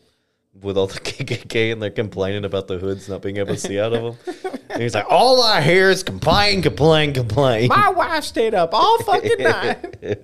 With 0.61 0.77
all 0.77 0.87
the 0.87 1.01
KKK 1.01 1.73
and 1.73 1.83
they're 1.83 1.91
complaining 1.91 2.45
about 2.45 2.69
the 2.69 2.79
hoods 2.79 3.09
not 3.09 3.23
being 3.23 3.37
able 3.39 3.55
to 3.55 3.61
see 3.61 3.79
out 3.79 3.93
of 3.93 4.03
them. 4.27 4.53
And 4.71 4.81
he's 4.85 4.95
like, 4.95 5.07
all 5.11 5.43
I 5.43 5.61
hear 5.61 5.91
is 5.91 6.05
complain, 6.05 6.63
complain, 6.63 7.13
complain. 7.13 7.69
My 7.69 7.91
wife 7.91 8.23
stayed 8.23 8.55
up 8.55 8.73
all 8.73 9.03
fucking 9.03 9.39
night. 9.41 10.21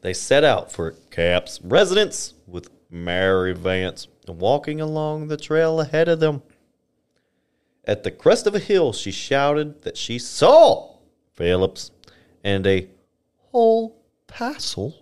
They 0.00 0.14
set 0.14 0.44
out 0.44 0.72
for 0.72 0.92
Cap's 1.10 1.60
residence 1.62 2.32
with 2.46 2.70
Mary 2.90 3.52
Vance 3.52 4.08
and 4.26 4.40
walking 4.40 4.80
along 4.80 5.28
the 5.28 5.36
trail 5.36 5.78
ahead 5.78 6.08
of 6.08 6.20
them. 6.20 6.42
At 7.84 8.02
the 8.02 8.10
crest 8.10 8.46
of 8.46 8.54
a 8.54 8.58
hill, 8.58 8.94
she 8.94 9.10
shouted 9.10 9.82
that 9.82 9.98
she 9.98 10.18
saw 10.18 10.96
Phillips 11.34 11.90
and 12.42 12.66
a 12.66 12.88
whole 13.50 14.02
passel 14.26 14.94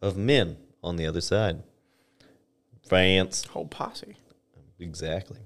of 0.00 0.16
men 0.16 0.56
on 0.82 0.96
the 0.96 1.06
other 1.06 1.20
side. 1.20 1.62
Vance. 2.88 3.44
Whole 3.46 3.66
posse. 3.66 4.16
Exactly. 4.78 5.40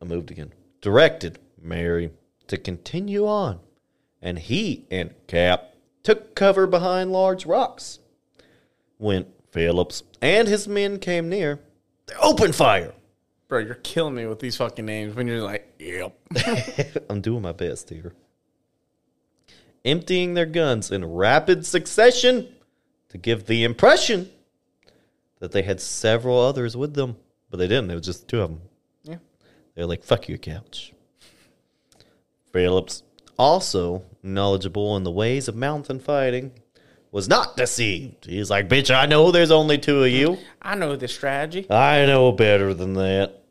I 0.00 0.04
moved 0.04 0.30
again. 0.30 0.52
Directed 0.80 1.38
Mary 1.60 2.10
to 2.48 2.56
continue 2.56 3.26
on, 3.26 3.60
and 4.20 4.38
he 4.38 4.86
and 4.90 5.14
Cap 5.26 5.74
took 6.02 6.34
cover 6.34 6.66
behind 6.66 7.12
large 7.12 7.46
rocks. 7.46 7.98
When 8.98 9.26
Phillips 9.52 10.02
and 10.22 10.48
his 10.48 10.66
men 10.66 10.98
came 10.98 11.28
near, 11.28 11.60
they 12.06 12.14
opened 12.14 12.54
fire. 12.54 12.92
Bro, 13.48 13.60
you're 13.60 13.74
killing 13.76 14.14
me 14.14 14.26
with 14.26 14.40
these 14.40 14.56
fucking 14.56 14.84
names 14.84 15.14
when 15.14 15.26
you're 15.26 15.42
like, 15.42 15.72
yep. 15.78 16.16
I'm 17.10 17.20
doing 17.20 17.42
my 17.42 17.52
best 17.52 17.90
here. 17.90 18.12
Emptying 19.86 20.34
their 20.34 20.46
guns 20.46 20.90
in 20.90 21.04
rapid 21.04 21.64
succession 21.64 22.48
to 23.08 23.16
give 23.16 23.46
the 23.46 23.64
impression 23.64 24.28
that 25.38 25.52
they 25.52 25.62
had 25.62 25.80
several 25.80 26.40
others 26.40 26.76
with 26.76 26.94
them, 26.94 27.16
but 27.50 27.58
they 27.58 27.68
didn't. 27.68 27.90
It 27.90 27.94
was 27.94 28.04
just 28.04 28.26
two 28.26 28.42
of 28.42 28.50
them. 28.50 28.60
Yeah. 29.04 29.16
They're 29.74 29.86
like, 29.86 30.02
fuck 30.02 30.28
your 30.28 30.38
couch. 30.38 30.92
Phillips, 32.52 33.04
also 33.38 34.02
knowledgeable 34.22 34.96
in 34.96 35.04
the 35.04 35.10
ways 35.10 35.46
of 35.46 35.54
mountain 35.54 36.00
fighting, 36.00 36.52
was 37.12 37.28
not 37.28 37.56
deceived. 37.56 38.26
He's 38.26 38.50
like, 38.50 38.68
bitch, 38.68 38.94
I 38.94 39.06
know 39.06 39.30
there's 39.30 39.50
only 39.50 39.78
two 39.78 40.02
of 40.02 40.10
you. 40.10 40.38
I 40.60 40.74
know 40.74 40.96
the 40.96 41.06
strategy. 41.06 41.70
I 41.70 42.06
know 42.06 42.32
better 42.32 42.74
than 42.74 42.94
that. 42.94 43.42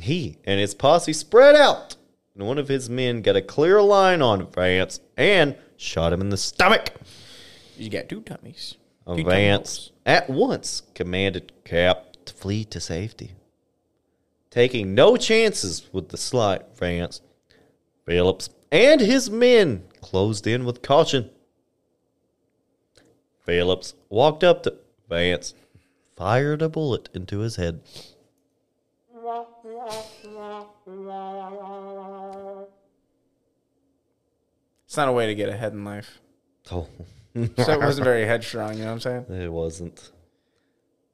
He 0.00 0.38
and 0.44 0.58
his 0.58 0.74
posse 0.74 1.12
spread 1.12 1.54
out, 1.54 1.96
and 2.34 2.46
one 2.46 2.58
of 2.58 2.68
his 2.68 2.88
men 2.88 3.22
got 3.22 3.36
a 3.36 3.42
clear 3.42 3.82
line 3.82 4.22
on 4.22 4.50
Vance 4.50 4.98
and 5.16 5.56
shot 5.84 6.12
him 6.12 6.20
in 6.20 6.30
the 6.30 6.36
stomach. 6.36 6.92
You 7.76 7.90
got 7.90 8.08
two 8.08 8.22
tummies. 8.22 8.76
Two 9.06 9.24
Vance 9.24 9.90
at 10.06 10.30
once 10.30 10.82
commanded 10.94 11.52
Cap 11.64 12.16
to 12.24 12.32
flee 12.32 12.64
to 12.66 12.80
safety. 12.80 13.32
Taking 14.50 14.94
no 14.94 15.16
chances 15.16 15.88
with 15.92 16.08
the 16.08 16.16
slight 16.16 16.62
Vance, 16.76 17.20
Phillips 18.06 18.48
and 18.70 19.00
his 19.00 19.30
men 19.30 19.84
closed 20.00 20.46
in 20.46 20.64
with 20.64 20.82
caution. 20.82 21.30
Phillips 23.44 23.94
walked 24.08 24.42
up 24.42 24.62
to 24.62 24.74
Vance, 25.08 25.54
fired 26.16 26.62
a 26.62 26.68
bullet 26.68 27.08
into 27.12 27.40
his 27.40 27.56
head. 27.56 27.80
It's 34.94 34.96
not 34.96 35.08
a 35.08 35.12
way 35.12 35.26
to 35.26 35.34
get 35.34 35.48
ahead 35.48 35.72
in 35.72 35.84
life. 35.84 36.20
Oh, 36.70 36.86
So 37.34 37.72
it 37.72 37.80
wasn't 37.80 38.04
very 38.04 38.24
headstrong, 38.26 38.74
you 38.74 38.84
know 38.84 38.94
what 38.94 39.04
I'm 39.04 39.26
saying? 39.28 39.42
it 39.42 39.50
wasn't. 39.50 40.12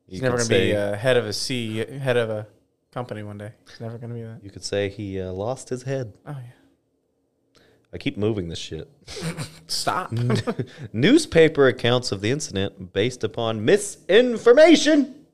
You 0.06 0.16
He's 0.16 0.20
never 0.20 0.36
going 0.36 0.48
to 0.48 0.54
be 0.54 0.76
uh, 0.76 0.96
head 0.96 1.16
of 1.16 1.24
a 1.24 1.32
C, 1.32 1.78
head 1.78 2.18
of 2.18 2.28
a 2.28 2.46
company 2.92 3.22
one 3.22 3.38
day. 3.38 3.52
He's 3.70 3.80
never 3.80 3.96
going 3.96 4.10
to 4.10 4.16
be 4.16 4.22
that. 4.24 4.44
You 4.44 4.50
could 4.50 4.64
say 4.64 4.90
he 4.90 5.18
uh, 5.18 5.32
lost 5.32 5.70
his 5.70 5.84
head. 5.84 6.12
Oh, 6.26 6.32
yeah. 6.32 7.62
I 7.90 7.96
keep 7.96 8.18
moving 8.18 8.50
this 8.50 8.58
shit. 8.58 8.86
Stop. 9.66 10.12
Newspaper 10.92 11.66
accounts 11.66 12.12
of 12.12 12.20
the 12.20 12.30
incident, 12.30 12.92
based 12.92 13.24
upon 13.24 13.64
misinformation, 13.64 15.24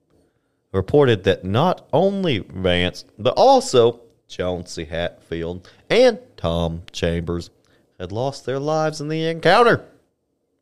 reported 0.71 1.25
that 1.25 1.45
not 1.45 1.89
only 1.93 2.39
Vance, 2.39 3.07
but 3.19 3.35
also 3.37 4.03
Chauncey 4.29 4.85
Hatfield 4.85 5.69
and 5.91 6.21
Tom 6.37 6.83
Chambers 6.93 7.51
had 7.99 8.13
lost 8.13 8.45
their 8.47 8.59
lives 8.59 9.01
in 9.01 9.09
the 9.09 9.25
encounter. 9.27 9.85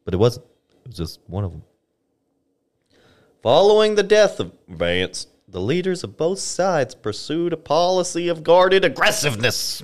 But 0.05 0.15
it 0.15 0.19
wasn't, 0.19 0.47
it 0.85 0.89
was 0.89 0.97
just 0.97 1.21
one 1.27 1.45
of 1.45 1.53
them. 1.53 1.63
Following 3.43 3.95
the 3.95 4.03
death 4.03 4.41
of 4.41 4.53
Vance, 4.69 5.27
the 5.47 5.61
leaders 5.61 6.03
of 6.03 6.17
both 6.17 6.39
sides 6.39 6.95
pursued 6.95 7.53
a 7.53 7.57
policy 7.59 8.29
of 8.29 8.43
guarded 8.43 8.85
aggressiveness. 8.85 9.83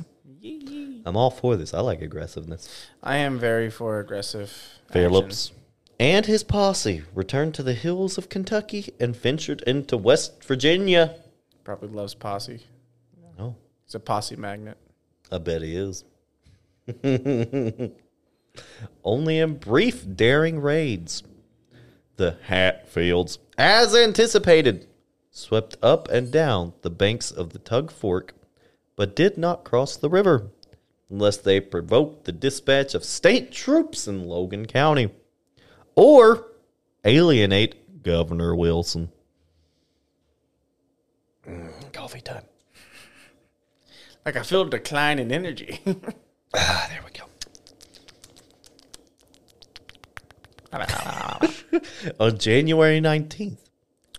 I'm 1.05 1.17
all 1.17 1.31
for 1.31 1.57
this. 1.57 1.75
I 1.75 1.81
like 1.81 2.03
aggressiveness. 2.03 2.69
I 3.03 3.17
am 3.17 3.39
very 3.39 3.71
for 3.71 4.01
aggressive. 4.01 4.53
Phillips 4.91 5.53
and 5.99 6.25
his 6.25 6.43
posse 6.43 7.03
returned 7.15 7.55
to 7.55 7.63
the 7.63 7.75
hills 7.75 8.17
of 8.17 8.29
Kentucky 8.31 8.93
and 8.99 9.15
ventured 9.15 9.61
into 9.63 9.97
West 9.99 10.43
Virginia. 10.45 11.17
probably 11.63 11.89
loves 11.91 12.15
posse. 12.15 12.67
Oh, 13.39 13.55
He's 13.85 13.95
a 13.95 14.01
posse 14.01 14.37
magnet. 14.37 14.79
I 15.31 15.39
bet 15.39 15.63
he 15.63 15.77
is. 15.77 16.05
Only 19.05 19.39
in 19.39 19.55
brief, 19.57 20.05
daring 20.17 20.61
raids, 20.61 21.23
the 22.17 22.37
Hatfields, 22.45 23.39
as 23.57 23.95
anticipated, 23.95 24.87
swept 25.31 25.77
up 25.83 26.09
and 26.09 26.31
down 26.31 26.73
the 26.83 26.91
banks 26.91 27.31
of 27.31 27.51
the 27.51 27.59
Tug 27.59 27.91
Fork, 27.91 28.35
but 28.97 29.17
did 29.17 29.39
not 29.39 29.65
cross 29.65 29.97
the 29.97 30.11
river, 30.11 30.51
unless 31.09 31.37
they 31.37 31.61
provoked 31.61 32.25
the 32.25 32.33
dispatch 32.33 32.95
of 32.95 33.05
state 33.05 33.53
troops 33.53 34.07
in 34.07 34.25
Logan 34.25 34.67
County, 34.67 35.11
or 35.95 36.49
alienate 37.05 38.03
Governor 38.03 38.55
Wilson. 38.55 39.11
Mm, 41.47 41.93
coffee 41.93 42.21
time. 42.21 42.45
Like 44.25 44.37
I 44.37 44.43
feel 44.43 44.65
decline 44.65 45.19
in 45.19 45.33
energy. 45.33 45.81
Ah, 46.55 46.87
there 46.91 47.01
we 47.05 47.11
go. 47.11 47.25
On 52.21 52.37
January 52.39 53.01
19th, 53.01 53.59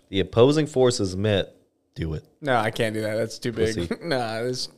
the 0.09 0.19
opposing 0.19 0.67
forces 0.67 1.15
met. 1.15 1.55
Do 1.93 2.13
it. 2.13 2.23
no, 2.39 2.55
I 2.55 2.71
can't 2.71 2.93
do 2.93 3.01
that. 3.01 3.15
That's 3.15 3.37
too 3.37 3.51
big. 3.51 3.75
Pussy. 3.75 3.89
no, 4.05 4.45
this 4.45 4.69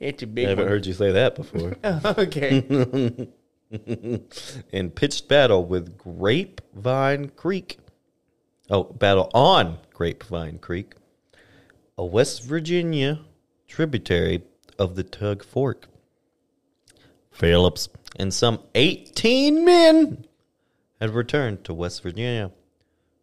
it's 0.00 0.22
a 0.22 0.26
I 0.26 0.28
big 0.28 0.46
I 0.46 0.50
haven't 0.50 0.64
one. 0.64 0.72
heard 0.72 0.86
you 0.86 0.92
say 0.92 1.12
that 1.12 1.36
before. 1.36 1.76
okay. 1.84 3.28
In 4.72 4.90
pitched 4.90 5.28
battle 5.28 5.64
with 5.64 5.96
Grapevine 5.96 7.28
Creek. 7.30 7.78
Oh, 8.68 8.82
battle 8.84 9.30
on 9.34 9.78
Grapevine 9.94 10.58
Creek, 10.58 10.94
a 11.96 12.04
West 12.04 12.42
Virginia 12.42 13.20
tributary 13.68 14.42
of 14.80 14.96
the 14.96 15.04
Tug 15.04 15.44
Fork. 15.44 15.88
Phillips 17.36 17.90
and 18.18 18.32
some 18.32 18.60
18 18.74 19.62
men 19.62 20.24
had 21.00 21.10
returned 21.10 21.64
to 21.64 21.74
West 21.74 22.02
Virginia 22.02 22.50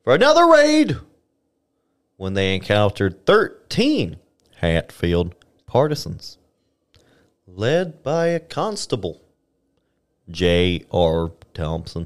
for 0.03 0.13
another 0.13 0.45
raid 0.45 0.97
when 2.17 2.35
they 2.35 2.53
encountered 2.53 3.25
13 3.25 4.17
Hatfield 4.57 5.33
partisans, 5.65 6.37
led 7.47 8.03
by 8.03 8.27
a 8.27 8.39
constable, 8.39 9.19
J.R. 10.29 11.31
Thompson, 11.55 12.05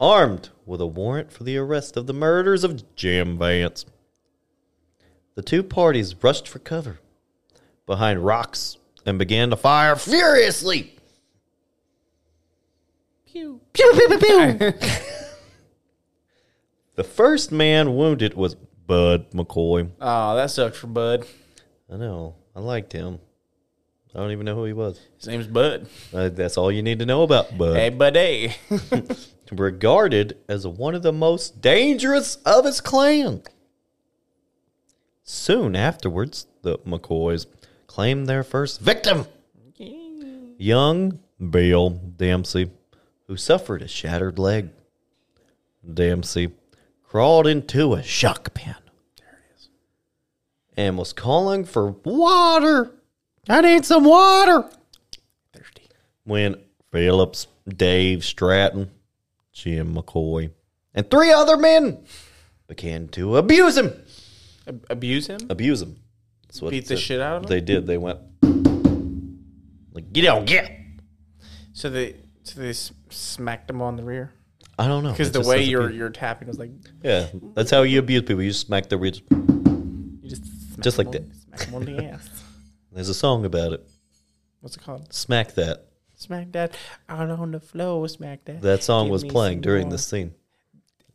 armed 0.00 0.48
with 0.64 0.80
a 0.80 0.86
warrant 0.86 1.30
for 1.30 1.44
the 1.44 1.58
arrest 1.58 1.98
of 1.98 2.06
the 2.06 2.14
murders 2.14 2.64
of 2.64 2.96
Jim 2.96 3.36
Vance. 3.36 3.84
The 5.34 5.42
two 5.42 5.62
parties 5.62 6.14
rushed 6.22 6.48
for 6.48 6.60
cover 6.60 6.98
behind 7.84 8.24
rocks 8.24 8.77
and 9.08 9.18
began 9.18 9.50
to 9.50 9.56
fire 9.56 9.96
furiously. 9.96 10.94
Pew. 13.26 13.60
Pew, 13.72 13.92
pew, 13.94 14.08
pew, 14.08 14.18
pew. 14.18 14.58
the 16.94 17.04
first 17.04 17.50
man 17.50 17.96
wounded 17.96 18.34
was 18.34 18.54
Bud 18.54 19.30
McCoy. 19.32 19.90
Oh, 20.00 20.36
that 20.36 20.50
sucks 20.50 20.78
for 20.78 20.86
Bud. 20.86 21.26
I 21.92 21.96
know. 21.96 22.36
I 22.54 22.60
liked 22.60 22.92
him. 22.92 23.18
I 24.14 24.18
don't 24.18 24.32
even 24.32 24.46
know 24.46 24.54
who 24.54 24.64
he 24.64 24.72
was. 24.72 25.00
His 25.16 25.28
name's 25.28 25.46
Bud. 25.46 25.88
Uh, 26.12 26.28
that's 26.28 26.56
all 26.56 26.72
you 26.72 26.82
need 26.82 26.98
to 26.98 27.06
know 27.06 27.22
about 27.22 27.56
Bud. 27.56 27.76
Hey, 27.76 27.90
Buddy. 27.90 28.54
regarded 29.52 30.36
as 30.48 30.66
one 30.66 30.94
of 30.94 31.02
the 31.02 31.12
most 31.12 31.60
dangerous 31.60 32.36
of 32.44 32.64
his 32.64 32.80
clan. 32.80 33.42
Soon 35.22 35.76
afterwards, 35.76 36.46
the 36.62 36.78
McCoys 36.78 37.46
claimed 37.98 38.28
their 38.28 38.44
first 38.44 38.80
victim, 38.80 39.26
young 40.56 41.18
Bill 41.50 41.90
Dempsey, 41.90 42.70
who 43.26 43.36
suffered 43.36 43.82
a 43.82 43.88
shattered 43.88 44.38
leg. 44.38 44.68
Dempsey 45.94 46.52
crawled 47.02 47.48
into 47.48 47.94
a 47.94 48.02
shuck 48.04 48.54
pen. 48.54 48.76
There 49.16 49.40
it 49.50 49.56
is. 49.56 49.68
And 50.76 50.96
was 50.96 51.12
calling 51.12 51.64
for 51.64 51.90
water. 52.04 52.92
I 53.48 53.62
need 53.62 53.84
some 53.84 54.04
water 54.04 54.70
Thirsty. 55.52 55.88
when 56.22 56.54
Phillips, 56.92 57.48
Dave 57.66 58.24
Stratton, 58.24 58.92
Jim 59.52 59.96
McCoy, 59.96 60.52
and 60.94 61.10
three 61.10 61.32
other 61.32 61.56
men 61.56 61.98
began 62.68 63.08
to 63.08 63.36
abuse 63.38 63.76
him. 63.76 63.92
Ab- 64.68 64.86
abuse 64.88 65.26
him? 65.26 65.40
Abuse 65.50 65.82
him. 65.82 65.96
That's 66.48 66.62
what 66.62 66.70
Beat 66.70 66.86
the 66.88 66.96
shit 66.96 67.20
out 67.20 67.36
of 67.36 67.42
them? 67.42 67.50
They 67.50 67.60
did. 67.60 67.86
They 67.86 67.98
went 67.98 68.18
like, 69.92 70.12
"Get 70.12 70.24
out, 70.26 70.46
get." 70.46 70.70
So 71.72 71.90
they 71.90 72.16
so 72.42 72.60
they 72.60 72.70
s- 72.70 72.92
smacked 73.10 73.70
him 73.70 73.82
on 73.82 73.96
the 73.96 74.04
rear? 74.04 74.32
I 74.78 74.86
don't 74.86 75.02
know 75.02 75.10
Because 75.10 75.28
It 75.28 75.32
the 75.32 75.40
just 75.40 75.48
way 75.50 75.62
you're 75.64 75.90
you're 75.90 76.10
tapping 76.10 76.48
was 76.48 76.58
like 76.58 76.70
yeah, 77.02 77.26
that's 77.54 77.70
how 77.70 77.82
you 77.82 77.98
abuse 77.98 78.22
people. 78.22 78.42
You 78.42 78.52
smack 78.52 78.88
the 78.88 78.96
ribs. 78.96 79.20
you 79.30 80.20
just 80.28 80.44
smack 80.44 80.80
Just 80.80 80.98
like 80.98 81.12
him 81.12 81.24
on- 81.24 81.32
Smack 81.58 81.68
him 81.68 81.74
on 81.74 81.84
the 81.84 82.04
ass. 82.04 82.28
There's 82.92 83.08
a 83.08 83.14
song 83.14 83.44
about 83.44 83.72
it. 83.72 83.86
What's 84.60 84.76
it 84.76 84.82
called? 84.82 85.12
Smack 85.12 85.54
that. 85.54 85.84
Smack 86.16 86.50
that 86.52 86.76
out 87.08 87.30
on 87.30 87.52
the 87.52 87.60
floor. 87.60 88.08
Smack 88.08 88.44
that. 88.46 88.60
That 88.62 88.82
song 88.82 89.06
Give 89.06 89.12
was 89.12 89.22
me 89.24 89.30
playing 89.30 89.56
some 89.58 89.62
during 89.62 89.82
more. 89.84 89.92
this 89.92 90.06
scene. 90.06 90.34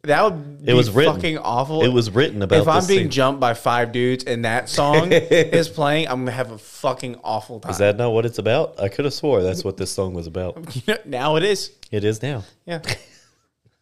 That 0.05 0.23
would 0.25 0.65
be 0.65 0.71
It 0.71 0.73
was 0.73 0.91
written. 0.91 1.15
fucking 1.15 1.37
awful. 1.37 1.81
It 1.81 1.87
was 1.87 2.11
written 2.11 2.41
about. 2.41 2.59
if 2.61 2.67
I'm 2.67 2.85
being 2.85 3.03
scene. 3.03 3.09
jumped 3.09 3.39
by 3.39 3.53
five 3.53 3.93
dudes 3.93 4.25
and 4.25 4.43
that 4.43 4.67
song 4.67 5.11
is 5.13 5.69
playing, 5.69 6.09
I'm 6.09 6.19
gonna 6.21 6.31
have 6.31 6.51
a 6.51 6.57
fucking 6.57 7.21
awful 7.23 7.61
time. 7.61 7.71
Is 7.71 7.77
that 7.77 7.95
not 7.95 8.11
what 8.11 8.25
it's 8.25 8.37
about? 8.37 8.81
I 8.81 8.89
could 8.89 9.05
have 9.05 9.13
swore 9.13 9.41
that's 9.41 9.63
what 9.63 9.77
this 9.77 9.91
song 9.91 10.13
was 10.13 10.27
about. 10.27 10.57
now 11.05 11.37
it 11.37 11.43
is. 11.43 11.71
It 11.89 12.03
is 12.03 12.21
now. 12.21 12.43
Yeah. 12.65 12.81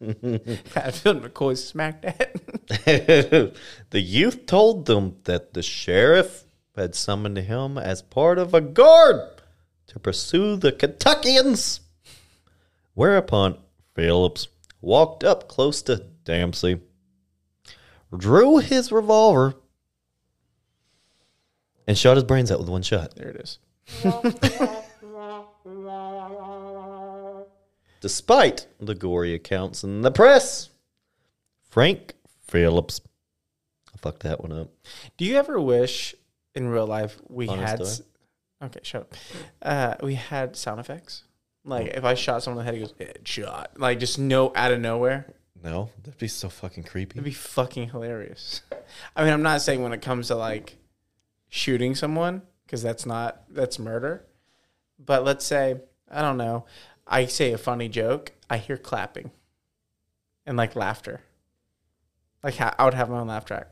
Hatfield 0.00 1.22
McCoy 1.24 1.56
smacked 1.58 2.02
that. 2.02 2.34
the 3.90 4.00
youth 4.00 4.46
told 4.46 4.86
them 4.86 5.16
that 5.24 5.54
the 5.54 5.62
sheriff 5.62 6.44
had 6.76 6.94
summoned 6.94 7.36
him 7.38 7.76
as 7.78 8.00
part 8.00 8.38
of 8.38 8.54
a 8.54 8.60
guard 8.60 9.20
to 9.88 9.98
pursue 9.98 10.54
the 10.56 10.70
Kentuckians. 10.70 11.80
Whereupon 12.94 13.58
Phillips 13.94 14.46
walked 14.80 15.24
up 15.24 15.48
close 15.48 15.82
to 15.82 16.04
Dempsey, 16.24 16.80
drew 18.16 18.58
his 18.58 18.92
revolver, 18.92 19.54
and 21.86 21.96
shot 21.98 22.16
his 22.16 22.24
brains 22.24 22.50
out 22.52 22.58
with 22.60 22.68
one 22.68 22.82
shot. 22.82 23.14
there 23.16 23.28
it 23.28 23.36
is. 23.36 23.58
Despite 28.00 28.66
the 28.80 28.94
gory 28.94 29.34
accounts 29.34 29.84
in 29.84 30.02
the 30.02 30.10
press, 30.10 30.70
Frank 31.70 32.14
Phillips. 32.48 33.00
I 33.94 33.98
fucked 33.98 34.22
that 34.24 34.40
one 34.42 34.52
up. 34.52 34.68
Do 35.16 35.24
you 35.24 35.36
ever 35.36 35.60
wish 35.60 36.14
in 36.54 36.68
real 36.68 36.86
life 36.86 37.18
we 37.28 37.48
Honest 37.48 37.66
had? 37.70 37.80
s- 37.80 38.02
Okay, 38.64 38.80
shut 38.84 39.02
up. 39.02 39.14
Uh, 39.60 39.94
we 40.04 40.14
had 40.14 40.54
sound 40.56 40.78
effects. 40.78 41.24
Like 41.64 41.88
if 41.88 42.04
I 42.04 42.14
shot 42.14 42.42
someone 42.44 42.64
in 42.64 42.66
the 42.66 42.80
head, 42.80 42.88
he 42.98 43.06
goes 43.06 43.14
headshot. 43.14 43.66
Like 43.78 43.98
just 44.00 44.18
no 44.18 44.52
out 44.54 44.72
of 44.72 44.80
nowhere. 44.80 45.26
No, 45.62 45.90
that'd 46.02 46.18
be 46.18 46.28
so 46.28 46.48
fucking 46.48 46.84
creepy. 46.84 47.14
It'd 47.14 47.24
be 47.24 47.30
fucking 47.30 47.90
hilarious. 47.90 48.62
I 49.16 49.24
mean, 49.24 49.32
I'm 49.32 49.42
not 49.42 49.62
saying 49.62 49.82
when 49.82 49.92
it 49.92 50.02
comes 50.02 50.28
to 50.28 50.34
like 50.34 50.76
shooting 51.48 51.94
someone 51.94 52.42
because 52.66 52.82
that's 52.82 53.06
not 53.06 53.42
that's 53.48 53.78
murder. 53.78 54.24
But 54.98 55.24
let's 55.24 55.44
say 55.44 55.76
I 56.10 56.20
don't 56.20 56.36
know. 56.36 56.66
I 57.06 57.26
say 57.26 57.52
a 57.52 57.58
funny 57.58 57.88
joke. 57.88 58.32
I 58.50 58.58
hear 58.58 58.76
clapping 58.76 59.30
and 60.46 60.56
like 60.56 60.74
laughter. 60.74 61.20
Like 62.42 62.56
ha- 62.56 62.74
I 62.78 62.84
would 62.84 62.94
have 62.94 63.08
my 63.08 63.18
own 63.18 63.28
laugh 63.28 63.44
track. 63.44 63.68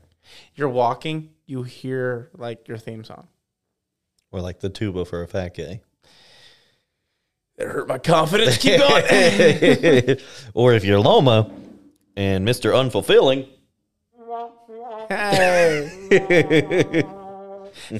You're 0.55 0.69
walking, 0.69 1.31
you 1.45 1.63
hear 1.63 2.29
like 2.37 2.67
your 2.67 2.77
theme 2.77 3.03
song. 3.03 3.27
Or 4.31 4.39
like 4.39 4.61
the 4.61 4.69
tuba 4.69 5.03
for 5.03 5.23
a 5.23 5.27
fat 5.27 5.57
guy. 5.57 5.81
It 7.57 7.67
hurt 7.67 7.87
my 7.87 7.97
confidence. 7.97 8.57
Keep 8.57 8.79
going. 8.79 10.17
or 10.53 10.73
if 10.73 10.85
you're 10.85 10.99
Loma 10.99 11.51
and 12.15 12.47
Mr. 12.47 12.73
Unfulfilling, 12.73 13.47
Hey. 15.09 15.89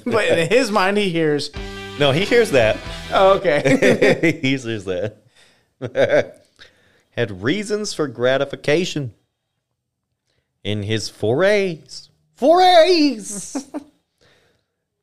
but 0.05 0.27
in 0.27 0.49
his 0.49 0.71
mind, 0.71 0.97
he 0.97 1.09
hears. 1.09 1.51
no, 1.99 2.11
he 2.11 2.25
hears 2.25 2.51
that. 2.51 2.77
Oh, 3.11 3.33
okay. 3.37 4.39
he 4.41 4.49
hears 4.49 4.85
that. 4.85 5.17
Had 7.11 7.43
reasons 7.43 7.93
for 7.93 8.07
gratification 8.07 9.13
in 10.63 10.83
his 10.83 11.09
forays 11.09 12.09
forays 12.35 13.67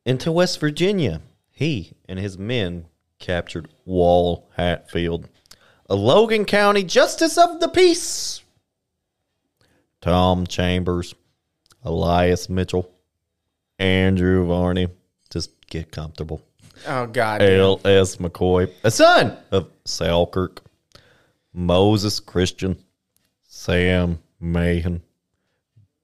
into 0.06 0.32
West 0.32 0.58
Virginia. 0.60 1.20
He 1.50 1.92
and 2.08 2.18
his 2.18 2.38
men 2.38 2.86
captured 3.18 3.68
Wall 3.84 4.48
Hatfield, 4.56 5.28
a 5.90 5.94
Logan 5.94 6.44
County 6.46 6.84
justice 6.84 7.36
of 7.36 7.60
the 7.60 7.68
peace. 7.68 8.42
Tom 10.08 10.46
Chambers, 10.46 11.14
Elias 11.84 12.48
Mitchell, 12.48 12.90
Andrew 13.78 14.46
Varney. 14.46 14.88
Just 15.28 15.50
get 15.68 15.92
comfortable. 15.92 16.40
Oh 16.86 17.04
God. 17.04 17.42
L.S. 17.42 18.16
McCoy, 18.16 18.72
a 18.82 18.90
son 18.90 19.36
of 19.50 19.68
Selkirk, 19.84 20.62
Moses 21.52 22.20
Christian, 22.20 22.82
Sam 23.48 24.18
Mahan, 24.40 25.02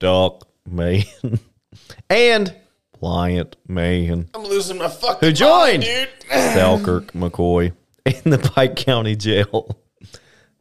Doc 0.00 0.48
Mahan, 0.68 1.38
and 2.10 2.54
Pliant 2.92 3.54
Mahan, 3.66 4.28
I'm 4.34 4.42
losing 4.44 4.76
my 4.76 4.88
fucking 4.88 5.26
who 5.26 5.32
joined 5.32 5.82
dude. 5.82 6.10
Selkirk 6.28 7.12
McCoy 7.12 7.72
in 8.04 8.30
the 8.30 8.36
Pike 8.38 8.76
County 8.76 9.16
Jail. 9.16 9.78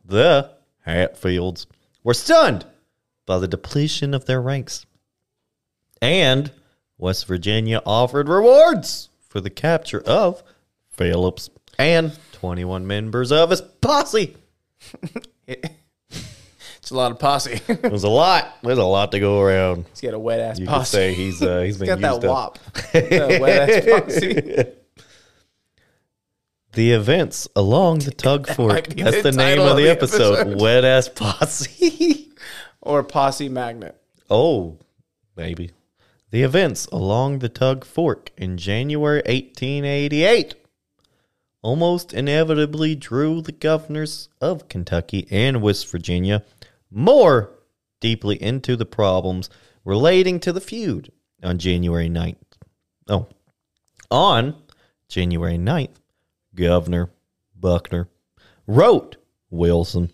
The 0.06 0.52
Hatfields 0.86 1.66
were 2.04 2.14
stunned 2.14 2.66
by 3.26 3.40
the 3.40 3.48
depletion 3.48 4.14
of 4.14 4.26
their 4.26 4.42
ranks. 4.42 4.86
And 6.02 6.52
West 6.98 7.26
Virginia 7.28 7.82
offered 7.86 8.28
rewards 8.30 9.10
for 9.30 9.40
the 9.42 9.50
capture 9.50 10.02
of 10.02 10.44
Phillips 10.92 11.50
and 11.80 12.18
21 12.34 12.86
members 12.86 13.32
of 13.32 13.50
his 13.50 13.62
posse. 13.62 14.36
It's 16.78 16.92
a 16.92 16.96
lot 16.98 17.14
of 17.14 17.20
posse. 17.20 17.62
It 17.70 17.90
was 17.94 18.04
a 18.04 18.10
lot. 18.10 18.58
There's 18.62 18.78
a 18.78 18.84
lot 18.84 19.14
to 19.14 19.20
go 19.22 19.40
around. 19.40 19.86
He's 19.92 20.02
got 20.02 20.14
a 20.14 20.20
wet 20.20 20.42
ass 20.42 20.60
You 20.60 20.66
could 20.66 20.72
posse. 20.74 20.92
say 20.92 21.14
he's 21.14 21.42
uh, 21.42 21.62
he's 21.62 21.80
He's 21.80 21.88
been 21.88 21.98
got 22.02 22.12
used 22.16 22.22
that 22.24 22.30
wop. 22.30 22.60
that 22.92 23.40
wet 23.40 23.70
ass 23.70 24.04
posse. 24.04 24.66
The 26.74 26.92
events 26.94 27.48
along 27.56 28.00
the 28.00 28.10
Tug 28.12 28.48
fork. 28.50 28.88
That's 28.88 29.18
the 29.18 29.30
the, 29.30 29.32
name 29.32 29.60
of 29.60 29.68
of 29.68 29.78
the 29.78 29.84
the 29.84 29.90
episode. 29.92 30.40
episode. 30.40 30.60
Wet 30.60 30.84
ass 30.84 31.08
posse. 31.08 32.23
Or 32.86 33.02
posse 33.04 33.50
magnet. 33.50 34.00
oh, 34.30 34.78
maybe. 35.36 35.72
The 36.32 36.44
events 36.44 36.86
along 36.88 37.40
the 37.40 37.50
Tug 37.50 37.86
Fork 37.86 38.32
in 38.38 38.58
January 38.58 39.22
1888 39.26 40.56
almost 41.62 42.12
inevitably 42.14 42.96
drew 42.96 43.42
the 43.42 43.52
governors 43.52 44.30
of 44.42 44.68
Kentucky 44.68 45.28
and 45.32 45.62
West 45.62 45.90
Virginia 45.90 46.44
more 46.92 47.52
deeply 48.02 48.42
into 48.42 48.76
the 48.76 48.86
problems 48.86 49.50
relating 49.86 50.40
to 50.42 50.52
the 50.52 50.60
feud 50.60 51.12
on 51.42 51.58
January 51.58 52.10
9th. 52.10 52.36
Oh, 53.08 53.28
on 54.12 54.56
January 55.08 55.58
9th, 55.58 55.96
Governor 56.56 57.12
Buckner 57.56 58.10
wrote 58.68 59.18
Wilson 59.50 60.12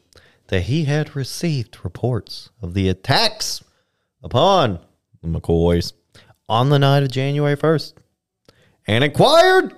that 0.49 0.63
he 0.63 0.85
had 0.85 1.15
received 1.15 1.83
reports 1.83 2.49
of 2.61 2.73
the 2.73 2.89
attacks 2.89 3.63
upon 4.21 4.79
the 5.21 5.27
McCoys 5.27 5.93
on 6.47 6.69
the 6.69 6.79
night 6.79 7.03
of 7.03 7.11
January 7.11 7.55
1st 7.55 7.93
and 8.87 9.03
inquired 9.03 9.73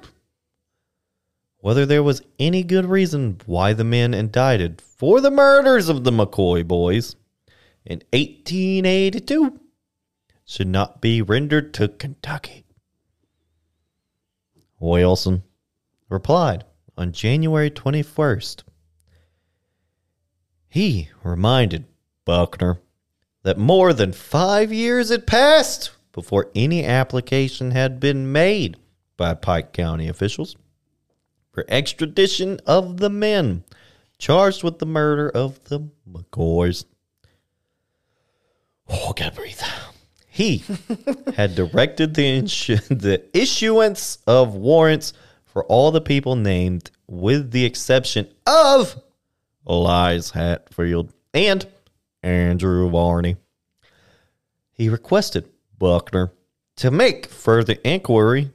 whether 1.57 1.86
there 1.86 2.01
was 2.01 2.22
any 2.39 2.63
good 2.63 2.86
reason 2.86 3.39
why 3.45 3.74
the 3.74 3.84
men 3.84 4.13
indicted 4.13 4.82
for 4.82 5.22
the 5.22 5.30
murders 5.30 5.89
of 5.89 6.03
the 6.03 6.11
McCoy 6.11 6.65
boys 6.65 7.15
in 7.86 8.01
1882 8.13 9.59
should 10.45 10.67
not 10.67 11.01
be 11.01 11.22
rendered 11.22 11.74
to 11.74 11.88
Kentucky. 11.88 12.65
Wilson 14.80 15.43
replied 16.09 16.63
on 16.97 17.11
January 17.11 17.69
21st. 17.69 18.63
He 20.72 21.09
reminded 21.22 21.84
Buckner 22.24 22.80
that 23.43 23.57
more 23.57 23.91
than 23.91 24.13
five 24.13 24.72
years 24.72 25.09
had 25.09 25.28
passed 25.28 25.91
before 26.13 26.49
any 26.55 26.86
application 26.86 27.72
had 27.72 27.99
been 27.99 28.32
made 28.32 28.78
by 29.17 29.34
Pike 29.34 29.74
County 29.74 30.07
officials 30.07 30.55
for 31.51 31.65
extradition 31.67 32.61
of 32.65 33.01
the 33.01 33.09
men 33.09 33.65
charged 34.17 34.63
with 34.63 34.80
the 34.80 34.86
murder 34.86 35.30
of 35.30 35.61
the 35.65 35.89
McCoys. 36.09 36.86
Oh, 38.88 39.11
gotta 39.11 39.36
breathe. 39.36 39.59
He 40.30 40.63
had 41.36 41.53
directed 41.53 42.13
the, 42.13 42.39
insu- 42.39 42.88
the 42.88 43.26
issuance 43.38 44.19
of 44.26 44.55
warrants 44.55 45.11
for 45.43 45.65
all 45.65 45.91
the 45.91 45.99
people 45.99 46.38
named, 46.38 46.91
with 47.07 47.51
the 47.51 47.65
exception 47.65 48.30
of 48.47 48.95
Elias 49.66 50.32
Hatfield 50.32 51.14
and 51.34 51.66
Andrew 52.24 52.89
Varney. 52.89 53.38
He 54.72 54.89
requested 54.89 55.49
Buckner 55.78 56.32
to 56.78 56.91
make 56.91 57.28
further 57.28 57.76
inquiry 57.84 58.51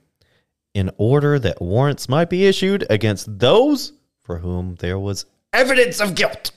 in 0.74 0.90
order 0.98 1.38
that 1.38 1.62
warrants 1.62 2.08
might 2.08 2.28
be 2.28 2.46
issued 2.46 2.86
against 2.90 3.38
those 3.38 3.92
for 4.22 4.38
whom 4.38 4.74
there 4.76 4.98
was 4.98 5.24
evidence 5.52 6.00
of 6.00 6.14
guilt. 6.14 6.50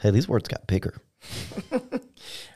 Hey, 0.00 0.10
these 0.10 0.28
words 0.28 0.48
got 0.48 0.66
bigger. 0.66 0.94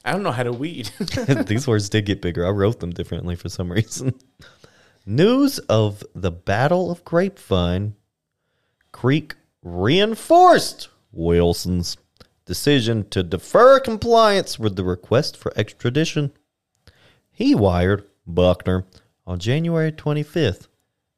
I 0.04 0.12
don't 0.12 0.22
know 0.22 0.32
how 0.32 0.44
to 0.44 0.52
weed. 0.52 0.90
These 1.46 1.66
words 1.66 1.88
did 1.88 2.06
get 2.06 2.22
bigger. 2.22 2.46
I 2.46 2.50
wrote 2.50 2.80
them 2.80 2.90
differently 2.90 3.36
for 3.36 3.48
some 3.48 3.70
reason. 3.70 4.14
News 5.04 5.58
of 5.60 6.02
the 6.14 6.30
Battle 6.30 6.90
of 6.90 7.04
Grapevine 7.04 7.94
Creek 8.92 9.34
reinforced 9.66 10.88
Wilson's 11.10 11.96
decision 12.44 13.08
to 13.10 13.24
defer 13.24 13.80
compliance 13.80 14.58
with 14.60 14.76
the 14.76 14.84
request 14.84 15.36
for 15.36 15.52
extradition. 15.56 16.32
He 17.32 17.54
wired 17.54 18.04
Buckner 18.26 18.84
on 19.26 19.40
January 19.40 19.90
25th 19.90 20.68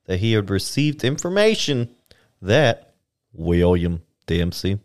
that 0.07 0.21
he 0.21 0.33
had 0.33 0.49
received 0.49 1.05
information 1.05 1.91
that 2.41 2.95
William 3.35 4.03
Dempsey 4.27 4.79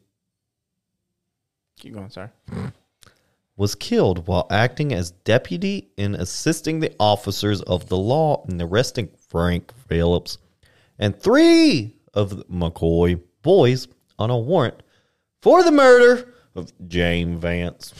Keep 1.80 1.94
going, 1.94 2.10
sorry. 2.10 2.30
was 3.56 3.76
killed 3.76 4.28
while 4.28 4.48
acting 4.50 4.94
as 4.94 5.12
deputy 5.12 5.90
in 5.98 6.16
assisting 6.16 6.80
the 6.80 6.94
officers 7.00 7.62
of 7.62 7.88
the 7.88 7.98
law 7.98 8.46
in 8.48 8.62
arresting 8.62 9.10
Frank 9.30 9.74
Phillips 9.88 10.38
and 11.00 11.18
three 11.18 11.96
of 12.14 12.30
the 12.30 12.44
McCoy 12.46 13.22
boys 13.44 13.88
on 14.18 14.30
a 14.32 14.38
warrant 14.38 14.82
for 15.42 15.64
the 15.64 15.72
murder 15.72 16.34
of 16.56 16.72
James 16.88 17.40
Vance. 17.40 17.94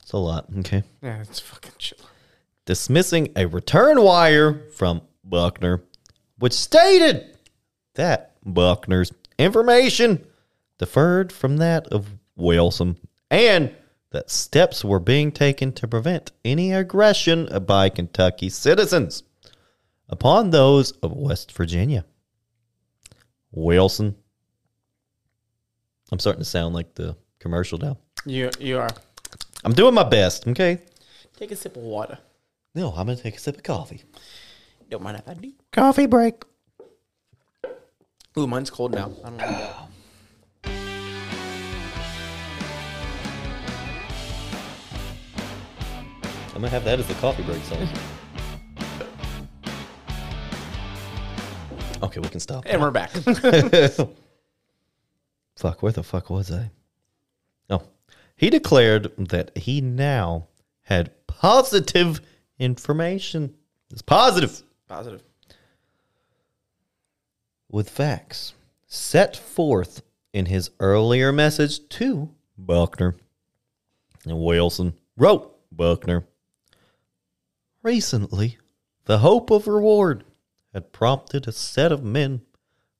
It's 0.00 0.12
a 0.12 0.16
lot, 0.18 0.46
okay. 0.60 0.82
Yeah, 1.02 1.20
it's 1.20 1.40
fucking 1.40 1.72
chill. 1.78 1.98
Dismissing 2.64 3.32
a 3.36 3.46
return 3.46 4.00
wire 4.02 4.70
from 4.70 5.02
Buckner, 5.22 5.82
which 6.38 6.52
stated 6.52 7.36
that 7.94 8.36
Buckner's 8.44 9.12
information 9.38 10.26
differed 10.78 11.32
from 11.32 11.58
that 11.58 11.86
of 11.88 12.06
Wilson 12.36 12.98
and 13.30 13.74
that 14.10 14.30
steps 14.30 14.84
were 14.84 15.00
being 15.00 15.32
taken 15.32 15.72
to 15.72 15.88
prevent 15.88 16.32
any 16.44 16.72
aggression 16.72 17.48
by 17.66 17.88
Kentucky 17.88 18.48
citizens 18.48 19.24
upon 20.08 20.50
those 20.50 20.92
of 20.92 21.12
West 21.12 21.50
Virginia. 21.52 22.04
Wilson. 23.54 24.14
I'm 26.12 26.18
starting 26.18 26.42
to 26.42 26.48
sound 26.48 26.74
like 26.74 26.94
the 26.94 27.16
commercial 27.38 27.78
now. 27.78 27.98
You 28.24 28.50
you 28.58 28.78
are. 28.78 28.90
I'm 29.64 29.72
doing 29.72 29.94
my 29.94 30.04
best, 30.04 30.46
okay? 30.48 30.78
Take 31.36 31.50
a 31.50 31.56
sip 31.56 31.76
of 31.76 31.82
water. 31.82 32.18
No, 32.74 32.90
I'm 32.90 33.06
going 33.06 33.16
to 33.16 33.22
take 33.22 33.36
a 33.36 33.38
sip 33.38 33.56
of 33.56 33.62
coffee. 33.62 34.02
Don't 34.90 35.02
mind 35.02 35.18
if 35.18 35.28
I 35.28 35.34
do. 35.34 35.52
Coffee 35.72 36.06
break. 36.06 36.44
Ooh, 38.36 38.46
mine's 38.46 38.70
cold 38.70 38.92
now. 38.92 39.12
I 39.24 39.28
don't 39.30 39.36
know. 39.36 39.88
I'm 46.54 46.60
gonna 46.60 46.68
have 46.68 46.84
that 46.84 47.00
as 47.00 47.08
the 47.08 47.14
coffee 47.14 47.42
break 47.42 47.62
song. 47.64 47.88
okay, 52.04 52.20
we 52.20 52.28
can 52.28 52.40
stop. 52.40 52.64
And 52.66 52.80
we're 52.80 52.90
back. 52.90 53.10
Fuck, 55.56 55.82
where 55.82 55.92
the 55.92 56.02
fuck 56.02 56.30
was 56.30 56.50
I? 56.50 56.70
Oh, 57.70 57.82
he 58.36 58.50
declared 58.50 59.12
that 59.16 59.56
he 59.56 59.80
now 59.80 60.48
had 60.82 61.12
positive 61.26 62.20
information. 62.58 63.54
It's 63.90 64.02
positive 64.02 64.62
Positive. 64.88 65.22
with 67.70 67.88
facts 67.88 68.54
set 68.86 69.36
forth 69.36 70.02
in 70.32 70.46
his 70.46 70.70
earlier 70.80 71.30
message 71.32 71.88
to 71.90 72.30
Buckner 72.58 73.14
and 74.24 74.40
Wilson 74.40 74.94
wrote 75.16 75.56
Buckner. 75.70 76.24
Recently, 77.82 78.58
the 79.04 79.18
hope 79.18 79.50
of 79.50 79.68
reward 79.68 80.24
had 80.74 80.92
prompted 80.92 81.46
a 81.46 81.52
set 81.52 81.92
of 81.92 82.04
men 82.04 82.42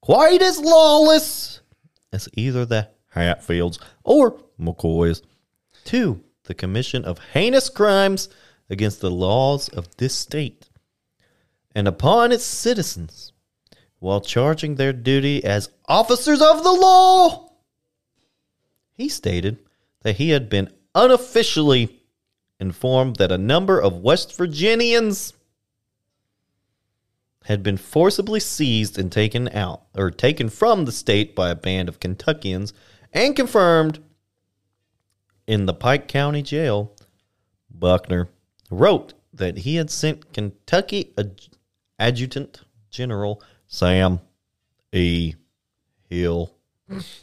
quite 0.00 0.40
as 0.40 0.60
lawless 0.60 1.60
as 2.12 2.28
either 2.34 2.64
the 2.64 2.88
Hatfields 3.08 3.78
or 4.04 4.40
McCoys 4.58 5.22
to 5.84 6.22
the 6.44 6.54
commission 6.54 7.04
of 7.04 7.18
heinous 7.32 7.68
crimes 7.68 8.28
against 8.70 9.00
the 9.00 9.10
laws 9.10 9.68
of 9.68 9.94
this 9.96 10.14
state 10.14 10.70
and 11.74 11.88
upon 11.88 12.32
its 12.32 12.44
citizens 12.44 13.32
while 13.98 14.20
charging 14.20 14.76
their 14.76 14.92
duty 14.92 15.42
as 15.44 15.70
officers 15.88 16.40
of 16.40 16.62
the 16.62 16.72
law. 16.72 17.50
He 18.92 19.08
stated 19.08 19.58
that 20.02 20.16
he 20.16 20.30
had 20.30 20.48
been 20.48 20.70
unofficially 20.94 22.02
informed 22.60 23.16
that 23.16 23.32
a 23.32 23.38
number 23.38 23.80
of 23.80 23.98
West 23.98 24.36
Virginians 24.36 25.32
had 27.44 27.62
been 27.62 27.76
forcibly 27.76 28.40
seized 28.40 28.98
and 28.98 29.10
taken 29.12 29.48
out 29.50 29.82
or 29.96 30.10
taken 30.10 30.48
from 30.48 30.84
the 30.84 30.92
state 30.92 31.34
by 31.34 31.50
a 31.50 31.54
band 31.54 31.88
of 31.88 32.00
Kentuckians 32.00 32.72
and 33.12 33.36
confirmed 33.36 34.00
in 35.46 35.66
the 35.66 35.74
Pike 35.74 36.08
County 36.08 36.42
Jail. 36.42 36.92
Buckner 37.70 38.28
wrote 38.70 39.14
that 39.32 39.58
he 39.58 39.76
had 39.76 39.90
sent 39.90 40.32
Kentucky 40.32 41.12
Ad- 41.18 41.40
Adjutant 41.98 42.62
General 42.90 43.42
Sam 43.66 44.20
E. 44.92 45.34
Hill. 46.08 46.54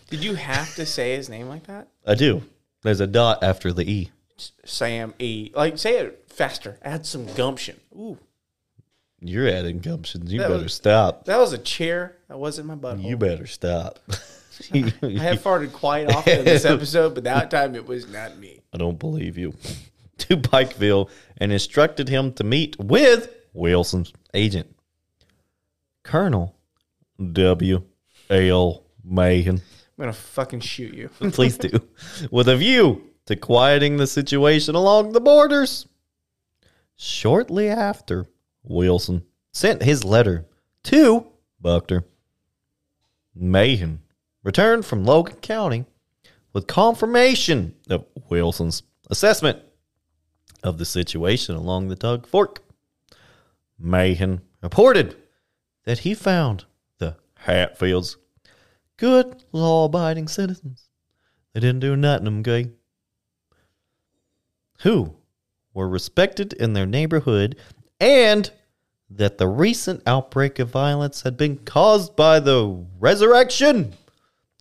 Did 0.10 0.24
you 0.24 0.36
have 0.36 0.76
to 0.76 0.86
say 0.86 1.16
his 1.16 1.30
name 1.30 1.48
like 1.48 1.68
that? 1.68 1.88
I 2.06 2.16
do. 2.16 2.44
There's 2.84 3.00
a 3.00 3.08
dot 3.08 3.44
after 3.44 3.72
the 3.72 3.90
E. 3.90 4.12
Sam 4.66 5.14
E. 5.20 5.52
Like 5.56 5.78
say 5.78 5.98
it 5.98 6.26
faster. 6.28 6.78
Add 6.82 7.06
some 7.06 7.26
gumption. 7.34 7.80
Ooh, 7.96 8.18
You're 9.22 9.48
adding 9.48 9.80
gumptions. 9.80 10.30
You 10.32 10.40
That 10.40 10.50
better 10.50 10.64
was- 10.64 10.74
stop. 10.74 11.26
that 11.26 11.38
was 11.38 11.54
a 11.54 11.58
chair. 11.60 12.18
That 12.28 12.40
wasn't 12.40 12.68
my 12.68 12.76
butthole. 12.76 13.04
You 13.04 13.18
better 13.18 13.46
stop. 13.48 14.00
I 14.74 14.78
have 15.18 15.40
farted 15.44 15.72
quite 15.74 16.10
often 16.14 16.40
in 16.40 16.46
this 16.46 16.66
episode, 16.66 17.14
but 17.16 17.24
that 17.24 17.50
time 17.52 17.76
it 17.76 17.86
was 17.88 18.08
not 18.08 18.38
me. 18.38 18.62
I 18.74 18.78
don't 18.78 19.00
believe 19.00 19.38
you. 19.38 19.54
to 20.20 20.38
Pikeville 20.38 21.10
and 21.38 21.52
instructed 21.52 22.08
him 22.10 22.32
to 22.34 22.44
meet 22.44 22.78
with 22.80 23.34
Wilson's 23.54 24.14
agent, 24.34 24.76
Colonel 26.04 26.56
W. 27.34 27.84
L. 28.30 28.84
Mahan. 29.04 29.56
I'm 29.58 29.62
gonna 30.00 30.14
fucking 30.14 30.60
shoot 30.62 30.94
you. 30.94 31.10
Please 31.32 31.58
do. 31.58 31.70
With 32.32 32.48
a 32.50 32.56
view 32.56 33.04
to 33.26 33.36
quieting 33.36 33.98
the 33.98 34.08
situation 34.08 34.76
along 34.76 35.12
the 35.14 35.22
borders. 35.22 35.88
Shortly 36.96 37.68
after, 37.68 38.28
Wilson 38.64 39.24
sent 39.52 39.84
his 39.84 40.04
letter 40.04 40.46
to 40.84 41.28
Buckner. 41.60 42.06
Mahan 43.36 44.02
returned 44.44 44.86
from 44.86 45.06
Logan 45.06 45.38
County 45.38 45.86
with 46.54 46.68
confirmation 46.68 47.76
of 47.90 48.06
Wilson's 48.30 48.84
assessment 49.10 49.60
of 50.64 50.78
the 50.78 50.86
situation 50.86 51.56
along 51.56 51.88
the 51.88 51.96
Tug 51.96 52.28
Fork. 52.28 52.64
Mahan 53.80 54.42
reported 54.62 55.16
that 55.86 56.00
he 56.00 56.14
found 56.14 56.66
the 56.98 57.16
Hatfields 57.40 58.18
good, 58.98 59.44
law 59.52 59.86
abiding 59.86 60.28
citizens. 60.28 60.90
They 61.54 61.60
didn't 61.60 61.80
do 61.80 61.96
nothing, 61.96 62.40
okay? 62.40 62.70
Who 64.82 65.16
were 65.74 65.90
respected 65.90 66.54
in 66.54 66.74
their 66.74 66.86
neighborhood 66.86 67.56
and 68.02 68.50
that 69.12 69.38
the 69.38 69.48
recent 69.48 70.02
outbreak 70.08 70.58
of 70.58 70.70
violence 70.70 71.22
had 71.22 71.38
been 71.38 71.58
caused 71.58 72.16
by 72.16 72.40
the 72.40 72.84
resurrection 73.00 73.94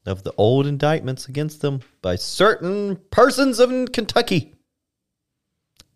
of 0.04 0.22
the 0.22 0.34
old 0.36 0.66
indictments 0.66 1.26
against 1.26 1.62
them 1.62 1.80
by 2.02 2.16
certain 2.16 2.96
persons 3.10 3.58
in 3.58 3.88
Kentucky. 3.88 4.52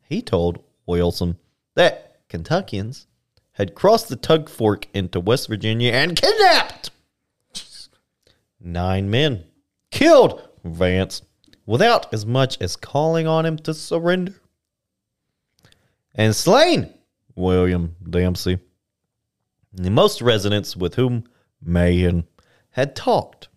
He 0.09 0.23
told 0.23 0.65
Wilson 0.87 1.37
that 1.75 2.17
Kentuckians 2.29 3.07
had 3.53 3.75
crossed 3.75 4.09
the 4.09 4.17
Tug 4.17 4.49
Fork 4.49 4.89
into 4.95 5.21
West 5.21 5.49
Virginia 5.49 5.93
and 5.93 6.21
kidnapped 6.21 6.91
nine 8.59 9.11
men, 9.11 9.45
killed 9.91 10.49
Vance 10.65 11.21
without 11.67 12.13
as 12.13 12.25
much 12.25 12.59
as 12.61 12.77
calling 12.77 13.27
on 13.27 13.45
him 13.45 13.59
to 13.59 13.75
surrender, 13.75 14.35
and 16.15 16.35
slain 16.35 16.95
William 17.35 17.97
Dempsey. 18.09 18.59
The 19.73 19.91
most 19.91 20.23
residents 20.23 20.77
with 20.77 20.95
whom 20.95 21.25
Mahan 21.61 22.25
had 22.71 22.95
talked 22.95 23.49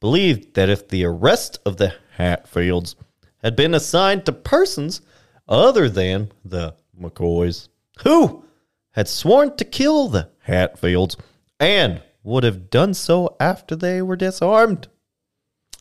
believed 0.00 0.54
that 0.54 0.68
if 0.68 0.88
the 0.88 1.04
arrest 1.04 1.60
of 1.64 1.76
the 1.76 1.94
Hatfields 2.16 2.96
had 3.42 3.54
been 3.54 3.74
assigned 3.74 4.26
to 4.26 4.32
persons 4.32 5.00
other 5.48 5.88
than 5.88 6.32
the 6.44 6.74
McCoys, 6.98 7.68
who 8.02 8.44
had 8.92 9.08
sworn 9.08 9.56
to 9.56 9.64
kill 9.64 10.08
the 10.08 10.30
Hatfields 10.40 11.16
and 11.60 12.02
would 12.24 12.44
have 12.44 12.70
done 12.70 12.94
so 12.94 13.36
after 13.40 13.74
they 13.76 14.02
were 14.02 14.16
disarmed. 14.16 14.88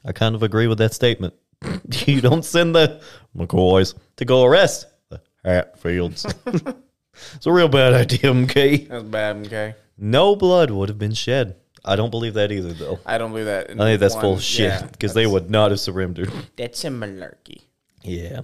I 0.04 0.12
kind 0.12 0.36
of 0.36 0.44
agree 0.44 0.68
with 0.68 0.80
that 0.80 0.94
statement. 0.94 1.34
you 2.06 2.22
don't 2.22 2.46
send 2.46 2.76
the 2.76 3.02
McCoys 3.36 3.94
to 4.18 4.26
go 4.26 4.44
arrest 4.44 4.88
the 5.10 5.22
Hatfields. 5.44 6.26
it's 7.36 7.46
a 7.46 7.52
real 7.52 7.68
bad 7.68 7.94
idea, 8.02 8.20
MK. 8.32 8.88
That 8.88 8.94
was 8.96 9.04
bad. 9.04 9.36
Okay, 9.48 9.76
No 9.98 10.36
blood 10.36 10.72
would 10.72 10.90
have 10.90 11.00
been 11.00 11.14
shed. 11.14 11.56
I 11.84 11.96
don't 11.96 12.12
believe 12.12 12.36
that 12.36 12.52
either, 12.52 12.74
though. 12.74 13.00
I 13.06 13.18
don't 13.18 13.32
believe 13.32 13.48
that. 13.48 13.72
I 13.72 13.76
think 13.76 14.00
that's 14.00 14.16
full 14.16 14.34
of 14.34 14.44
shit 14.44 14.92
because 14.92 15.14
they 15.16 15.26
would 15.26 15.50
not 15.50 15.72
have 15.72 15.80
surrendered. 15.80 16.32
That's 16.56 16.84
a 16.86 16.90
malarkey. 16.90 17.62
Yeah. 18.04 18.42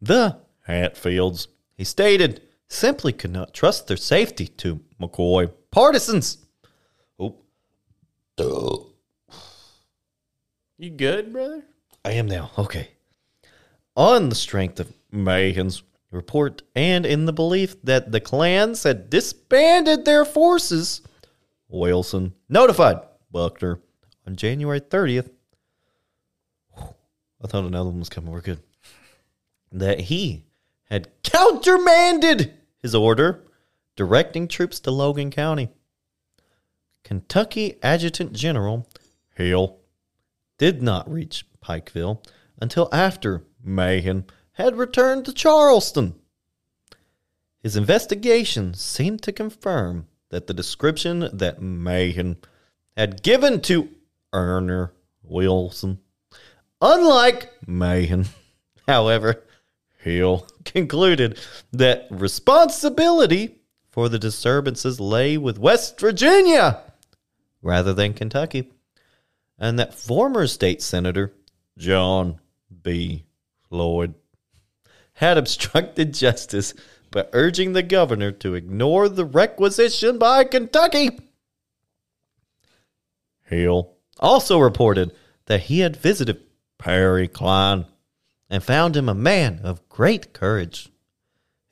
The 0.00 0.38
Hatfields, 0.66 1.48
he 1.76 1.82
stated, 1.82 2.40
simply 2.68 3.12
could 3.12 3.32
not 3.32 3.52
trust 3.52 3.88
their 3.88 3.96
safety 3.96 4.46
to 4.58 4.80
McCoy 5.00 5.50
partisans. 5.72 6.38
Oh. 7.18 7.34
You 10.78 10.90
good, 10.90 11.32
brother? 11.32 11.64
I 12.04 12.12
am 12.12 12.26
now. 12.26 12.52
Okay. 12.56 12.90
On 13.96 14.28
the 14.28 14.36
strength 14.36 14.78
of 14.78 14.92
Mahan's 15.12 15.82
report 16.10 16.62
and 16.74 17.04
in 17.04 17.26
the 17.26 17.32
belief 17.32 17.80
that 17.82 18.12
the 18.12 18.20
clans 18.20 18.82
had 18.82 19.10
disbanded 19.10 20.04
their 20.04 20.24
forces, 20.24 21.02
Wilson 21.68 22.34
notified 22.48 23.00
Buckner 23.30 23.80
on 24.26 24.36
January 24.36 24.80
30th. 24.80 25.30
I 26.76 27.46
thought 27.46 27.64
another 27.64 27.90
one 27.90 28.00
was 28.00 28.08
coming. 28.08 28.32
We're 28.32 28.40
good. 28.40 28.60
That 29.70 30.00
he 30.00 30.44
had 30.84 31.08
countermanded 31.22 32.54
his 32.78 32.94
order 32.94 33.44
directing 33.96 34.48
troops 34.48 34.80
to 34.80 34.90
Logan 34.90 35.30
County. 35.30 35.68
Kentucky 37.04 37.78
Adjutant 37.82 38.32
General 38.32 38.88
Hill 39.34 39.78
did 40.58 40.82
not 40.82 41.10
reach 41.10 41.46
Pikeville 41.62 42.24
until 42.60 42.88
after 42.92 43.44
Mahan 43.62 44.24
had 44.58 44.76
returned 44.76 45.24
to 45.24 45.32
Charleston. 45.32 46.16
His 47.62 47.76
investigation 47.76 48.74
seemed 48.74 49.22
to 49.22 49.32
confirm 49.32 50.08
that 50.30 50.46
the 50.48 50.54
description 50.54 51.30
that 51.32 51.62
Mahan 51.62 52.36
had 52.96 53.22
given 53.22 53.60
to 53.62 53.88
Erner 54.34 54.90
Wilson, 55.22 56.00
unlike 56.82 57.52
Mahan, 57.66 58.26
however, 58.86 59.44
Hill 59.98 60.46
concluded 60.64 61.38
that 61.72 62.08
responsibility 62.10 63.60
for 63.88 64.08
the 64.08 64.18
disturbances 64.18 65.00
lay 65.00 65.38
with 65.38 65.58
West 65.58 65.98
Virginia 66.00 66.82
rather 67.62 67.94
than 67.94 68.12
Kentucky 68.12 68.70
and 69.58 69.78
that 69.78 69.94
former 69.94 70.46
state 70.46 70.82
senator 70.82 71.32
John 71.76 72.40
B. 72.82 73.24
Floyd 73.68 74.14
had 75.18 75.36
obstructed 75.36 76.14
justice 76.14 76.74
by 77.10 77.26
urging 77.32 77.72
the 77.72 77.82
governor 77.82 78.30
to 78.30 78.54
ignore 78.54 79.08
the 79.08 79.24
requisition 79.24 80.16
by 80.16 80.44
Kentucky. 80.44 81.18
Hill 83.42 83.96
also 84.20 84.60
reported 84.60 85.12
that 85.46 85.62
he 85.62 85.80
had 85.80 85.96
visited 85.96 86.40
Perry 86.78 87.26
Cline 87.26 87.86
and 88.48 88.62
found 88.62 88.96
him 88.96 89.08
a 89.08 89.14
man 89.14 89.60
of 89.64 89.88
great 89.88 90.32
courage. 90.32 90.88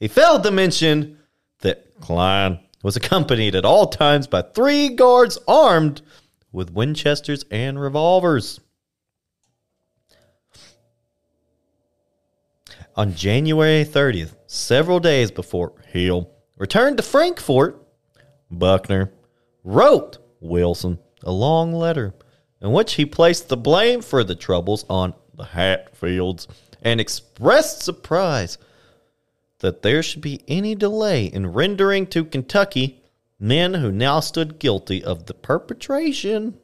He 0.00 0.08
failed 0.08 0.42
to 0.42 0.50
mention 0.50 1.18
that 1.60 2.00
Cline 2.00 2.58
was 2.82 2.96
accompanied 2.96 3.54
at 3.54 3.64
all 3.64 3.86
times 3.86 4.26
by 4.26 4.42
three 4.42 4.88
guards 4.88 5.38
armed 5.46 6.02
with 6.50 6.72
Winchesters 6.72 7.44
and 7.52 7.80
revolvers. 7.80 8.58
On 12.96 13.14
January 13.14 13.84
30th, 13.84 14.36
several 14.46 15.00
days 15.00 15.30
before 15.30 15.72
Hill 15.88 16.30
returned 16.56 16.96
to 16.96 17.02
Frankfort, 17.02 17.82
Buckner 18.50 19.12
wrote 19.62 20.18
Wilson 20.40 20.98
a 21.22 21.32
long 21.32 21.72
letter 21.72 22.14
in 22.60 22.72
which 22.72 22.94
he 22.94 23.04
placed 23.04 23.48
the 23.48 23.56
blame 23.56 24.00
for 24.00 24.24
the 24.24 24.34
troubles 24.34 24.84
on 24.88 25.12
the 25.34 25.44
Hatfields 25.44 26.48
and 26.80 27.00
expressed 27.00 27.82
surprise 27.82 28.56
that 29.58 29.82
there 29.82 30.02
should 30.02 30.22
be 30.22 30.40
any 30.48 30.74
delay 30.74 31.26
in 31.26 31.52
rendering 31.52 32.06
to 32.06 32.24
Kentucky 32.24 33.02
men 33.38 33.74
who 33.74 33.92
now 33.92 34.20
stood 34.20 34.58
guilty 34.58 35.04
of 35.04 35.26
the 35.26 35.34
perpetration 35.34 36.56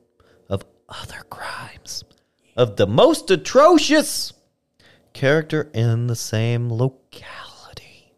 of 0.48 0.64
other 0.88 1.22
crimes 1.28 2.04
of 2.56 2.76
the 2.76 2.86
most 2.86 3.30
atrocious 3.30 4.32
character 5.12 5.70
in 5.74 6.06
the 6.06 6.16
same 6.16 6.70
locality. 6.70 8.12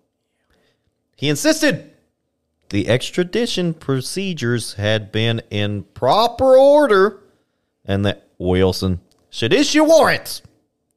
He 1.17 1.29
insisted 1.29 1.93
the 2.71 2.89
extradition 2.89 3.75
procedures 3.75 4.75
had 4.75 5.13
been 5.13 5.43
in 5.51 5.85
proper 5.95 6.57
order 6.57 7.21
and 7.85 8.05
that 8.05 8.29
Wilson 8.39 9.01
should 9.31 9.53
issue 9.53 9.85
warrants 9.85 10.43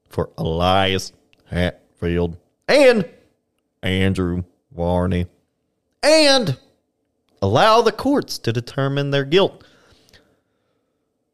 for 0.10 0.30
Elias 0.38 1.14
Hatfield 1.46 2.38
and 2.68 3.08
Andrew 3.84 4.44
Varney 4.72 5.28
and 6.04 6.58
allow 7.42 7.82
the 7.82 7.92
courts 7.92 8.38
to 8.40 8.54
determine 8.54 9.12
their 9.12 9.26
guilt 9.26 9.64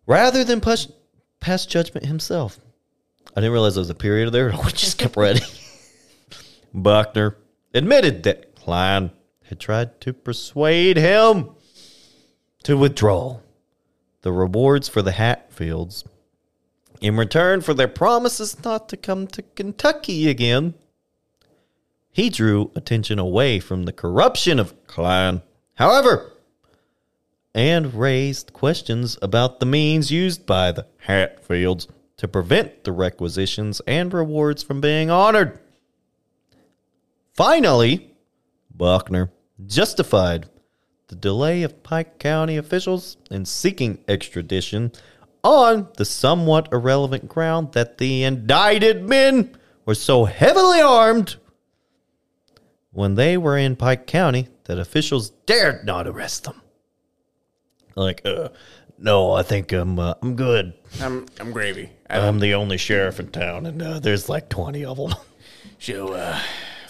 rather 0.05 0.43
than 0.43 0.61
push 0.61 0.88
pass 1.39 1.66
judgment 1.66 2.05
himself. 2.05 2.59
I 3.36 3.41
didn't 3.41 3.53
realize 3.53 3.75
there 3.75 3.81
was 3.81 3.89
a 3.89 3.95
period 3.95 4.31
there. 4.31 4.51
We 4.65 4.71
just 4.71 4.97
kept 4.97 5.17
reading. 5.17 5.47
Buckner 6.73 7.38
admitted 7.73 8.23
that 8.23 8.55
Cline 8.55 9.11
had 9.45 9.59
tried 9.59 9.99
to 10.01 10.13
persuade 10.13 10.97
him 10.97 11.49
to 12.63 12.77
withdraw 12.77 13.39
the 14.21 14.31
rewards 14.31 14.88
for 14.88 15.01
the 15.01 15.11
Hatfields 15.11 16.03
in 17.01 17.17
return 17.17 17.61
for 17.61 17.73
their 17.73 17.88
promises 17.88 18.63
not 18.63 18.88
to 18.89 18.97
come 18.97 19.27
to 19.27 19.41
Kentucky 19.41 20.29
again. 20.29 20.73
He 22.11 22.29
drew 22.29 22.71
attention 22.75 23.19
away 23.19 23.59
from 23.59 23.84
the 23.84 23.91
corruption 23.91 24.59
of 24.59 24.88
Cline, 24.88 25.41
however, 25.75 26.31
and 27.53 27.93
raised 27.93 28.53
questions 28.53 29.17
about 29.21 29.59
the 29.59 29.65
means 29.65 30.11
used 30.11 30.45
by 30.45 30.71
the 30.71 30.88
Hatfields 30.99 31.88
to 32.24 32.28
prevent 32.30 32.86
the 32.86 32.91
requisitions 32.93 33.82
and 33.86 34.13
rewards 34.13 34.63
from 34.63 34.80
being 34.80 35.11
honored. 35.11 35.59
Finally, 37.34 38.15
Buckner 38.74 39.30
justified 39.65 40.45
the 41.09 41.17
delay 41.17 41.63
of 41.63 41.84
Pike 41.84 42.19
County 42.19 42.55
officials 42.55 43.17
in 43.30 43.43
seeking 43.43 43.99
extradition 44.07 44.93
on 45.43 45.89
the 45.97 46.05
somewhat 46.05 46.69
irrelevant 46.71 47.28
ground 47.28 47.74
that 47.74 47.97
the 47.97 48.24
indicted 48.24 49.03
men 49.03 49.57
were 49.86 49.93
so 49.93 50.24
heavily 50.24 50.80
armed 50.80 51.36
when 52.91 53.15
they 53.15 53.36
were 53.36 53.57
in 53.57 53.76
Pike 53.76 54.07
County 54.07 54.47
that 54.63 54.80
officials 54.80 55.32
dared 55.45 55.86
not 55.86 56.07
arrest 56.07 56.45
them. 56.45 56.61
Like, 57.95 58.21
uh, 58.24 58.47
no, 58.97 59.31
I 59.31 59.43
think 59.43 59.71
I'm 59.71 59.99
uh, 59.99 60.13
I'm 60.21 60.35
good. 60.35 60.73
I'm 61.01 61.25
I'm 61.39 61.51
gravy. 61.51 61.89
I 62.09 62.19
I'm 62.19 62.39
the 62.39 62.53
only 62.53 62.77
sheriff 62.77 63.19
in 63.19 63.29
town, 63.29 63.65
and 63.65 63.81
uh, 63.81 63.99
there's 63.99 64.29
like 64.29 64.49
20 64.49 64.85
of 64.85 64.97
them. 64.97 65.13
so 65.79 66.13
uh, 66.13 66.39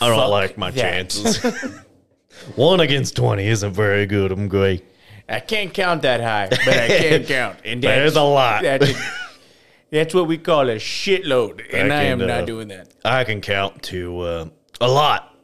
I 0.01 0.08
don't 0.10 0.30
like 0.30 0.58
my 0.58 0.72
that. 0.72 0.80
chances. 0.82 1.43
One 2.56 2.80
against 2.80 3.16
20 3.16 3.47
isn't 3.47 3.74
very 3.74 4.06
good. 4.06 4.32
I'm 4.32 4.47
great. 4.47 4.84
I 5.30 5.39
can't 5.39 5.74
count 5.74 6.01
that 6.01 6.20
high, 6.20 6.49
but 6.49 6.68
I 6.68 6.88
can 6.88 7.24
count. 7.26 7.60
And 7.64 7.82
There's 7.82 8.14
that's, 8.14 8.22
a 8.22 8.24
lot. 8.24 8.64
That's, 8.64 8.91
that's 9.89 10.14
what 10.14 10.28
we 10.28 10.38
call 10.38 10.70
a 10.70 10.76
shitload, 10.76 11.62
and 11.74 11.93
I, 11.93 12.04
can, 12.04 12.12
am 12.14 12.22
uh, 12.22 12.26
not 12.26 12.45
doing 12.45 12.68
that. 12.70 12.93
I 13.06 13.24
can 13.24 13.39
count 13.39 13.84
to 13.84 14.20
uh, 14.20 14.45
a 14.82 14.88
lot. 14.88 15.36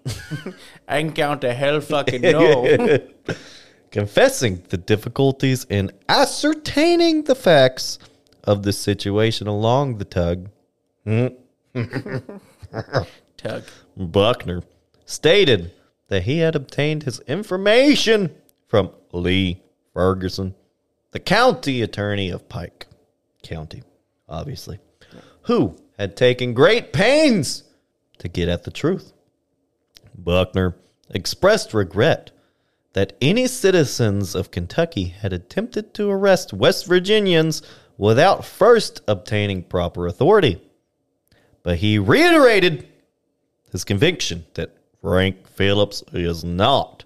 I 0.88 1.02
can 1.02 1.14
count 1.14 1.42
to 1.42 1.54
hell 1.54 1.82
fucking 1.82 2.22
no. 2.22 3.00
Confessing 3.92 4.64
the 4.70 4.78
difficulties 4.78 5.66
in 5.70 5.92
ascertaining 6.08 7.24
the 7.24 7.36
facts 7.36 7.98
of 8.44 8.64
the 8.64 8.74
situation 8.74 9.48
along 9.48 9.98
the 9.98 10.06
tug, 10.06 10.50
Tug. 13.38 13.64
Buckner 13.98 14.64
stated 15.06 15.72
that 16.08 16.24
he 16.24 16.40
had 16.40 16.56
obtained 16.56 17.04
his 17.04 17.20
information 17.22 18.36
from 18.68 18.92
Lee 19.12 19.64
Ferguson, 19.94 20.54
the 21.12 21.20
county 21.20 21.82
attorney 21.82 22.30
of 22.30 22.48
Pike 22.48 22.88
County, 23.42 23.82
obviously, 24.28 24.80
who 25.44 25.76
had 25.98 26.16
taken 26.16 26.54
great 26.54 26.94
pains 26.94 27.64
to 28.20 28.28
get 28.28 28.50
at 28.50 28.64
the 28.64 28.72
truth. 28.72 29.14
Buckner 30.16 30.76
expressed 31.10 31.74
regret 31.74 32.32
that 32.94 33.14
any 33.22 33.48
citizens 33.48 34.36
of 34.36 34.52
Kentucky 34.52 35.06
had 35.06 35.34
attempted 35.34 35.94
to 35.94 36.10
arrest 36.10 36.54
West 36.54 36.86
Virginians 36.86 37.62
without 37.98 38.46
first 38.46 39.02
obtaining 39.08 39.64
proper 39.64 40.08
authority. 40.08 40.62
But 41.64 41.78
he 41.78 42.00
reiterated 42.00 42.88
his 43.72 43.84
conviction 43.84 44.46
that 44.56 44.76
Frank 45.02 45.48
Phillips 45.48 46.04
is 46.14 46.44
not 46.44 47.04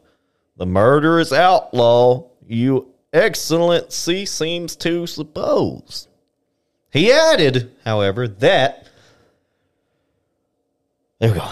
the 0.55 0.65
murderous 0.65 1.33
outlaw 1.33 2.29
you 2.47 2.93
excellency 3.11 4.25
seems 4.25 4.75
to 4.77 5.07
suppose. 5.07 6.07
He 6.91 7.11
added, 7.11 7.71
however, 7.83 8.27
that 8.27 8.87
there 11.19 11.31
we 11.31 11.39
go. 11.39 11.51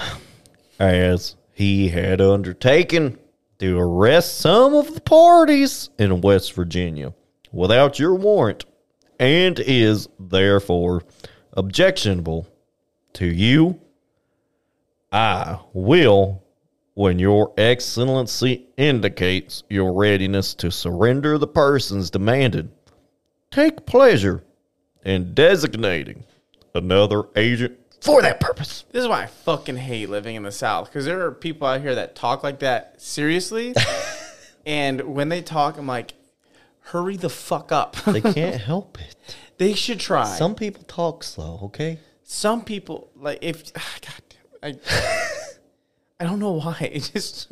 As 0.80 1.36
he 1.54 1.90
had 1.90 2.20
undertaken 2.20 3.18
to 3.62 3.78
arrest 3.78 4.40
some 4.40 4.74
of 4.74 4.92
the 4.96 5.02
parties 5.02 5.92
in 6.00 6.20
West 6.22 6.54
Virginia 6.54 7.14
without 7.52 8.00
your 8.00 8.16
warrant 8.16 8.66
and 9.20 9.60
is 9.60 10.10
therefore 10.20 11.04
objectionable 11.54 12.48
to 13.14 13.28
you, 13.28 13.80
I 15.12 15.60
will, 15.74 16.44
when 16.96 17.20
your 17.20 17.54
excellency 17.56 18.66
indicates 18.78 19.62
your 19.70 19.94
readiness 19.94 20.56
to 20.56 20.72
surrender 20.72 21.38
the 21.38 21.46
persons 21.46 22.10
demanded, 22.10 22.72
take 23.52 23.86
pleasure 23.86 24.44
in 25.06 25.36
designating 25.36 26.24
another 26.74 27.26
agent 27.36 27.78
for 28.02 28.22
that 28.22 28.40
purpose. 28.40 28.86
This 28.92 29.04
is 29.04 29.08
why 29.08 29.24
I 29.24 29.28
fucking 29.28 29.78
hate 29.78 30.10
living 30.10 30.36
in 30.36 30.44
the 30.44 30.52
South 30.52 30.88
because 30.88 31.06
there 31.06 31.26
are 31.26 31.32
people 31.32 31.68
out 31.68 31.82
here 31.82 31.96
that 31.96 32.16
talk 32.16 32.44
like 32.44 32.60
that 32.60 33.02
seriously, 33.02 33.74
and 34.66 35.02
when 35.02 35.30
they 35.30 35.42
talk, 35.42 35.78
I'm 35.78 35.88
like, 35.88 36.14
hurry 36.80 37.16
the 37.18 37.30
fuck 37.30 37.72
up. 37.72 37.96
They 38.06 38.22
can't 38.22 38.62
help 38.62 39.00
it. 39.00 39.36
they 39.58 39.74
should 39.74 40.00
try. 40.00 40.26
Some 40.26 40.56
people 40.56 40.84
talk 40.84 41.24
slow, 41.24 41.60
okay? 41.64 42.00
some 42.32 42.64
people 42.64 43.12
like 43.18 43.40
if 43.42 43.74
God, 43.74 44.22
damn, 44.30 44.76
I 44.76 44.80
I 46.20 46.24
don't 46.24 46.40
know 46.40 46.52
why. 46.52 46.78
It 46.94 47.12
just 47.14 47.52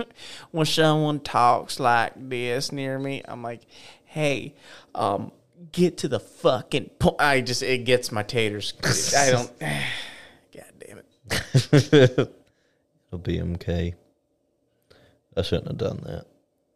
when 0.52 0.66
someone 0.66 1.20
talks 1.20 1.80
like 1.80 2.14
this 2.16 2.72
near 2.72 2.97
me, 2.97 3.22
I'm 3.26 3.43
like, 3.43 3.62
hey, 4.06 4.56
um, 4.95 5.32
get 5.72 5.97
to 6.00 6.08
the 6.08 6.20
fucking 6.20 6.91
point. 7.00 7.18
I 7.20 7.41
just 7.41 7.62
it 7.62 7.80
gets 7.80 8.12
my 8.12 8.24
taters. 8.24 8.74
I 9.18 9.32
don't. 9.32 9.52
It'll 11.72 13.20
be 13.22 13.38
MK. 13.38 13.94
I 15.38 15.42
shouldn't 15.42 15.68
have 15.68 15.78
done 15.78 16.02
that. 16.06 16.26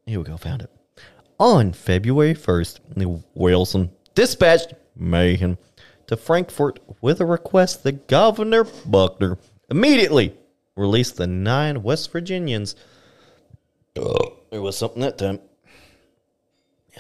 Here 0.05 0.19
we 0.19 0.25
go, 0.25 0.37
found 0.37 0.61
it. 0.61 0.69
On 1.39 1.73
February 1.73 2.33
1st, 2.33 3.21
Wilson 3.33 3.91
dispatched 4.15 4.73
Mahan 4.95 5.57
to 6.07 6.15
Frankfort 6.15 6.79
with 7.01 7.19
a 7.19 7.25
request 7.25 7.83
that 7.83 8.07
Governor 8.07 8.65
Buckner 8.85 9.37
immediately 9.69 10.35
release 10.75 11.11
the 11.11 11.27
nine 11.27 11.83
West 11.83 12.11
Virginians. 12.11 12.75
There 13.95 14.61
was 14.61 14.77
something 14.77 15.01
that 15.01 15.17
time. 15.17 15.39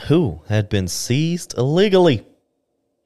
Who 0.07 0.41
had 0.47 0.69
been 0.69 0.87
seized 0.87 1.55
illegally. 1.57 2.25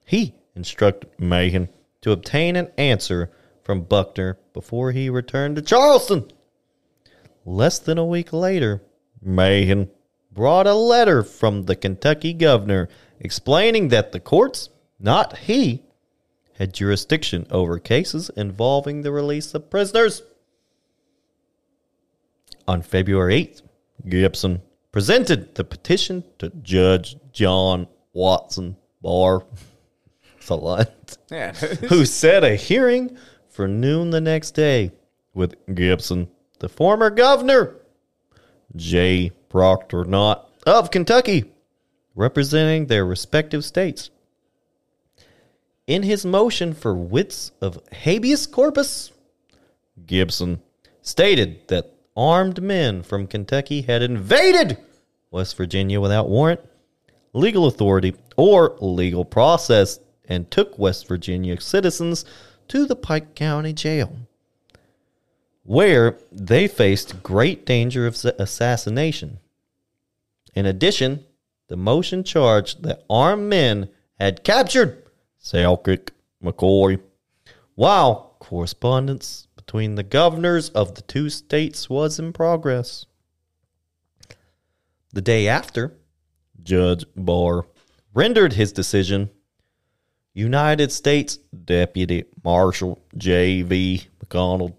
He 0.05 0.33
instructed 0.55 1.09
Mahan 1.19 1.69
to 2.01 2.11
obtain 2.11 2.55
an 2.55 2.71
answer 2.77 3.29
from 3.67 3.81
Buckner 3.81 4.37
before 4.53 4.93
he 4.93 5.09
returned 5.09 5.57
to 5.57 5.61
Charleston. 5.61 6.31
Less 7.45 7.79
than 7.79 7.97
a 7.97 8.05
week 8.05 8.31
later, 8.31 8.81
Mahan 9.21 9.89
brought 10.31 10.65
a 10.65 10.73
letter 10.73 11.21
from 11.21 11.63
the 11.63 11.75
Kentucky 11.75 12.31
governor 12.31 12.87
explaining 13.19 13.89
that 13.89 14.13
the 14.13 14.21
courts, 14.21 14.69
not 15.01 15.39
he, 15.39 15.83
had 16.53 16.73
jurisdiction 16.73 17.45
over 17.51 17.77
cases 17.77 18.31
involving 18.37 19.01
the 19.01 19.11
release 19.11 19.53
of 19.53 19.69
prisoners. 19.69 20.23
On 22.69 22.81
February 22.81 23.47
8th, 23.47 23.63
Gibson 24.07 24.61
presented 24.93 25.55
the 25.55 25.65
petition 25.65 26.23
to 26.39 26.51
Judge 26.61 27.17
John 27.33 27.89
Watson 28.13 28.77
Barr. 29.01 29.43
It's 30.37 30.51
a 30.51 30.55
lot. 30.55 31.17
Yeah. 31.29 31.51
who 31.51 32.05
set 32.05 32.45
a 32.45 32.55
hearing 32.55 33.17
for 33.57 33.67
noon 33.67 34.11
the 34.11 34.21
next 34.21 34.51
day 34.51 34.91
with 35.33 35.55
Gibson, 35.73 36.27
the 36.59 36.69
former 36.69 37.09
governor, 37.09 37.73
J. 38.75 39.31
Proctor 39.49 40.05
Knott 40.05 40.47
of 40.67 40.91
Kentucky, 40.91 41.45
representing 42.13 42.85
their 42.85 43.03
respective 43.03 43.65
states. 43.65 44.11
In 45.87 46.03
his 46.03 46.23
motion 46.23 46.71
for 46.75 46.93
wits 46.93 47.51
of 47.59 47.79
habeas 47.91 48.45
corpus, 48.45 49.11
Gibson 50.05 50.61
stated 51.01 51.67
that 51.69 51.95
armed 52.15 52.61
men 52.61 53.01
from 53.01 53.25
Kentucky 53.25 53.81
had 53.81 54.03
invaded 54.03 54.77
West 55.31 55.57
Virginia 55.57 55.99
without 55.99 56.29
warrant, 56.29 56.61
legal 57.33 57.65
authority, 57.65 58.13
or 58.35 58.77
legal 58.79 59.25
process 59.25 59.99
and 60.29 60.51
took 60.51 60.77
West 60.77 61.07
Virginia 61.07 61.59
citizens 61.59 62.23
to 62.69 62.85
the 62.85 62.95
Pike 62.95 63.35
County 63.35 63.73
Jail, 63.73 64.15
where 65.63 66.17
they 66.31 66.67
faced 66.67 67.23
great 67.23 67.65
danger 67.65 68.07
of 68.07 68.15
assassination. 68.39 69.39
In 70.55 70.65
addition, 70.65 71.25
the 71.67 71.77
motion 71.77 72.23
charged 72.23 72.83
that 72.83 73.03
armed 73.09 73.49
men 73.49 73.89
had 74.19 74.43
captured 74.43 75.03
Selkirk 75.37 76.11
McCoy, 76.43 76.99
while 77.75 78.35
correspondence 78.39 79.47
between 79.55 79.95
the 79.95 80.03
governors 80.03 80.69
of 80.69 80.95
the 80.95 81.01
two 81.01 81.29
states 81.29 81.89
was 81.89 82.19
in 82.19 82.31
progress. 82.31 83.05
The 85.13 85.21
day 85.21 85.47
after, 85.47 85.93
Judge 86.63 87.05
Barr 87.15 87.65
rendered 88.13 88.53
his 88.53 88.71
decision. 88.71 89.29
United 90.33 90.91
States 90.91 91.37
Deputy 91.65 92.25
Marshal 92.47 92.97
J.V. 93.17 94.07
McDonald, 94.21 94.71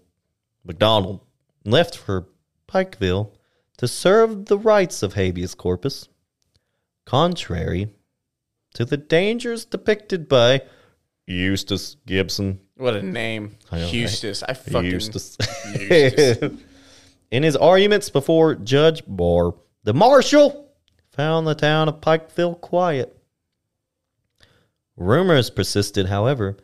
McDonald 0.65 1.19
left 1.63 1.95
for 1.95 2.25
Pikeville 2.67 3.29
to 3.77 3.87
serve 3.87 4.47
the 4.47 4.57
rights 4.57 5.03
of 5.03 5.13
habeas 5.13 5.53
corpus, 5.53 6.09
contrary 7.05 7.93
to 8.73 8.85
the 8.85 8.97
dangers 8.97 9.65
depicted 9.65 10.27
by 10.27 10.63
Eustace 11.27 11.95
Gibson. 12.07 12.59
what 12.75 12.95
a 12.95 13.03
name. 13.03 13.55
I? 13.71 13.85
Eustace. 13.85 14.41
I 14.41 14.53
fucking 14.53 14.89
Eustace. 14.89 15.37
Eustace. 15.79 16.51
In 17.29 17.43
his 17.43 17.55
arguments 17.55 18.09
before 18.09 18.55
Judge 18.55 19.03
Barr, 19.05 19.53
the 19.83 19.93
marshal 19.93 20.73
found 21.11 21.45
the 21.45 21.53
town 21.53 21.87
of 21.87 22.01
Pikeville 22.01 22.59
quiet. 22.61 23.15
Rumors 24.97 25.51
persisted, 25.51 26.07
however, 26.07 26.57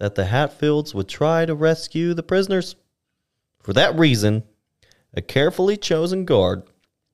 that 0.00 0.14
the 0.14 0.24
Hatfields 0.24 0.94
would 0.94 1.08
try 1.08 1.44
to 1.44 1.54
rescue 1.54 2.14
the 2.14 2.22
prisoners. 2.22 2.74
For 3.62 3.74
that 3.74 3.96
reason, 3.98 4.42
a 5.14 5.20
carefully 5.20 5.76
chosen 5.76 6.24
guard, 6.24 6.62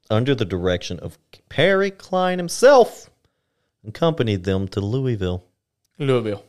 under 0.08 0.36
the 0.36 0.44
direction 0.44 1.00
of 1.00 1.18
Perry 1.48 1.90
Cline 1.90 2.38
himself, 2.38 3.10
accompanied 3.86 4.44
them 4.44 4.68
to 4.68 4.80
Louisville. 4.80 5.44
Louisville. 5.98 6.44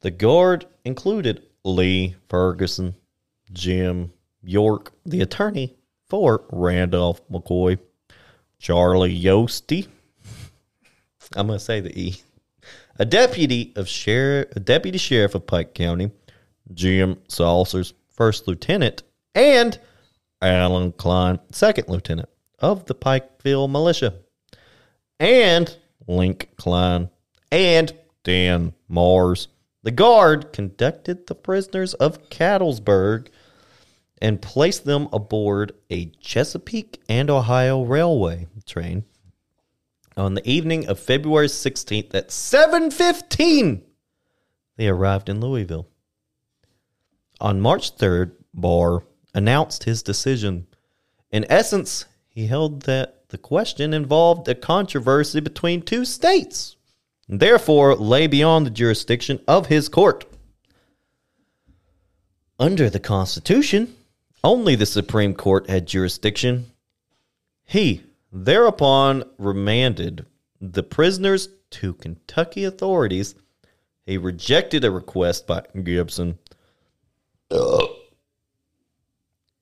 The 0.00 0.12
guard 0.12 0.66
included 0.84 1.42
Lee 1.64 2.14
Ferguson, 2.28 2.94
Jim 3.52 4.12
York, 4.44 4.92
the 5.04 5.22
attorney 5.22 5.74
for 6.08 6.44
Randolph 6.52 7.20
McCoy, 7.28 7.80
Charlie 8.60 9.20
Yosty. 9.20 9.88
I'm 11.34 11.48
going 11.48 11.58
to 11.58 11.64
say 11.64 11.80
the 11.80 11.98
E. 12.00 12.22
A 12.98 13.04
deputy 13.04 13.72
of 13.76 13.88
sheriff, 13.88 14.48
a 14.56 14.60
deputy 14.60 14.98
sheriff 14.98 15.34
of 15.34 15.46
Pike 15.46 15.74
County, 15.74 16.10
Jim 16.72 17.18
Saucers, 17.28 17.92
first 18.08 18.48
lieutenant, 18.48 19.02
and 19.34 19.78
Alan 20.40 20.92
Cline, 20.92 21.38
second 21.52 21.88
lieutenant 21.88 22.28
of 22.58 22.86
the 22.86 22.94
Pikeville 22.94 23.70
militia, 23.70 24.14
and 25.20 25.76
Link 26.06 26.50
Cline, 26.56 27.10
and 27.52 27.92
Dan 28.24 28.72
Mars. 28.88 29.48
The 29.82 29.90
guard 29.90 30.52
conducted 30.52 31.26
the 31.26 31.34
prisoners 31.34 31.94
of 31.94 32.30
Catlettsburg 32.30 33.30
and 34.22 34.40
placed 34.40 34.84
them 34.84 35.08
aboard 35.12 35.72
a 35.90 36.06
Chesapeake 36.20 37.02
and 37.08 37.28
Ohio 37.28 37.82
Railway 37.82 38.46
train 38.64 39.04
on 40.16 40.34
the 40.34 40.48
evening 40.48 40.86
of 40.86 40.98
February 40.98 41.48
16th 41.48 42.14
at 42.14 42.30
7:15. 42.30 43.82
They 44.76 44.88
arrived 44.88 45.28
in 45.28 45.40
Louisville. 45.40 45.88
On 47.40 47.60
March 47.60 47.96
3rd, 47.96 48.32
Barr 48.54 49.04
announced 49.34 49.84
his 49.84 50.02
decision. 50.02 50.66
In 51.30 51.44
essence, 51.50 52.06
he 52.28 52.46
held 52.46 52.82
that 52.82 53.28
the 53.28 53.38
question 53.38 53.92
involved 53.92 54.48
a 54.48 54.54
controversy 54.54 55.40
between 55.40 55.82
two 55.82 56.04
states, 56.04 56.76
and 57.28 57.40
therefore 57.40 57.94
lay 57.94 58.26
beyond 58.26 58.64
the 58.64 58.70
jurisdiction 58.70 59.40
of 59.46 59.66
his 59.66 59.88
court. 59.88 60.24
Under 62.58 62.88
the 62.88 63.00
Constitution, 63.00 63.94
only 64.42 64.76
the 64.76 64.86
Supreme 64.86 65.34
Court 65.34 65.68
had 65.68 65.86
jurisdiction. 65.86 66.70
He 67.64 68.04
thereupon 68.32 69.24
remanded 69.38 70.26
the 70.60 70.82
prisoners 70.82 71.48
to 71.70 71.94
Kentucky 71.94 72.64
authorities. 72.64 73.34
He 74.04 74.18
rejected 74.18 74.84
a 74.84 74.90
request 74.90 75.46
by 75.46 75.64
Gibson 75.82 76.38
that 77.48 77.96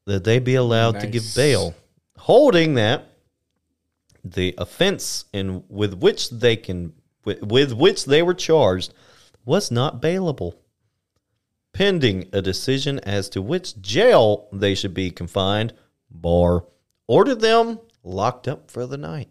they 0.06 0.38
be 0.38 0.54
allowed 0.54 1.00
to 1.00 1.06
give 1.06 1.24
bail, 1.34 1.74
holding 2.18 2.74
that 2.74 3.06
the 4.22 4.54
offense 4.58 5.24
in 5.32 5.64
with 5.68 5.94
which 5.94 6.30
they 6.30 6.56
can 6.56 6.92
with, 7.24 7.42
with 7.42 7.72
which 7.72 8.04
they 8.04 8.22
were 8.22 8.34
charged 8.34 8.92
was 9.44 9.70
not 9.70 10.00
bailable 10.00 10.54
pending 11.74 12.28
a 12.32 12.40
decision 12.40 12.98
as 13.00 13.28
to 13.28 13.42
which 13.42 13.78
jail 13.82 14.48
they 14.52 14.74
should 14.74 14.94
be 14.94 15.10
confined, 15.10 15.74
Barr 16.10 16.64
ordered 17.06 17.40
them 17.40 17.78
locked 18.04 18.46
up 18.46 18.70
for 18.70 18.86
the 18.86 18.96
night. 18.96 19.30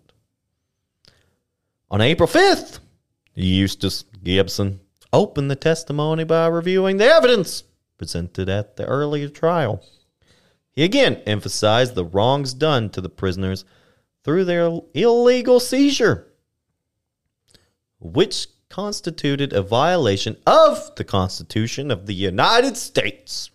On 1.89 2.01
April 2.01 2.27
5th, 2.27 2.79
Eustace 3.35 4.03
Gibson 4.23 4.79
opened 5.11 5.49
the 5.49 5.55
testimony 5.55 6.23
by 6.23 6.47
reviewing 6.47 6.97
the 6.97 7.05
evidence 7.05 7.63
presented 7.97 8.49
at 8.49 8.75
the 8.75 8.85
earlier 8.85 9.29
trial. 9.29 9.83
He 10.71 10.83
again 10.83 11.21
emphasized 11.25 11.93
the 11.93 12.03
wrongs 12.03 12.53
done 12.53 12.89
to 12.89 13.01
the 13.01 13.09
prisoners 13.09 13.63
through 14.23 14.45
their 14.45 14.79
illegal 14.93 15.59
seizure, 15.59 16.27
which 17.99 18.47
constituted 18.69 19.53
a 19.53 19.61
violation 19.61 20.35
of 20.47 20.95
the 20.95 21.03
Constitution 21.03 21.91
of 21.91 22.07
the 22.07 22.15
United 22.15 22.75
States. 22.75 23.51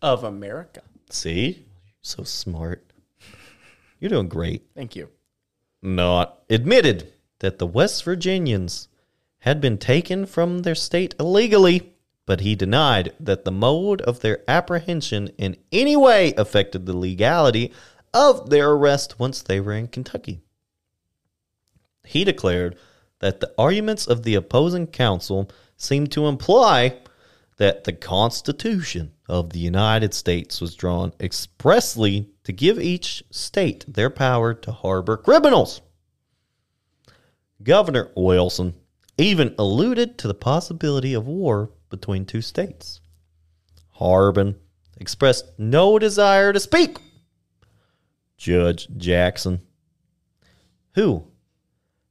Of 0.00 0.24
America. 0.24 0.82
See? 1.10 1.66
So 2.00 2.24
smart. 2.24 2.91
You're 4.02 4.08
doing 4.08 4.28
great. 4.28 4.64
Thank 4.74 4.96
you. 4.96 5.10
Knott 5.80 6.42
admitted 6.50 7.12
that 7.38 7.60
the 7.60 7.68
West 7.68 8.02
Virginians 8.02 8.88
had 9.38 9.60
been 9.60 9.78
taken 9.78 10.26
from 10.26 10.62
their 10.62 10.74
state 10.74 11.14
illegally, 11.20 11.94
but 12.26 12.40
he 12.40 12.56
denied 12.56 13.12
that 13.20 13.44
the 13.44 13.52
mode 13.52 14.00
of 14.00 14.18
their 14.18 14.40
apprehension 14.48 15.28
in 15.38 15.56
any 15.70 15.94
way 15.94 16.34
affected 16.36 16.84
the 16.84 16.96
legality 16.96 17.72
of 18.12 18.50
their 18.50 18.72
arrest 18.72 19.20
once 19.20 19.40
they 19.40 19.60
were 19.60 19.72
in 19.72 19.86
Kentucky. 19.86 20.40
He 22.04 22.24
declared 22.24 22.76
that 23.20 23.38
the 23.38 23.54
arguments 23.56 24.08
of 24.08 24.24
the 24.24 24.34
opposing 24.34 24.88
counsel 24.88 25.48
seemed 25.76 26.10
to 26.10 26.26
imply 26.26 26.98
that 27.58 27.84
the 27.84 27.92
Constitution 27.92 29.12
of 29.28 29.50
the 29.50 29.60
United 29.60 30.12
States 30.12 30.60
was 30.60 30.74
drawn 30.74 31.12
expressly 31.20 32.31
to 32.44 32.52
give 32.52 32.78
each 32.78 33.22
state 33.30 33.84
their 33.86 34.10
power 34.10 34.54
to 34.54 34.72
harbor 34.72 35.16
criminals. 35.16 35.80
Governor 37.62 38.10
Wilson 38.16 38.74
even 39.18 39.54
alluded 39.58 40.18
to 40.18 40.28
the 40.28 40.34
possibility 40.34 41.14
of 41.14 41.26
war 41.26 41.70
between 41.90 42.24
two 42.24 42.40
states. 42.40 43.00
Harbin 43.92 44.56
expressed 44.96 45.52
no 45.58 45.98
desire 45.98 46.52
to 46.52 46.60
speak. 46.60 46.98
Judge 48.36 48.88
Jackson, 48.96 49.60
who 50.94 51.28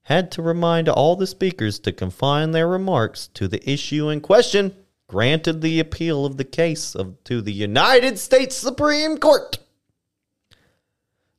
had 0.03 0.31
to 0.31 0.41
remind 0.41 0.87
all 0.87 1.15
the 1.15 1.27
speakers 1.27 1.79
to 1.79 1.91
confine 1.91 2.51
their 2.51 2.67
remarks 2.67 3.27
to 3.33 3.47
the 3.47 3.69
issue 3.69 4.09
in 4.09 4.21
question, 4.21 4.75
granted 5.07 5.61
the 5.61 5.79
appeal 5.79 6.25
of 6.25 6.37
the 6.37 6.45
case 6.45 6.95
of, 6.95 7.21
to 7.25 7.41
the 7.41 7.51
United 7.51 8.17
States 8.17 8.55
Supreme 8.55 9.17
Court. 9.17 9.57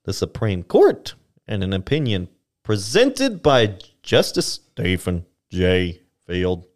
The 0.05 0.13
Supreme 0.13 0.63
Court, 0.63 1.15
in 1.47 1.63
an 1.63 1.73
opinion 1.73 2.29
presented 2.63 3.43
by 3.43 3.77
Justice 4.03 4.47
Stephen 4.47 5.27
J. 5.51 6.03
Field, 6.27 6.67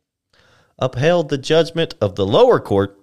upheld 0.79 1.29
the 1.29 1.39
judgment 1.39 1.95
of 2.01 2.16
the 2.16 2.27
lower 2.27 2.61
court. 2.61 2.99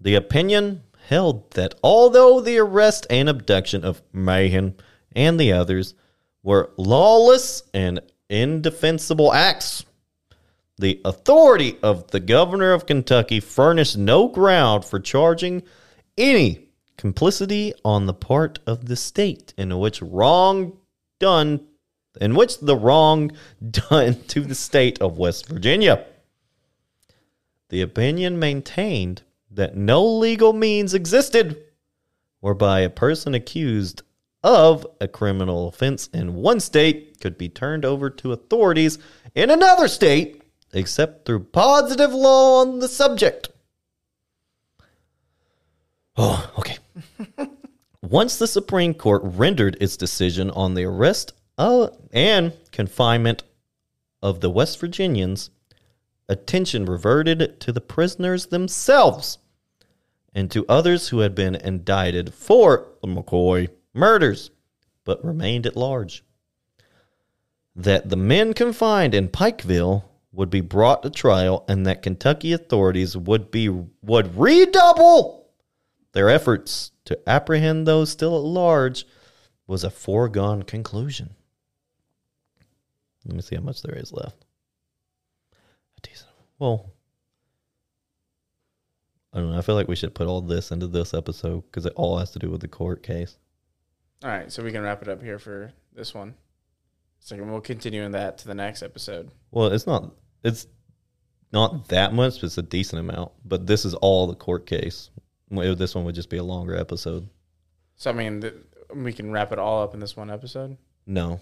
The 0.00 0.14
opinion 0.14 0.82
held 1.08 1.50
that 1.52 1.74
although 1.82 2.40
the 2.40 2.58
arrest 2.58 3.06
and 3.10 3.28
abduction 3.28 3.84
of 3.84 4.02
Mahan 4.12 4.74
and 5.14 5.38
the 5.38 5.52
others 5.52 5.94
were 6.42 6.72
lawless 6.76 7.62
and 7.74 8.00
indefensible 8.28 9.32
acts, 9.32 9.84
the 10.78 11.00
authority 11.04 11.78
of 11.82 12.10
the 12.10 12.20
governor 12.20 12.72
of 12.72 12.86
Kentucky 12.86 13.40
furnished 13.40 13.96
no 13.96 14.28
ground 14.28 14.84
for 14.84 14.98
charging 14.98 15.62
any 16.16 16.68
complicity 17.02 17.74
on 17.84 18.06
the 18.06 18.14
part 18.14 18.60
of 18.64 18.86
the 18.86 18.94
state 18.94 19.52
in 19.58 19.76
which 19.76 20.00
wrong 20.00 20.78
done 21.18 21.66
in 22.20 22.36
which 22.36 22.60
the 22.60 22.76
wrong 22.76 23.32
done 23.90 24.22
to 24.28 24.42
the 24.42 24.54
state 24.54 25.02
of 25.02 25.18
West 25.18 25.48
Virginia. 25.48 26.06
The 27.70 27.82
opinion 27.82 28.38
maintained 28.38 29.22
that 29.50 29.76
no 29.76 30.06
legal 30.06 30.52
means 30.52 30.94
existed 30.94 31.60
whereby 32.38 32.78
a 32.82 32.88
person 32.88 33.34
accused 33.34 34.02
of 34.44 34.86
a 35.00 35.08
criminal 35.08 35.66
offense 35.66 36.06
in 36.12 36.36
one 36.36 36.60
state 36.60 37.18
could 37.20 37.36
be 37.36 37.48
turned 37.48 37.84
over 37.84 38.10
to 38.10 38.30
authorities 38.30 39.00
in 39.34 39.50
another 39.50 39.88
state 39.88 40.40
except 40.72 41.26
through 41.26 41.40
positive 41.40 42.14
law 42.14 42.60
on 42.60 42.78
the 42.78 42.86
subject. 42.86 43.48
Oh, 46.16 46.48
okay. 46.58 46.78
Once 48.02 48.36
the 48.36 48.46
Supreme 48.46 48.94
Court 48.94 49.22
rendered 49.24 49.76
its 49.80 49.96
decision 49.96 50.50
on 50.50 50.74
the 50.74 50.84
arrest 50.84 51.32
uh, 51.56 51.88
and 52.12 52.52
confinement 52.72 53.44
of 54.22 54.40
the 54.40 54.50
West 54.50 54.80
Virginians, 54.80 55.50
attention 56.28 56.84
reverted 56.84 57.60
to 57.60 57.72
the 57.72 57.80
prisoners 57.80 58.46
themselves 58.46 59.38
and 60.34 60.50
to 60.50 60.66
others 60.68 61.08
who 61.08 61.20
had 61.20 61.34
been 61.34 61.54
indicted 61.54 62.32
for 62.32 62.88
the 63.02 63.08
McCoy 63.08 63.68
murders 63.94 64.50
but 65.04 65.24
remained 65.24 65.66
at 65.66 65.76
large. 65.76 66.24
That 67.74 68.08
the 68.08 68.16
men 68.16 68.54
confined 68.54 69.14
in 69.14 69.28
Pikeville 69.28 70.04
would 70.32 70.50
be 70.50 70.60
brought 70.60 71.02
to 71.02 71.10
trial 71.10 71.64
and 71.68 71.86
that 71.86 72.02
Kentucky 72.02 72.52
authorities 72.52 73.16
would 73.16 73.50
be 73.50 73.68
would 73.68 74.36
redouble 74.38 75.41
their 76.12 76.28
efforts 76.28 76.92
to 77.04 77.18
apprehend 77.28 77.86
those 77.86 78.10
still 78.10 78.36
at 78.36 78.44
large 78.44 79.06
was 79.66 79.84
a 79.84 79.90
foregone 79.90 80.62
conclusion. 80.62 81.34
Let 83.24 83.36
me 83.36 83.42
see 83.42 83.56
how 83.56 83.62
much 83.62 83.82
there 83.82 83.96
is 83.96 84.12
left. 84.12 84.44
A 85.96 86.00
decent. 86.02 86.30
Well, 86.58 86.92
I 89.32 89.38
don't 89.38 89.52
know. 89.52 89.58
I 89.58 89.62
feel 89.62 89.74
like 89.74 89.88
we 89.88 89.96
should 89.96 90.14
put 90.14 90.26
all 90.26 90.42
this 90.42 90.70
into 90.70 90.86
this 90.86 91.14
episode 91.14 91.62
because 91.62 91.86
it 91.86 91.94
all 91.96 92.18
has 92.18 92.30
to 92.32 92.38
do 92.38 92.50
with 92.50 92.60
the 92.60 92.68
court 92.68 93.02
case. 93.02 93.38
All 94.22 94.30
right, 94.30 94.52
so 94.52 94.62
we 94.62 94.72
can 94.72 94.82
wrap 94.82 95.02
it 95.02 95.08
up 95.08 95.22
here 95.22 95.38
for 95.38 95.72
this 95.94 96.14
one. 96.14 96.34
So 97.20 97.36
we'll 97.36 97.60
continue 97.60 98.02
in 98.02 98.12
that 98.12 98.38
to 98.38 98.48
the 98.48 98.54
next 98.54 98.82
episode. 98.82 99.30
Well, 99.50 99.68
it's 99.68 99.86
not. 99.86 100.12
It's 100.42 100.66
not 101.52 101.88
that 101.88 102.12
much. 102.12 102.40
But 102.40 102.44
it's 102.44 102.58
a 102.58 102.62
decent 102.62 103.00
amount. 103.00 103.32
But 103.44 103.66
this 103.66 103.84
is 103.84 103.94
all 103.94 104.26
the 104.26 104.34
court 104.34 104.66
case. 104.66 105.10
This 105.52 105.94
one 105.94 106.04
would 106.04 106.14
just 106.14 106.30
be 106.30 106.38
a 106.38 106.42
longer 106.44 106.74
episode. 106.76 107.28
So 107.96 108.10
I 108.10 108.14
mean, 108.14 108.40
th- 108.40 108.54
we 108.94 109.12
can 109.12 109.30
wrap 109.30 109.52
it 109.52 109.58
all 109.58 109.82
up 109.82 109.94
in 109.94 110.00
this 110.00 110.16
one 110.16 110.30
episode. 110.30 110.76
No, 111.06 111.30
All 111.32 111.40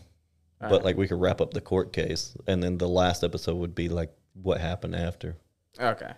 but 0.60 0.70
right. 0.72 0.84
like 0.84 0.96
we 0.96 1.06
could 1.08 1.20
wrap 1.20 1.40
up 1.40 1.52
the 1.54 1.60
court 1.60 1.92
case, 1.92 2.36
and 2.46 2.62
then 2.62 2.78
the 2.78 2.88
last 2.88 3.22
episode 3.22 3.56
would 3.56 3.74
be 3.74 3.88
like 3.88 4.10
what 4.34 4.60
happened 4.60 4.94
after. 4.96 5.36
okay, 5.78 6.12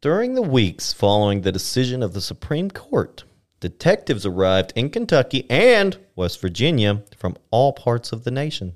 During 0.00 0.34
the 0.34 0.42
weeks 0.42 0.92
following 0.92 1.40
the 1.40 1.52
decision 1.52 2.02
of 2.02 2.12
the 2.12 2.20
Supreme 2.20 2.70
Court, 2.70 3.24
detectives 3.60 4.26
arrived 4.26 4.72
in 4.76 4.90
Kentucky 4.90 5.48
and 5.50 5.96
West 6.14 6.40
Virginia 6.40 7.02
from 7.16 7.36
all 7.50 7.72
parts 7.72 8.12
of 8.12 8.24
the 8.24 8.30
nation. 8.30 8.74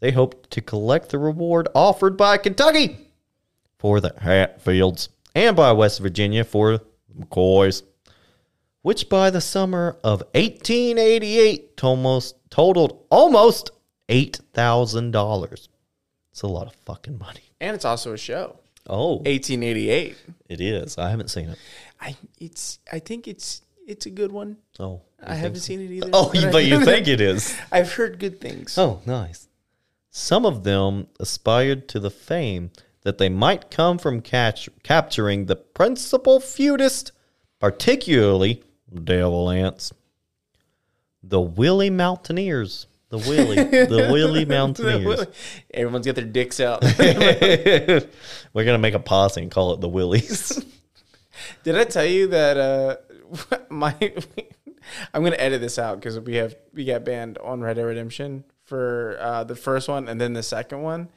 They 0.00 0.12
hoped 0.12 0.50
to 0.52 0.60
collect 0.60 1.08
the 1.10 1.18
reward 1.18 1.68
offered 1.74 2.16
by 2.16 2.36
Kentucky 2.38 3.08
for 3.78 4.00
the 4.00 4.14
Hatfields 4.20 5.08
and 5.34 5.56
by 5.56 5.72
West 5.72 6.00
Virginia 6.00 6.44
for 6.44 6.80
McCoys, 7.18 7.82
which 8.82 9.08
by 9.08 9.30
the 9.30 9.40
summer 9.40 9.96
of 10.04 10.20
1888 10.34 11.82
almost 11.82 12.36
totaled 12.50 13.04
almost 13.10 13.70
$8,000. 14.08 15.68
It's 16.32 16.42
a 16.42 16.46
lot 16.46 16.66
of 16.66 16.74
fucking 16.86 17.18
money. 17.18 17.40
and 17.60 17.74
it's 17.74 17.84
also 17.84 18.12
a 18.12 18.18
show. 18.18 18.56
Oh, 18.86 19.16
1888. 19.16 20.16
it 20.48 20.60
is. 20.60 20.96
I 20.96 21.10
haven't 21.10 21.28
seen 21.28 21.50
it. 21.50 21.58
I 22.00 22.16
it's 22.38 22.78
I 22.90 23.00
think 23.00 23.28
it's 23.28 23.60
it's 23.86 24.06
a 24.06 24.10
good 24.10 24.32
one. 24.32 24.56
Oh, 24.78 25.02
I 25.22 25.34
haven't 25.34 25.60
seen 25.60 25.80
it 25.80 25.90
either. 25.90 26.10
Oh, 26.12 26.30
I- 26.34 26.50
but 26.50 26.64
you 26.64 26.84
think 26.84 27.08
it 27.08 27.20
is? 27.20 27.54
I've 27.72 27.92
heard 27.92 28.18
good 28.18 28.40
things. 28.40 28.78
Oh, 28.78 29.02
nice. 29.04 29.48
Some 30.10 30.46
of 30.46 30.64
them 30.64 31.08
aspired 31.20 31.88
to 31.90 32.00
the 32.00 32.10
fame 32.10 32.70
that 33.02 33.18
they 33.18 33.28
might 33.28 33.70
come 33.70 33.98
from 33.98 34.20
catch- 34.20 34.68
capturing 34.82 35.46
the 35.46 35.56
principal 35.56 36.40
feudist, 36.40 37.12
particularly 37.58 38.62
Devil 39.04 39.50
Anse. 39.50 39.92
The 41.22 41.40
Willie 41.40 41.90
Mountaineers. 41.90 42.86
The 43.10 43.18
Willie. 43.18 43.56
the 43.56 44.08
Willie 44.12 44.44
Mountaineers. 44.44 45.26
Everyone's 45.72 46.06
got 46.06 46.14
their 46.14 46.24
dicks 46.24 46.60
out. 46.60 46.82
We're 46.98 48.00
going 48.54 48.66
to 48.66 48.78
make 48.78 48.94
a 48.94 48.98
posse 49.00 49.42
and 49.42 49.50
call 49.50 49.72
it 49.74 49.80
the 49.80 49.88
Willies. 49.88 50.64
Did 51.62 51.76
I 51.76 51.84
tell 51.84 52.04
you 52.04 52.28
that 52.28 52.56
uh 52.56 52.96
my 53.70 53.94
I'm 55.14 55.22
gonna 55.22 55.36
edit 55.36 55.60
this 55.60 55.78
out 55.78 56.00
because 56.00 56.18
we 56.18 56.36
have 56.36 56.56
we 56.72 56.84
got 56.84 57.04
banned 57.04 57.38
on 57.38 57.60
Red 57.60 57.76
Dead 57.76 57.82
Redemption 57.82 58.44
for 58.64 59.16
uh, 59.20 59.44
the 59.44 59.54
first 59.56 59.88
one 59.88 60.08
and 60.08 60.20
then 60.20 60.32
the 60.32 60.42
second 60.42 60.82
one. 60.82 61.08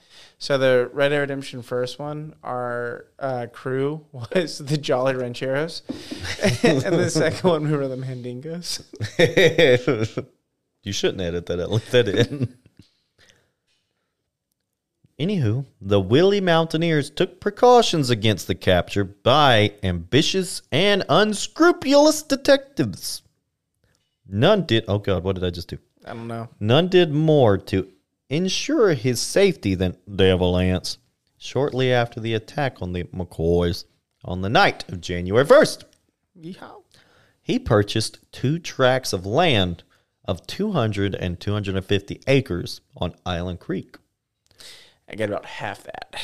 So 0.42 0.58
the 0.58 0.90
Red 0.92 1.10
Dead 1.10 1.20
Redemption 1.20 1.62
first 1.62 2.00
one, 2.00 2.34
our 2.44 3.06
uh, 3.20 3.46
crew 3.54 4.08
was 4.12 4.58
the 4.58 4.76
Jolly 4.76 5.14
Rancheros, 5.14 5.84
and 6.64 6.82
the 6.82 7.12
second 7.12 7.48
one 7.48 7.70
we 7.70 7.78
were 7.78 7.88
the 7.88 7.96
Mandingos. 7.96 8.82
you 10.84 10.92
shouldn't 10.92 11.22
edit 11.22 11.46
that 11.46 11.60
out. 11.60 11.70
Leave 11.70 11.92
that 11.92 12.08
in. 12.08 12.58
Anywho, 15.20 15.68
the 15.80 16.02
Willie 16.02 16.42
Mountaineers 16.42 17.12
took 17.12 17.40
precautions 17.40 18.10
against 18.10 18.48
the 18.48 18.56
capture 18.56 19.04
by 19.04 19.76
ambitious 19.84 20.64
and 20.72 21.06
unscrupulous 21.08 22.24
detectives. 22.24 23.22
None 24.28 24.66
did. 24.66 24.86
Oh 24.88 24.98
God, 24.98 25.24
what 25.24 25.36
did 25.36 25.44
I 25.44 25.52
just 25.52 25.68
do? 25.68 25.78
I 26.04 26.16
don't 26.16 26.28
know. 26.28 26.50
None 26.60 26.88
did 26.88 27.14
more 27.14 27.60
to 27.60 27.88
ensure 28.32 28.94
his 28.94 29.20
safety 29.20 29.76
than 29.76 29.98
Devil 30.14 30.58
Anse. 30.58 30.98
Shortly 31.38 31.92
after 31.92 32.20
the 32.20 32.34
attack 32.34 32.82
on 32.82 32.94
the 32.94 33.04
McCoys 33.06 33.86
on 34.24 34.42
the 34.42 34.50
night 34.50 34.88
of 34.90 35.02
January 35.02 35.46
first, 35.46 35.86
Yeehaw. 36.40 36.84
he 37.42 37.60
purchased 37.60 38.20
two 38.32 38.58
tracts 38.60 39.12
of 39.12 39.26
land 39.26 39.84
of 40.24 40.46
200 40.48 41.16
and 41.16 41.40
250 41.40 42.22
acres 42.28 42.82
on 42.96 43.16
Island 43.26 43.60
Creek. 43.60 43.98
I 45.10 45.16
got 45.16 45.30
about 45.30 45.46
half 45.46 45.84
that. 45.84 46.22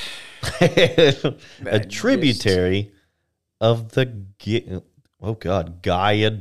a 0.61 1.35
That 1.63 1.89
tributary 1.89 2.91
of 3.59 3.93
the 3.93 4.84
oh 5.19 5.34
god 5.34 5.81
Gaia 5.81 6.31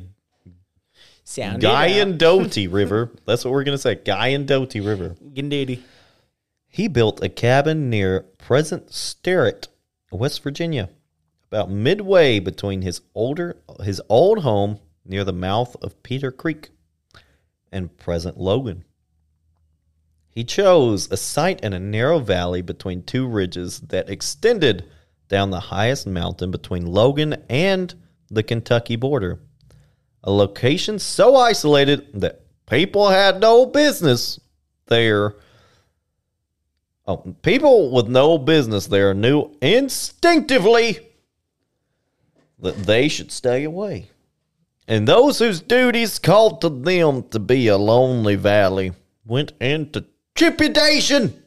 Sound 1.29 1.61
Guyandotte 1.61 2.57
River. 2.71 3.11
That's 3.27 3.45
what 3.45 3.51
we're 3.51 3.65
gonna 3.65 3.79
say. 3.79 3.97
Guyandotte 3.97 4.77
River. 4.77 5.17
Gindady. 5.35 5.81
He 6.69 6.87
built 6.87 7.23
a 7.23 7.29
cabin 7.29 7.91
near 7.91 8.21
present 8.39 8.95
Sterrett, 8.95 9.67
West 10.13 10.43
Virginia, 10.45 10.89
about 11.51 11.69
midway 11.69 12.39
between 12.39 12.83
his 12.83 13.01
older 13.13 13.57
his 13.83 14.01
old 14.09 14.45
home 14.45 14.79
near 15.05 15.25
the 15.25 15.33
mouth 15.33 15.75
of 15.83 16.01
Peter 16.05 16.31
Creek 16.31 16.71
and 17.73 17.97
present 17.99 18.39
Logan. 18.39 18.85
He 20.29 20.45
chose 20.45 21.11
a 21.11 21.17
site 21.17 21.61
in 21.61 21.73
a 21.73 21.81
narrow 21.81 22.21
valley 22.21 22.63
between 22.63 23.03
two 23.03 23.27
ridges 23.27 23.81
that 23.81 24.09
extended 24.09 24.89
down 25.29 25.51
the 25.51 25.59
highest 25.59 26.07
mountain 26.07 26.53
between 26.53 26.87
Logan 26.87 27.43
and 27.49 27.93
the 28.31 28.45
Kentucky 28.45 28.95
border. 28.95 29.41
A 30.25 30.31
location 30.31 30.99
so 30.99 31.37
isolated 31.37 32.21
that 32.21 32.41
people 32.69 33.09
had 33.09 33.41
no 33.41 33.67
business 33.67 34.41
there. 34.87 35.35
Oh, 37.07 37.19
people 37.43 37.91
with 37.93 38.09
no 38.09 38.37
business 38.37 38.87
there 38.87 39.15
knew 39.15 39.57
instinctively 39.61 40.99
that 42.59 42.77
they 42.77 43.09
should 43.09 43.31
stay 43.31 43.65
away. 43.65 44.11
And 44.89 45.07
those 45.07 45.39
whose 45.39 45.61
duties 45.61 46.19
called 46.19 46.61
to 46.61 46.69
them 46.69 47.25
to 47.31 47.39
be 47.39 47.69
a 47.69 47.77
lonely 47.77 48.37
valley 48.37 48.93
went 49.25 49.53
into 49.61 50.05
trepidation. 50.35 51.43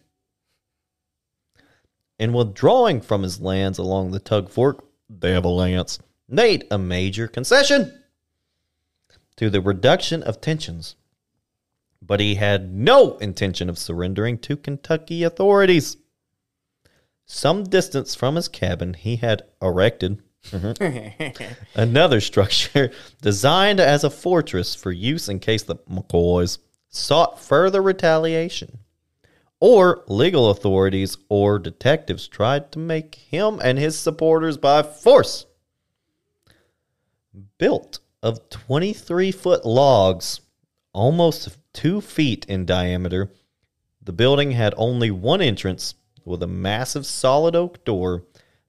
In 2.17 2.33
withdrawing 2.33 2.99
from 2.99 3.23
his 3.23 3.39
lands 3.39 3.77
along 3.77 4.11
the 4.11 4.19
Tug 4.19 4.49
Fork, 4.49 4.83
Devil 5.19 5.61
Anse 5.61 5.99
made 6.27 6.67
a 6.69 6.77
major 6.77 7.27
concession 7.27 7.98
to 9.39 9.49
the 9.49 9.61
reduction 9.61 10.21
of 10.21 10.41
tensions. 10.41 10.97
But 12.01 12.19
he 12.19 12.35
had 12.35 12.73
no 12.73 13.15
intention 13.19 13.69
of 13.69 13.77
surrendering 13.77 14.37
to 14.39 14.57
Kentucky 14.57 15.23
authorities. 15.23 15.95
Some 17.25 17.63
distance 17.63 18.15
from 18.15 18.35
his 18.35 18.49
cabin, 18.49 18.95
he 18.95 19.15
had 19.15 19.43
erected 19.61 20.21
another 21.73 22.19
structure 22.19 22.91
designed 23.21 23.79
as 23.79 24.03
a 24.03 24.09
fortress 24.09 24.75
for 24.75 24.91
use 24.91 25.29
in 25.29 25.39
case 25.39 25.63
the 25.63 25.77
McCoys 25.89 26.57
sought 26.89 27.39
further 27.39 27.81
retaliation 27.81 28.79
or 29.61 30.03
legal 30.07 30.49
authorities 30.49 31.15
or 31.29 31.59
detectives 31.59 32.27
tried 32.27 32.73
to 32.73 32.79
make 32.79 33.15
him 33.15 33.61
and 33.63 33.79
his 33.79 33.97
supporters 33.97 34.57
by 34.57 34.83
force. 34.83 35.45
Built 37.57 37.99
of 38.21 38.49
23 38.49 39.31
foot 39.31 39.65
logs, 39.65 40.41
almost 40.93 41.57
two 41.73 42.01
feet 42.01 42.45
in 42.47 42.65
diameter, 42.65 43.31
the 44.01 44.13
building 44.13 44.51
had 44.51 44.73
only 44.77 45.11
one 45.11 45.41
entrance 45.41 45.95
with 46.25 46.43
a 46.43 46.47
massive 46.47 47.05
solid 47.05 47.55
oak 47.55 47.83
door 47.85 48.23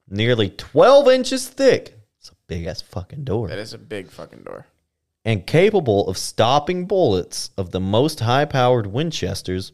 nearly 0.07 0.49
12 0.49 1.07
inches 1.07 1.47
thick. 1.47 1.97
It's 2.19 2.29
a 2.29 2.35
big 2.47 2.65
ass 2.65 2.81
fucking 2.81 3.23
door. 3.23 3.47
That 3.47 3.57
is 3.57 3.73
a 3.73 3.77
big 3.77 4.09
fucking 4.09 4.43
door. 4.43 4.67
And 5.23 5.45
capable 5.45 6.07
of 6.07 6.17
stopping 6.17 6.85
bullets 6.85 7.51
of 7.57 7.71
the 7.71 7.79
most 7.79 8.19
high 8.19 8.45
powered 8.45 8.87
Winchesters, 8.87 9.71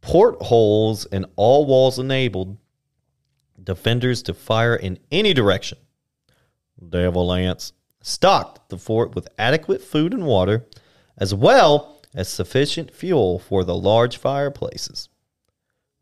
portholes 0.00 1.06
and 1.06 1.26
all 1.36 1.66
walls 1.66 1.98
enabled 1.98 2.56
defenders 3.62 4.22
to 4.22 4.34
fire 4.34 4.76
in 4.76 4.98
any 5.10 5.34
direction. 5.34 5.78
Devil 6.88 7.32
Anse 7.32 7.72
stocked 8.08 8.68
the 8.68 8.78
fort 8.78 9.14
with 9.14 9.28
adequate 9.38 9.82
food 9.82 10.12
and 10.12 10.26
water, 10.26 10.66
as 11.16 11.34
well 11.34 12.00
as 12.14 12.28
sufficient 12.28 12.92
fuel 12.92 13.38
for 13.38 13.64
the 13.64 13.76
large 13.76 14.16
fireplaces. 14.16 15.08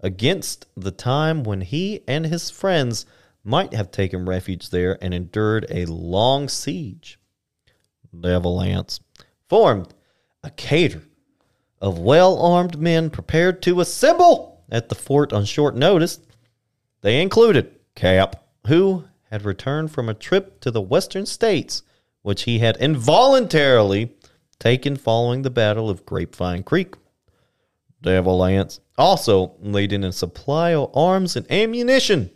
Against 0.00 0.66
the 0.76 0.90
time 0.90 1.42
when 1.42 1.62
he 1.62 2.02
and 2.06 2.26
his 2.26 2.50
friends 2.50 3.06
might 3.42 3.72
have 3.74 3.90
taken 3.90 4.26
refuge 4.26 4.70
there 4.70 4.98
and 5.00 5.14
endured 5.14 5.66
a 5.70 5.86
long 5.86 6.48
siege. 6.48 7.18
Devil 8.18 8.60
Anse 8.60 9.00
formed 9.48 9.94
a 10.42 10.50
cater 10.50 11.02
of 11.80 11.98
well 11.98 12.40
armed 12.40 12.78
men 12.78 13.10
prepared 13.10 13.62
to 13.62 13.80
assemble 13.80 14.64
at 14.70 14.88
the 14.88 14.94
fort 14.94 15.32
on 15.32 15.44
short 15.44 15.76
notice. 15.76 16.20
They 17.02 17.20
included 17.20 17.74
Cap, 17.94 18.44
who 18.66 19.04
had 19.30 19.44
returned 19.44 19.90
from 19.90 20.08
a 20.08 20.14
trip 20.14 20.60
to 20.60 20.70
the 20.70 20.80
western 20.80 21.26
states, 21.26 21.82
which 22.26 22.42
he 22.42 22.58
had 22.58 22.76
involuntarily 22.78 24.10
taken 24.58 24.96
following 24.96 25.42
the 25.42 25.50
Battle 25.50 25.88
of 25.88 26.04
Grapevine 26.04 26.64
Creek. 26.64 26.96
Devil 28.02 28.44
Anse 28.44 28.80
also 28.98 29.54
leading 29.60 30.02
a 30.02 30.10
supply 30.10 30.74
of 30.74 30.90
arms 30.92 31.36
and 31.36 31.48
ammunition 31.48 32.30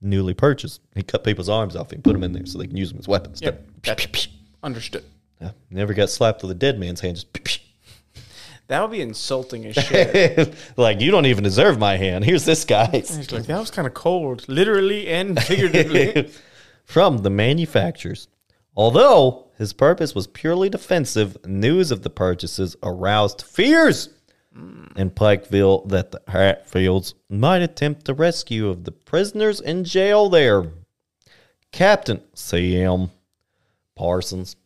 newly 0.00 0.34
purchased. 0.34 0.82
He 0.94 1.02
cut 1.02 1.24
people's 1.24 1.48
arms 1.48 1.74
off 1.74 1.90
and 1.90 2.04
put 2.04 2.12
them 2.12 2.22
in 2.22 2.30
there 2.32 2.46
so 2.46 2.58
they 2.58 2.68
can 2.68 2.76
use 2.76 2.90
them 2.90 3.00
as 3.00 3.08
weapons. 3.08 3.40
Yep. 3.42 3.82
Gotcha. 3.82 4.28
Understood. 4.62 5.02
Yeah, 5.40 5.50
never 5.68 5.94
got 5.94 6.10
slapped 6.10 6.42
with 6.42 6.52
a 6.52 6.54
dead 6.54 6.78
man's 6.78 7.00
hand. 7.00 7.16
Just 7.16 7.60
That 8.68 8.82
would 8.82 8.92
be 8.92 9.00
insulting 9.00 9.66
as 9.66 9.74
shit. 9.84 10.54
like 10.76 11.00
you 11.00 11.10
don't 11.10 11.26
even 11.26 11.42
deserve 11.42 11.76
my 11.76 11.96
hand. 11.96 12.24
Here's 12.24 12.44
this 12.44 12.64
guy's. 12.64 13.16
He's 13.16 13.32
like, 13.32 13.46
that 13.46 13.58
was 13.58 13.72
kind 13.72 13.88
of 13.88 13.94
cold, 13.94 14.48
literally 14.48 15.08
and 15.08 15.42
figuratively. 15.42 16.30
from 16.84 17.18
the 17.18 17.30
manufacturers. 17.30 18.28
Although 18.76 19.46
his 19.56 19.72
purpose 19.72 20.14
was 20.14 20.26
purely 20.26 20.68
defensive, 20.68 21.36
news 21.46 21.90
of 21.90 22.02
the 22.02 22.10
purchases 22.10 22.76
aroused 22.82 23.42
fears 23.42 24.08
in 24.96 25.10
Pikeville 25.10 25.88
that 25.88 26.10
the 26.10 26.22
Hatfields 26.28 27.14
might 27.28 27.62
attempt 27.62 28.04
the 28.04 28.14
rescue 28.14 28.68
of 28.68 28.84
the 28.84 28.92
prisoners 28.92 29.60
in 29.60 29.84
jail 29.84 30.28
there. 30.28 30.70
Captain 31.72 32.22
C.M. 32.34 33.10
Parsons 33.96 34.56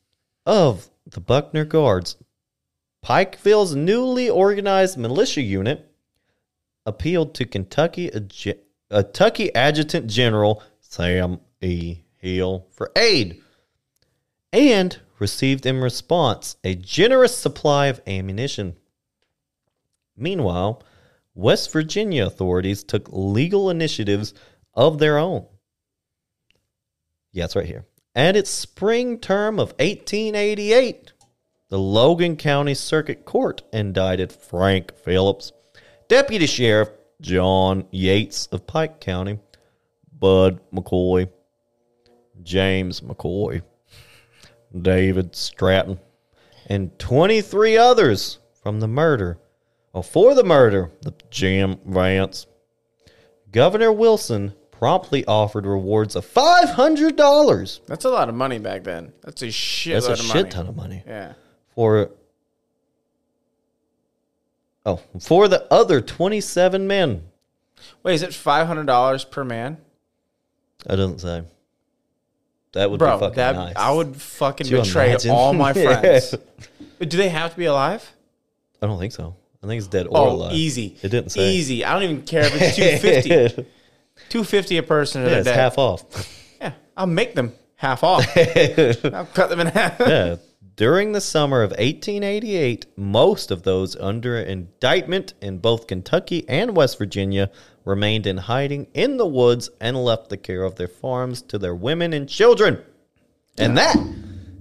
of 0.44 0.90
the 1.06 1.20
Buckner 1.20 1.64
Guards, 1.64 2.16
Pikeville's 3.02 3.74
newly 3.74 4.28
organized 4.28 4.98
militia 4.98 5.42
unit, 5.42 5.90
appealed 6.84 7.34
to 7.34 7.44
Kentucky, 7.44 8.10
Kentucky 8.90 9.54
Adjutant 9.54 10.06
General 10.06 10.62
Sam 10.80 11.40
E. 11.60 12.00
Hill 12.16 12.66
for 12.70 12.90
aid 12.96 13.42
and 14.52 14.98
received 15.18 15.66
in 15.66 15.80
response 15.80 16.56
a 16.64 16.74
generous 16.74 17.36
supply 17.36 17.86
of 17.86 18.00
ammunition. 18.06 18.76
Meanwhile, 20.16 20.82
West 21.34 21.72
Virginia 21.72 22.26
authorities 22.26 22.82
took 22.82 23.08
legal 23.10 23.70
initiatives 23.70 24.34
of 24.74 24.98
their 24.98 25.18
own. 25.18 25.46
Yeah, 27.32 27.44
it's 27.44 27.56
right 27.56 27.66
here. 27.66 27.84
At 28.14 28.36
its 28.36 28.50
spring 28.50 29.18
term 29.18 29.60
of 29.60 29.68
1888, 29.78 31.12
the 31.68 31.78
Logan 31.78 32.36
County 32.36 32.74
Circuit 32.74 33.24
Court 33.24 33.62
indicted 33.72 34.32
Frank 34.32 34.96
Phillips, 34.96 35.52
Deputy 36.08 36.46
Sheriff 36.46 36.88
John 37.20 37.86
Yates 37.90 38.46
of 38.46 38.66
Pike 38.66 39.00
County, 39.00 39.38
Bud 40.18 40.60
McCoy, 40.72 41.28
James 42.42 43.00
McCoy, 43.02 43.62
David 44.76 45.34
Stratton, 45.34 45.98
and 46.66 46.96
23 46.98 47.76
others 47.76 48.38
from 48.62 48.80
the 48.80 48.88
murder, 48.88 49.38
or 49.92 50.02
for 50.02 50.34
the 50.34 50.44
murder 50.44 50.90
of 51.06 51.14
Jim 51.30 51.78
Vance. 51.86 52.46
Governor 53.50 53.92
Wilson 53.92 54.54
promptly 54.70 55.24
offered 55.26 55.66
rewards 55.66 56.14
of 56.14 56.24
$500. 56.26 57.80
That's 57.86 58.04
a 58.04 58.10
lot 58.10 58.28
of 58.28 58.34
money 58.34 58.58
back 58.58 58.84
then. 58.84 59.12
That's 59.22 59.42
a 59.42 59.50
shit 59.50 59.94
That's 59.94 60.06
a 60.08 60.12
of 60.12 60.18
shit 60.18 60.34
money. 60.34 60.50
ton 60.50 60.66
of 60.68 60.76
money. 60.76 61.02
Yeah. 61.06 61.32
For 61.74 62.10
Oh, 64.86 65.00
for 65.20 65.48
the 65.48 65.66
other 65.72 66.00
27 66.00 66.86
men. 66.86 67.24
Wait, 68.02 68.14
is 68.14 68.22
it 68.22 68.32
five 68.32 68.66
hundred 68.66 68.86
dollars 68.86 69.24
per 69.24 69.44
man, 69.44 69.76
I 70.88 70.96
do 70.96 71.08
not 71.08 71.20
say. 71.20 71.42
That 72.72 72.90
would 72.90 72.98
bro? 72.98 73.16
be 73.16 73.20
fucking 73.20 73.36
That 73.36 73.54
nice. 73.54 73.72
I 73.76 73.90
would 73.90 74.16
fucking 74.16 74.68
betray 74.68 75.10
imagine? 75.10 75.30
all 75.30 75.52
my 75.52 75.72
Yeah. 75.76 76.00
friends. 76.00 76.34
But 76.98 77.08
Do 77.10 77.16
they 77.16 77.28
have 77.28 77.52
to 77.52 77.56
be 77.56 77.64
alive? 77.66 78.10
I 78.82 78.86
don't 78.86 78.98
think 78.98 79.12
so. 79.12 79.36
I 79.62 79.66
think 79.66 79.78
it's 79.78 79.88
dead 79.88 80.06
or 80.06 80.16
Oh, 80.16 80.30
alive. 80.30 80.52
easy. 80.52 80.96
It 81.02 81.08
didn't 81.08 81.30
say. 81.30 81.50
Easy. 81.50 81.84
I 81.84 81.92
don't 81.94 82.02
even 82.04 82.22
care 82.22 82.44
if 82.44 82.52
it's 82.54 82.76
two 82.76 82.98
fifty. 82.98 83.66
Two 84.28 84.44
fifty 84.44 84.76
a 84.76 84.82
person. 84.82 85.22
Yeah, 85.22 85.38
it's 85.38 85.48
half 85.48 85.78
off. 85.78 86.04
Yeah, 86.60 86.72
I'll 86.96 87.06
make 87.06 87.36
them 87.36 87.52
half 87.76 88.02
off. 88.02 88.26
I'll 88.36 89.26
cut 89.26 89.48
them 89.48 89.60
in 89.60 89.68
half. 89.68 90.00
yeah. 90.00 90.36
During 90.74 91.12
the 91.12 91.20
summer 91.20 91.62
of 91.62 91.70
1888, 91.70 92.86
most 92.96 93.50
of 93.52 93.62
those 93.62 93.94
under 93.96 94.36
indictment 94.38 95.34
in 95.40 95.58
both 95.58 95.86
Kentucky 95.86 96.44
and 96.48 96.76
West 96.76 96.98
Virginia 96.98 97.50
remained 97.88 98.26
in 98.26 98.36
hiding 98.36 98.86
in 98.94 99.16
the 99.16 99.26
woods 99.26 99.70
and 99.80 99.96
left 99.96 100.28
the 100.28 100.36
care 100.36 100.62
of 100.62 100.76
their 100.76 100.86
farms 100.88 101.42
to 101.42 101.58
their 101.58 101.74
women 101.74 102.12
and 102.12 102.28
children. 102.28 102.78
And 103.56 103.76
that 103.78 103.96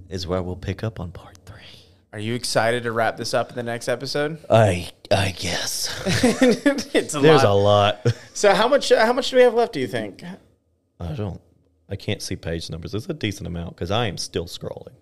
is 0.08 0.26
where 0.26 0.42
we'll 0.42 0.56
pick 0.56 0.82
up 0.82 0.98
on 0.98 1.12
part 1.12 1.36
three. 1.44 1.54
Are 2.12 2.18
you 2.18 2.34
excited 2.34 2.82
to 2.84 2.90
wrap 2.92 3.16
this 3.18 3.34
up 3.34 3.50
in 3.50 3.54
the 3.56 3.62
next 3.62 3.86
episode? 3.86 4.38
I 4.50 4.90
I 5.10 5.34
guess 5.38 6.02
it's 6.94 7.14
a 7.14 7.20
there's 7.20 7.44
lot. 7.44 7.50
a 7.50 7.54
lot. 7.54 8.06
So 8.38 8.54
how 8.54 8.68
much? 8.68 8.92
Uh, 8.92 9.04
how 9.04 9.12
much 9.12 9.30
do 9.30 9.36
we 9.36 9.42
have 9.42 9.54
left? 9.54 9.72
Do 9.72 9.80
you 9.80 9.88
think? 9.88 10.22
I 11.00 11.12
don't. 11.12 11.40
I 11.88 11.96
can't 11.96 12.22
see 12.22 12.36
page 12.36 12.70
numbers. 12.70 12.94
It's 12.94 13.08
a 13.08 13.14
decent 13.14 13.48
amount 13.48 13.74
because 13.74 13.90
I 13.90 14.06
am 14.06 14.16
still 14.16 14.44
scrolling. 14.46 14.94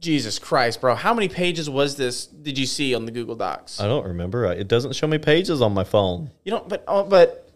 Jesus 0.00 0.38
Christ, 0.38 0.80
bro! 0.80 0.94
How 0.94 1.12
many 1.12 1.28
pages 1.28 1.68
was 1.68 1.96
this? 1.96 2.26
Did 2.26 2.56
you 2.58 2.66
see 2.66 2.94
on 2.94 3.04
the 3.04 3.10
Google 3.10 3.34
Docs? 3.34 3.80
I 3.80 3.86
don't 3.86 4.06
remember. 4.06 4.44
It 4.46 4.68
doesn't 4.68 4.94
show 4.94 5.06
me 5.06 5.18
pages 5.18 5.60
on 5.60 5.74
my 5.74 5.84
phone. 5.84 6.30
You 6.44 6.52
don't. 6.52 6.68
But 6.68 6.84
oh, 6.86 7.04
but 7.04 7.50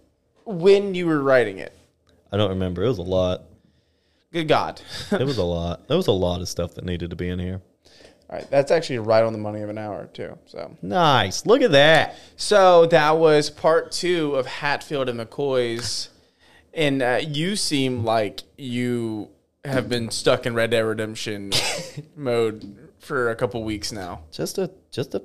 when 0.44 0.94
you 0.94 1.06
were 1.06 1.22
writing 1.22 1.58
it, 1.58 1.72
I 2.32 2.36
don't 2.36 2.50
remember. 2.50 2.82
It 2.82 2.88
was 2.88 2.98
a 2.98 3.02
lot. 3.02 3.42
good 4.32 4.48
God! 4.48 4.80
It 5.12 5.24
was 5.24 5.38
a 5.38 5.44
lot. 5.44 5.86
There 5.88 5.96
was 5.96 6.08
a 6.08 6.12
lot 6.12 6.40
of 6.40 6.48
stuff 6.48 6.74
that 6.74 6.84
needed 6.84 7.10
to 7.10 7.16
be 7.16 7.28
in 7.28 7.38
here. 7.38 7.60
All 8.28 8.38
right, 8.38 8.50
that's 8.50 8.70
actually 8.70 8.98
right 8.98 9.22
on 9.22 9.32
the 9.34 9.38
money 9.38 9.60
of 9.60 9.68
an 9.68 9.76
hour 9.78 10.06
too. 10.06 10.38
So, 10.46 10.74
Nice. 10.80 11.44
Look 11.44 11.60
at 11.60 11.72
that. 11.72 12.16
so 12.36 12.86
that 12.86 13.18
was 13.18 13.50
part 13.50 13.92
two 13.92 14.34
of 14.36 14.46
Hatfield 14.46 15.08
and 15.10 15.20
McCoy's, 15.20 16.08
and 16.72 17.02
uh, 17.02 17.20
you 17.22 17.56
seem 17.56 18.04
like 18.04 18.42
you 18.56 19.28
have 19.64 19.88
been 19.88 20.10
stuck 20.10 20.46
in 20.46 20.54
Red 20.54 20.70
Dead 20.70 20.80
Redemption 20.80 21.52
mode 22.16 22.90
for 22.98 23.30
a 23.30 23.36
couple 23.36 23.62
weeks 23.64 23.92
now. 23.92 24.22
Just 24.30 24.58
a 24.58 24.70
just 24.90 25.14
a 25.14 25.22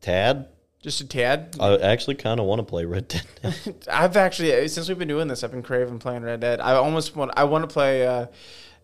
tad. 0.00 0.48
Just 0.82 1.00
a 1.00 1.06
tad. 1.06 1.56
I 1.58 1.76
actually 1.78 2.14
kind 2.14 2.38
of 2.38 2.46
want 2.46 2.60
to 2.60 2.62
play 2.64 2.84
Red 2.84 3.08
Dead. 3.08 3.26
now. 3.42 3.52
I've 3.90 4.16
actually 4.16 4.68
since 4.68 4.88
we've 4.88 4.98
been 4.98 5.08
doing 5.08 5.28
this, 5.28 5.42
I've 5.42 5.50
been 5.50 5.62
craving 5.62 5.98
playing 5.98 6.22
Red 6.22 6.40
Dead. 6.40 6.60
I 6.60 6.74
almost 6.74 7.16
want. 7.16 7.32
I 7.36 7.44
want 7.44 7.68
to 7.68 7.72
play. 7.72 8.06
Uh, 8.06 8.26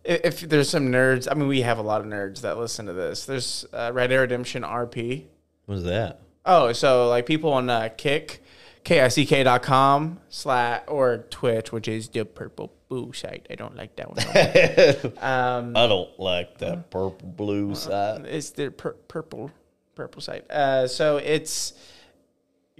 if 0.04 0.40
there's 0.40 0.68
some 0.68 0.92
nerds, 0.92 1.26
I 1.30 1.34
mean, 1.34 1.48
we 1.48 1.62
have 1.62 1.78
a 1.78 1.82
lot 1.82 2.02
of 2.02 2.06
nerds 2.06 2.42
that 2.42 2.58
listen 2.58 2.84
to 2.86 2.92
this. 2.92 3.24
There's 3.24 3.64
uh, 3.72 3.90
Red 3.94 4.08
Dead 4.08 4.16
Redemption 4.16 4.62
RP. 4.62 5.24
What's 5.66 5.84
that? 5.84 6.20
Oh, 6.44 6.72
so 6.72 7.08
like 7.08 7.24
people 7.24 7.52
on 7.54 7.70
uh, 7.70 7.88
Kick, 7.96 8.42
K-I-C-K.com 8.84 10.20
slash 10.28 10.82
or 10.88 11.18
Twitch, 11.30 11.72
which 11.72 11.88
is 11.88 12.08
the 12.10 12.24
purple 12.24 12.72
blue 12.88 13.12
site. 13.12 13.46
I 13.50 13.54
don't 13.54 13.74
like 13.76 13.96
that 13.96 14.10
one. 14.10 15.16
um, 15.22 15.76
I 15.76 15.86
don't 15.86 16.18
like 16.20 16.58
that 16.58 16.90
purple 16.90 17.28
blue 17.28 17.74
site. 17.74 18.26
it's 18.26 18.50
the 18.50 18.70
pur- 18.70 18.96
purple 19.08 19.50
purple 19.94 20.20
site. 20.20 20.50
Uh, 20.50 20.86
so 20.86 21.16
it's 21.16 21.72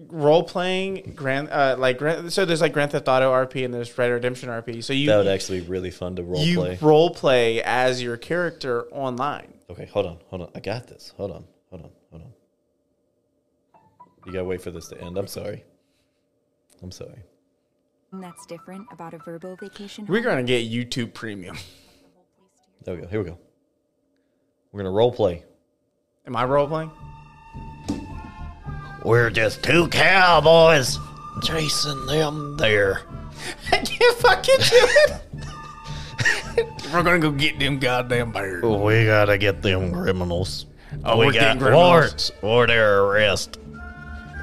role 0.09 0.43
playing 0.43 1.13
grand 1.15 1.49
uh, 1.51 1.77
like 1.79 1.99
Grand, 1.99 2.33
so 2.33 2.45
there's 2.45 2.61
like 2.61 2.73
Grand 2.73 2.91
Theft 2.93 3.09
Auto 3.09 3.33
RP 3.33 3.65
and 3.65 3.73
there's 3.73 3.97
Red 3.97 4.09
Redemption 4.11 4.49
RP. 4.51 4.85
So 4.85 4.93
you 4.93 5.07
That 5.07 5.19
would 5.19 5.29
actually 5.29 5.61
be 5.61 5.69
really 5.69 5.91
fun 5.91 6.17
to 6.17 6.23
role 6.23 6.45
you 6.45 6.57
play. 6.59 6.79
role 6.83 7.11
play 7.11 7.63
as 7.63 8.03
your 8.03 8.17
character 8.17 8.85
online. 8.91 9.55
Okay, 9.71 9.87
hold 9.87 10.07
on, 10.07 10.19
hold 10.27 10.43
on. 10.43 10.51
I 10.55 10.61
got 10.61 10.87
this. 10.87 11.15
Hold 11.17 11.31
on, 11.31 11.45
hold 11.71 11.85
on, 11.85 11.91
hold 12.11 12.23
on. 12.25 12.33
You 14.27 14.33
gotta 14.33 14.45
wait 14.45 14.61
for 14.61 14.71
this 14.71 14.89
to 14.89 15.01
end. 15.01 15.17
I'm 15.17 15.27
sorry. 15.29 15.65
I'm 16.85 16.93
sorry. 16.93 17.23
That's 18.13 18.45
different 18.45 18.87
about 18.93 19.15
a 19.15 19.19
verbal 19.19 19.57
vacation. 19.57 20.05
We're 20.07 20.21
gonna 20.21 20.43
get 20.43 20.71
YouTube 20.71 21.15
Premium. 21.15 21.57
There 22.85 22.95
we 22.97 23.01
go. 23.01 23.09
Here 23.09 23.23
we 23.23 23.31
go. 23.31 23.39
We're 24.71 24.81
gonna 24.83 24.95
role 24.95 25.11
play. 25.11 25.43
Am 26.27 26.37
I 26.37 26.45
role 26.45 26.67
playing? 26.69 26.91
We're 29.07 29.31
just 29.31 29.63
two 29.63 29.89
cowboys 29.89 30.99
chasing 31.43 32.05
them 32.05 32.59
there. 32.59 33.01
I 33.73 33.79
can't 33.79 34.19
fucking 34.19 34.57
do 34.59 34.89
it. 36.59 36.83
We're 36.93 37.03
gonna 37.03 37.19
go 37.21 37.31
get 37.31 37.59
them 37.59 37.79
goddamn 37.79 38.33
bears. 38.33 38.63
We 38.63 39.07
gotta 39.07 39.39
get 39.39 39.63
them 39.63 39.91
criminals. 39.91 40.67
Oh, 41.07 41.17
we 41.17 41.27
we're 41.29 41.33
got 41.33 41.41
getting 41.41 41.63
criminals. 41.63 41.83
warrants 41.89 42.33
for 42.43 42.67
their 42.67 43.05
arrest. 43.05 43.59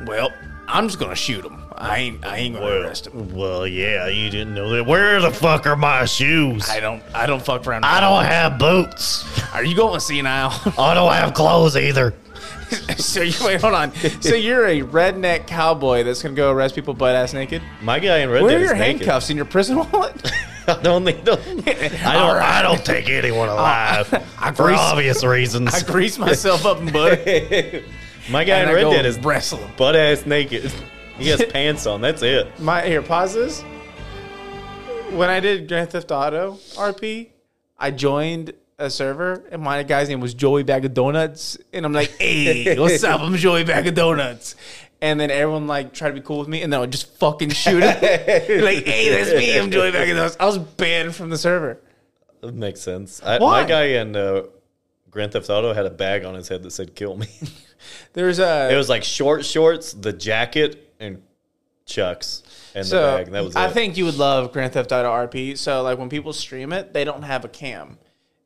Well, 0.07 0.33
I'm 0.67 0.87
just 0.87 0.97
gonna 0.97 1.13
shoot 1.13 1.43
them. 1.43 1.60
I 1.81 1.97
ain't. 1.97 2.25
I 2.25 2.37
ain't 2.37 2.53
gonna 2.55 2.65
Well, 2.65 2.83
arrest 2.83 3.05
them. 3.05 3.33
well, 3.35 3.65
yeah, 3.67 4.07
you 4.07 4.29
didn't 4.29 4.53
know 4.53 4.69
that. 4.69 4.85
Where 4.85 5.19
the 5.19 5.31
fuck 5.31 5.65
are 5.65 5.75
my 5.75 6.05
shoes? 6.05 6.69
I 6.69 6.79
don't. 6.79 7.01
I 7.13 7.25
don't 7.25 7.41
fuck 7.43 7.65
around. 7.65 7.85
I 7.85 7.99
don't 7.99 8.23
have 8.23 8.59
boots. 8.59 9.25
Are 9.53 9.63
you 9.65 9.75
going 9.75 9.99
senile? 9.99 10.51
Oh, 10.77 10.83
I 10.83 10.93
don't 10.93 11.11
have 11.11 11.33
clothes 11.33 11.75
either. 11.75 12.13
so 12.97 13.21
you 13.21 13.33
wait. 13.43 13.59
Hold 13.61 13.73
on. 13.73 13.93
So 14.21 14.35
you're 14.35 14.65
a 14.67 14.81
redneck 14.81 15.47
cowboy 15.47 16.03
that's 16.03 16.21
gonna 16.21 16.35
go 16.35 16.51
arrest 16.51 16.75
people 16.75 16.93
butt 16.93 17.15
ass 17.15 17.33
naked. 17.33 17.61
My 17.81 17.99
guy 17.99 18.19
in 18.19 18.29
Red 18.29 18.43
Where 18.43 18.57
are 18.57 18.59
your 18.61 18.75
naked. 18.75 18.99
handcuffs 19.01 19.29
in 19.29 19.35
your 19.35 19.45
prison 19.45 19.77
wallet? 19.77 20.31
I 20.67 20.79
don't 20.83 21.03
need 21.03 21.25
them. 21.25 21.39
I 21.67 22.13
don't. 22.13 22.37
I 22.37 22.61
don't 22.61 22.85
take 22.85 23.09
anyone 23.09 23.49
oh, 23.49 23.55
alive 23.55 24.13
I 24.39 24.51
for 24.51 24.65
grease- 24.67 24.79
obvious 24.79 25.23
reasons. 25.23 25.73
I 25.73 25.81
grease 25.81 26.19
myself 26.19 26.65
up 26.65 26.77
in 26.79 26.91
butt. 26.93 27.19
My 28.29 28.43
guy 28.43 28.59
and 28.59 28.69
in 28.69 28.77
I 28.77 28.83
Red 28.83 28.91
Dead 28.91 29.05
is 29.07 29.17
wrestling 29.19 29.69
butt 29.77 29.95
ass 29.95 30.25
naked. 30.27 30.71
He 31.21 31.29
has 31.29 31.43
pants 31.45 31.85
on. 31.85 32.01
That's 32.01 32.21
it. 32.23 32.59
My 32.59 32.81
here, 32.81 33.01
pause 33.01 33.33
this. 33.33 33.61
When 35.11 35.29
I 35.29 35.39
did 35.39 35.67
Grand 35.67 35.91
Theft 35.91 36.11
Auto 36.11 36.53
RP, 36.75 37.29
I 37.77 37.91
joined 37.91 38.53
a 38.79 38.89
server 38.89 39.45
and 39.51 39.61
my 39.61 39.83
guy's 39.83 40.09
name 40.09 40.19
was 40.19 40.33
Joey 40.33 40.63
Bag 40.63 40.83
of 40.85 40.93
Donuts, 40.93 41.57
and 41.71 41.85
I'm 41.85 41.93
like, 41.93 42.09
"Hey, 42.17 42.77
what's 42.79 43.03
up? 43.03 43.21
I'm 43.21 43.35
Joey 43.35 43.63
Bag 43.63 43.87
of 43.87 43.93
Donuts." 43.93 44.55
And 45.01 45.19
then 45.19 45.31
everyone 45.31 45.67
like 45.67 45.93
tried 45.93 46.09
to 46.09 46.15
be 46.15 46.21
cool 46.21 46.39
with 46.39 46.47
me, 46.47 46.61
and 46.61 46.73
then 46.73 46.79
I 46.79 46.81
would 46.81 46.91
just 46.91 47.15
fucking 47.17 47.49
shoot 47.51 47.83
him. 47.83 48.01
like, 48.63 48.85
"Hey, 48.85 49.09
that's 49.09 49.31
me. 49.31 49.57
I'm 49.57 49.69
Joey 49.69 49.91
Bag 49.91 50.09
of 50.09 50.17
Donuts." 50.17 50.37
I 50.39 50.45
was 50.45 50.57
banned 50.57 51.15
from 51.15 51.29
the 51.29 51.37
server. 51.37 51.79
That 52.41 52.55
makes 52.55 52.81
sense. 52.81 53.21
I, 53.23 53.37
Why? 53.37 53.61
my 53.61 53.67
guy 53.67 53.83
in 53.83 54.15
uh, 54.15 54.43
Grand 55.11 55.33
Theft 55.33 55.49
Auto 55.49 55.73
had 55.73 55.85
a 55.85 55.91
bag 55.91 56.25
on 56.25 56.33
his 56.33 56.47
head 56.47 56.63
that 56.63 56.71
said 56.71 56.95
"Kill 56.95 57.15
me." 57.15 57.27
There's 58.13 58.39
a 58.39 58.71
it 58.71 58.75
was 58.75 58.89
like 58.89 59.03
short 59.03 59.45
shorts, 59.45 59.93
the 59.93 60.13
jacket, 60.13 60.90
and 61.01 61.21
chucks, 61.85 62.43
and 62.75 62.85
the 62.85 62.95
bag. 62.95 63.25
And 63.27 63.35
that 63.35 63.43
was 63.43 63.55
I 63.55 63.67
it. 63.67 63.73
think 63.73 63.97
you 63.97 64.05
would 64.05 64.17
love 64.17 64.53
Grand 64.53 64.71
Theft 64.73 64.91
Auto 64.91 65.09
RP. 65.09 65.57
So 65.57 65.81
like 65.81 65.97
when 65.97 66.07
people 66.09 66.31
stream 66.31 66.71
it, 66.71 66.93
they 66.93 67.03
don't 67.03 67.23
have 67.23 67.43
a 67.43 67.49
cam, 67.49 67.97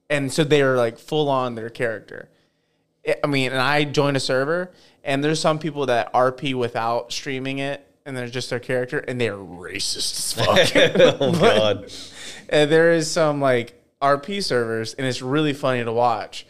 and 0.10 0.32
so 0.32 0.44
they 0.44 0.62
are 0.62 0.76
like 0.78 0.98
full 0.98 1.30
on 1.30 1.56
their 1.56 1.70
character. 1.70 2.30
I- 3.08 3.18
I 3.24 3.28
mean, 3.28 3.52
and 3.52 3.62
I 3.62 3.84
joined 3.84 4.18
a 4.18 4.20
server, 4.20 4.72
and 5.04 5.24
there's 5.24 5.40
some 5.40 5.60
people 5.60 5.86
that 5.88 6.12
RP 6.14 6.56
without 6.56 7.12
streaming 7.14 7.60
it, 7.60 7.86
and 8.06 8.16
they're 8.18 8.28
just 8.28 8.50
their 8.50 8.60
character, 8.60 9.00
and 9.00 9.20
they're 9.22 9.36
racist 9.38 9.98
as 9.98 10.34
fuck. 10.74 11.18
oh 11.22 11.32
god. 11.40 11.92
and 12.50 12.72
there 12.72 12.92
is 12.94 13.10
some 13.12 13.42
like 13.42 13.80
RP 14.02 14.44
servers, 14.44 14.94
and 14.96 15.06
it's 15.06 15.22
really 15.22 15.54
funny 15.54 15.84
to 15.84 15.92
watch 15.92 16.48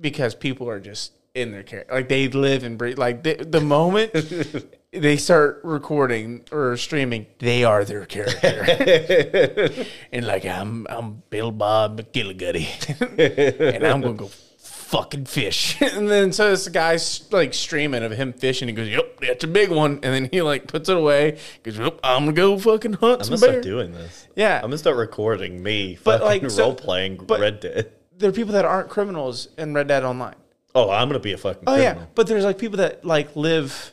because 0.00 0.34
people 0.34 0.68
are 0.68 0.80
just 0.80 1.12
in 1.34 1.52
their 1.52 1.62
character, 1.62 1.94
like 1.94 2.08
they 2.08 2.28
live 2.28 2.64
and 2.64 2.76
breathe. 2.76 2.98
Like 2.98 3.22
the, 3.22 3.34
the 3.34 3.60
moment 3.60 4.12
they 4.92 5.16
start 5.16 5.60
recording 5.64 6.44
or 6.52 6.76
streaming, 6.76 7.26
they 7.38 7.64
are 7.64 7.84
their 7.84 8.04
character. 8.06 9.84
and 10.12 10.26
like 10.26 10.44
I'm, 10.44 10.86
I'm 10.88 11.22
Bill 11.30 11.50
Bob 11.50 12.00
McGilligutty, 12.00 13.74
and 13.74 13.84
I'm 13.86 14.00
gonna 14.02 14.14
go 14.14 14.30
fucking 14.58 15.24
fish. 15.24 15.80
and 15.80 16.08
then 16.10 16.32
so 16.32 16.50
this 16.50 16.68
guy's 16.68 17.30
like 17.32 17.54
streaming 17.54 18.02
of 18.02 18.12
him 18.12 18.32
fishing. 18.34 18.68
He 18.68 18.74
goes, 18.74 18.88
"Yep, 18.88 19.20
that's 19.20 19.44
a 19.44 19.48
big 19.48 19.70
one." 19.70 19.92
And 20.02 20.14
then 20.14 20.28
he 20.30 20.42
like 20.42 20.66
puts 20.66 20.88
it 20.88 20.96
away. 20.96 21.38
Goes, 21.62 21.78
"Yep, 21.78 22.00
I'm 22.04 22.24
gonna 22.26 22.32
go 22.32 22.58
fucking 22.58 22.94
hunt 22.94 23.20
I'm 23.20 23.24
some 23.24 23.34
gonna 23.36 23.40
bear." 23.40 23.50
start 23.52 23.62
doing 23.62 23.92
this. 23.92 24.28
Yeah. 24.36 24.56
I'm 24.56 24.64
gonna 24.64 24.78
start 24.78 24.96
recording 24.96 25.62
me, 25.62 25.98
But, 26.04 26.20
like, 26.22 26.42
like 26.42 26.50
so- 26.50 26.64
role 26.64 26.74
playing 26.74 27.24
Red 27.26 27.60
Dead. 27.60 27.92
there 28.18 28.28
are 28.28 28.32
people 28.32 28.52
that 28.52 28.64
aren't 28.66 28.90
criminals 28.90 29.48
in 29.56 29.72
Red 29.74 29.88
Dead 29.88 30.04
Online. 30.04 30.34
Oh, 30.74 30.90
I'm 30.90 31.08
gonna 31.08 31.18
be 31.20 31.32
a 31.32 31.38
fucking 31.38 31.64
Oh 31.66 31.72
criminal. 31.74 32.02
yeah, 32.02 32.06
but 32.14 32.26
there's 32.26 32.44
like 32.44 32.56
people 32.58 32.78
that 32.78 33.04
like 33.04 33.34
live 33.36 33.91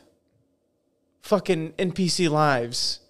fucking 1.22 1.72
NPC 1.72 2.28
lives 2.30 3.00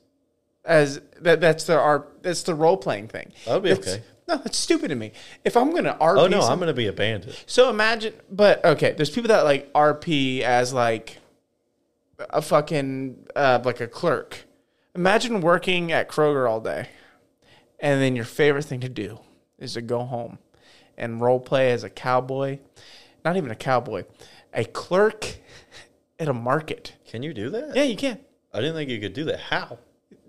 as 0.64 1.00
that. 1.20 1.40
That's 1.40 1.64
their 1.64 1.80
art. 1.80 2.18
That's 2.22 2.42
the 2.42 2.54
role 2.54 2.76
playing 2.76 3.08
thing. 3.08 3.32
That'll 3.44 3.60
be 3.60 3.70
That's- 3.70 3.94
okay. 3.94 4.04
No, 4.28 4.36
that's 4.36 4.58
stupid 4.58 4.88
to 4.88 4.94
me. 4.94 5.10
If 5.44 5.56
I'm 5.56 5.74
gonna 5.74 5.96
RP, 6.00 6.18
Oh 6.20 6.26
no, 6.28 6.40
some- 6.40 6.52
I'm 6.52 6.58
gonna 6.60 6.72
be 6.72 6.86
a 6.86 6.92
bandit. 6.92 7.42
so 7.46 7.68
imagine, 7.68 8.14
but 8.30 8.64
okay, 8.64 8.92
there's 8.92 9.10
people 9.10 9.26
that 9.28 9.42
like 9.44 9.72
RP 9.72 10.42
as 10.42 10.72
like 10.72 11.18
a 12.18 12.40
fucking 12.40 13.26
uh, 13.34 13.58
like 13.64 13.80
a 13.80 13.88
clerk. 13.88 14.44
Imagine 14.94 15.40
working 15.40 15.90
at 15.90 16.08
Kroger 16.08 16.48
all 16.48 16.60
day, 16.60 16.88
and 17.80 18.00
then 18.00 18.14
your 18.14 18.24
favorite 18.24 18.64
thing 18.66 18.78
to 18.80 18.88
do 18.88 19.18
is 19.58 19.74
to 19.74 19.82
go 19.82 20.04
home 20.04 20.38
and 20.96 21.20
role 21.20 21.40
play 21.40 21.72
as 21.72 21.82
a 21.82 21.90
cowboy. 21.90 22.58
Not 23.24 23.36
even 23.36 23.50
a 23.50 23.56
cowboy, 23.56 24.04
a 24.54 24.64
clerk 24.64 25.38
at 26.20 26.28
a 26.28 26.32
market. 26.34 26.94
Can 27.08 27.22
you 27.24 27.34
do 27.34 27.50
that? 27.50 27.74
Yeah, 27.74 27.82
you 27.82 27.96
can 27.96 28.20
I 28.52 28.60
didn't 28.60 28.76
think 28.76 28.90
you 28.90 29.00
could 29.00 29.14
do 29.14 29.24
that. 29.24 29.40
How? 29.40 29.78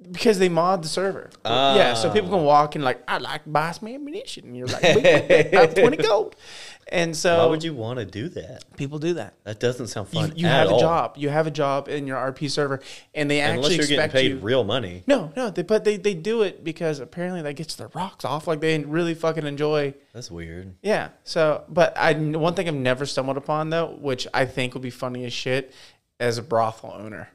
because 0.09 0.39
they 0.39 0.49
mod 0.49 0.83
the 0.83 0.87
server. 0.87 1.29
yeah, 1.45 1.93
so 1.93 2.09
ah. 2.09 2.13
people 2.13 2.29
can 2.29 2.43
walk 2.43 2.75
in 2.75 2.81
like, 2.81 3.03
I 3.07 3.17
like 3.19 3.43
to 3.43 3.49
buy 3.49 3.71
some 3.71 3.87
ammunition. 3.87 4.45
And 4.45 4.57
you're 4.57 4.67
like, 4.67 4.81
"We. 4.81 5.05
I 5.05 5.61
have 5.61 5.75
twenty 5.75 5.97
gold. 5.97 6.35
And 6.91 7.15
so 7.15 7.37
Why 7.37 7.45
would 7.45 7.63
you 7.63 7.73
want 7.73 7.99
to 7.99 8.05
do 8.05 8.27
that? 8.29 8.65
people 8.75 8.99
do 8.99 9.13
that. 9.13 9.35
That 9.45 9.61
doesn't 9.61 9.87
sound 9.87 10.09
You, 10.11 10.19
fun. 10.19 10.33
you 10.35 10.45
at 10.47 10.67
have 10.67 10.75
a 10.75 10.79
job. 10.79 11.13
You 11.17 11.29
have 11.29 11.47
a 11.47 11.51
job 11.51 11.87
in 11.87 12.05
your 12.05 12.17
RP 12.17 12.51
server, 12.51 12.81
and 13.15 13.31
they 13.31 13.39
Unless 13.39 13.57
actually 13.59 13.75
you're 13.77 13.83
getting 13.83 13.95
expect 13.99 14.13
paid 14.13 14.31
you. 14.31 14.37
real 14.39 14.65
money. 14.65 15.03
no, 15.07 15.31
no, 15.37 15.49
they, 15.49 15.61
but 15.63 15.85
they, 15.85 15.95
they 15.95 16.13
do 16.13 16.41
it 16.41 16.65
because 16.65 16.99
apparently 16.99 17.41
that 17.43 17.53
gets 17.55 17.75
their 17.75 17.87
rocks 17.93 18.25
off. 18.25 18.45
Like 18.45 18.59
they 18.59 18.77
really 18.79 19.13
fucking 19.13 19.45
enjoy. 19.45 19.93
That's 20.11 20.29
weird. 20.29 20.75
Yeah. 20.81 21.09
So, 21.23 21.63
but 21.69 21.97
I 21.97 22.13
one 22.13 22.55
thing 22.55 22.67
I've 22.67 22.73
never 22.75 23.05
stumbled 23.05 23.37
upon 23.37 23.69
though, 23.69 23.97
which 24.01 24.27
I 24.33 24.43
think 24.45 24.73
would 24.73 24.83
be 24.83 24.89
funny 24.89 25.23
as 25.23 25.31
shit, 25.31 25.73
as 26.19 26.37
a 26.37 26.41
brothel 26.43 26.93
owner. 26.93 27.29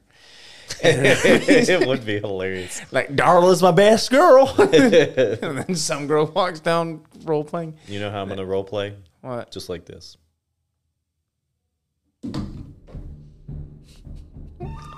it 0.83 1.87
would 1.87 2.05
be 2.05 2.19
hilarious. 2.19 2.83
Like 2.93 3.15
Darla's 3.15 3.63
my 3.63 3.71
best 3.71 4.11
girl, 4.11 4.49
and 4.59 5.59
then 5.59 5.75
some 5.77 6.07
girl 6.09 6.27
walks 6.27 6.61
down 6.61 7.03
role 7.25 7.45
playing. 7.45 7.77
You 7.87 8.01
know 8.01 8.11
how 8.11 8.21
I'm 8.23 8.29
gonna 8.29 8.45
role 8.45 8.65
play? 8.65 8.95
What? 9.27 9.51
Just 9.51 9.69
like 9.69 9.87
this. 9.87 10.17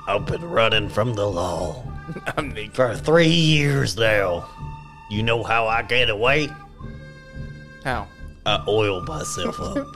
I've 0.07 0.27
been 0.27 0.45
running 0.45 0.91
from 0.91 1.15
the 1.15 1.27
law 1.27 1.83
I'm 2.37 2.53
naked. 2.53 2.75
for 2.75 2.95
three 2.95 3.29
years 3.29 3.97
now. 3.97 4.47
You 5.11 5.23
know 5.23 5.43
how 5.43 5.67
I 5.67 5.83
get 5.83 6.11
away? 6.11 6.49
How? 7.85 8.07
I 8.45 8.63
oil 8.69 9.03
myself 9.03 9.59
up. 9.61 9.87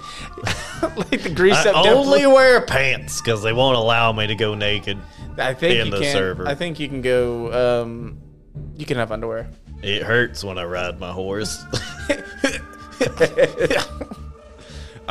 like 0.97 1.23
the 1.23 1.33
grease 1.35 1.55
I 1.55 1.71
up. 1.71 1.87
only 1.87 2.21
devil. 2.21 2.35
wear 2.35 2.63
pants 2.63 3.21
because 3.21 3.43
they 3.43 3.53
won't 3.53 3.77
allow 3.77 4.13
me 4.13 4.27
to 4.27 4.35
go 4.35 4.55
naked. 4.55 4.99
I 5.37 5.53
think 5.53 5.79
in 5.79 5.87
you 5.87 5.93
the 5.93 6.01
can. 6.01 6.13
server. 6.13 6.49
I 6.49 6.55
think 6.55 6.81
you 6.81 6.89
can 6.89 7.03
go. 7.03 7.83
Um, 7.83 8.19
you 8.77 8.87
can 8.87 8.97
have 8.97 9.13
underwear. 9.13 9.51
It 9.83 10.03
hurts 10.03 10.43
when 10.43 10.57
I 10.57 10.65
ride 10.65 10.99
my 10.99 11.13
horse. 11.13 11.63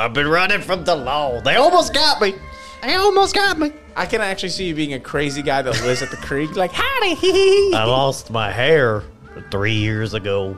I've 0.01 0.13
been 0.13 0.27
running 0.27 0.61
from 0.61 0.83
the 0.83 0.95
law. 0.95 1.39
They 1.41 1.55
almost 1.57 1.93
got 1.93 2.19
me. 2.19 2.33
They 2.81 2.95
almost 2.95 3.35
got 3.35 3.59
me. 3.59 3.71
I 3.95 4.07
can 4.07 4.19
actually 4.19 4.49
see 4.49 4.65
you 4.65 4.73
being 4.73 4.93
a 4.93 4.99
crazy 4.99 5.43
guy 5.43 5.61
that 5.61 5.79
lives 5.83 6.01
at 6.01 6.09
the 6.09 6.17
creek, 6.17 6.55
like 6.55 6.71
howdy. 6.71 7.13
hee 7.13 7.31
hee." 7.69 7.73
I 7.75 7.83
lost 7.83 8.31
my 8.31 8.51
hair 8.51 9.03
three 9.51 9.75
years 9.75 10.15
ago, 10.15 10.57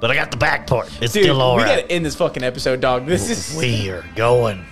but 0.00 0.10
I 0.10 0.14
got 0.14 0.32
the 0.32 0.36
back 0.36 0.66
part. 0.66 0.88
It's 1.00 1.12
Dude, 1.12 1.22
still 1.24 1.40
all 1.40 1.54
we 1.56 1.62
right. 1.62 1.82
gotta 1.82 1.92
end 1.92 2.04
this 2.04 2.16
fucking 2.16 2.42
episode, 2.42 2.80
dog. 2.80 3.06
This 3.06 3.30
is. 3.30 3.56
We 3.56 3.88
are 3.90 4.04
going 4.16 4.64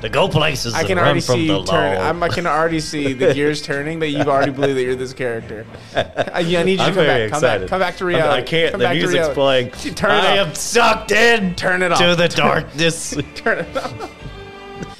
to 0.00 0.08
go 0.08 0.28
places 0.28 0.74
I 0.74 0.84
can 0.84 0.96
run 0.96 1.06
already 1.06 1.20
from 1.20 1.34
see 1.36 1.48
the 1.48 1.58
you 1.58 1.64
turn. 1.66 1.98
I'm, 2.00 2.22
I 2.22 2.28
can 2.28 2.46
already 2.46 2.80
see 2.80 3.12
the 3.12 3.34
gears 3.34 3.62
turning 3.62 3.98
that 4.00 4.08
you've 4.08 4.28
already 4.28 4.52
believed 4.52 4.76
that 4.78 4.82
you're 4.82 4.94
this 4.94 5.12
character. 5.12 5.66
I, 5.94 6.40
yeah, 6.40 6.60
I 6.60 6.62
need 6.62 6.72
you 6.72 6.76
to 6.78 6.82
I'm 6.84 6.94
come 6.94 7.04
very 7.04 7.28
back. 7.28 7.32
Come 7.32 7.40
back. 7.42 7.68
Come 7.68 7.80
back 7.80 7.96
to 7.96 8.04
I'm- 8.04 8.08
reality. 8.14 8.42
I 8.42 8.44
can't. 8.44 8.70
Come 8.72 8.78
the 8.80 8.84
back 8.86 8.92
to 8.94 8.98
music's 8.98 9.14
reality. 9.14 9.34
playing. 9.34 9.94
Turn 9.94 10.10
it 10.10 10.14
I 10.24 10.38
off. 10.38 10.48
am 10.48 10.54
sucked 10.54 11.12
in. 11.12 11.54
Turn 11.56 11.82
it 11.82 11.92
off. 11.92 11.98
to 11.98 12.14
the 12.16 12.28
darkness. 12.36 13.16
Turn 13.34 13.58
it 13.66 13.76
off. 13.76 14.14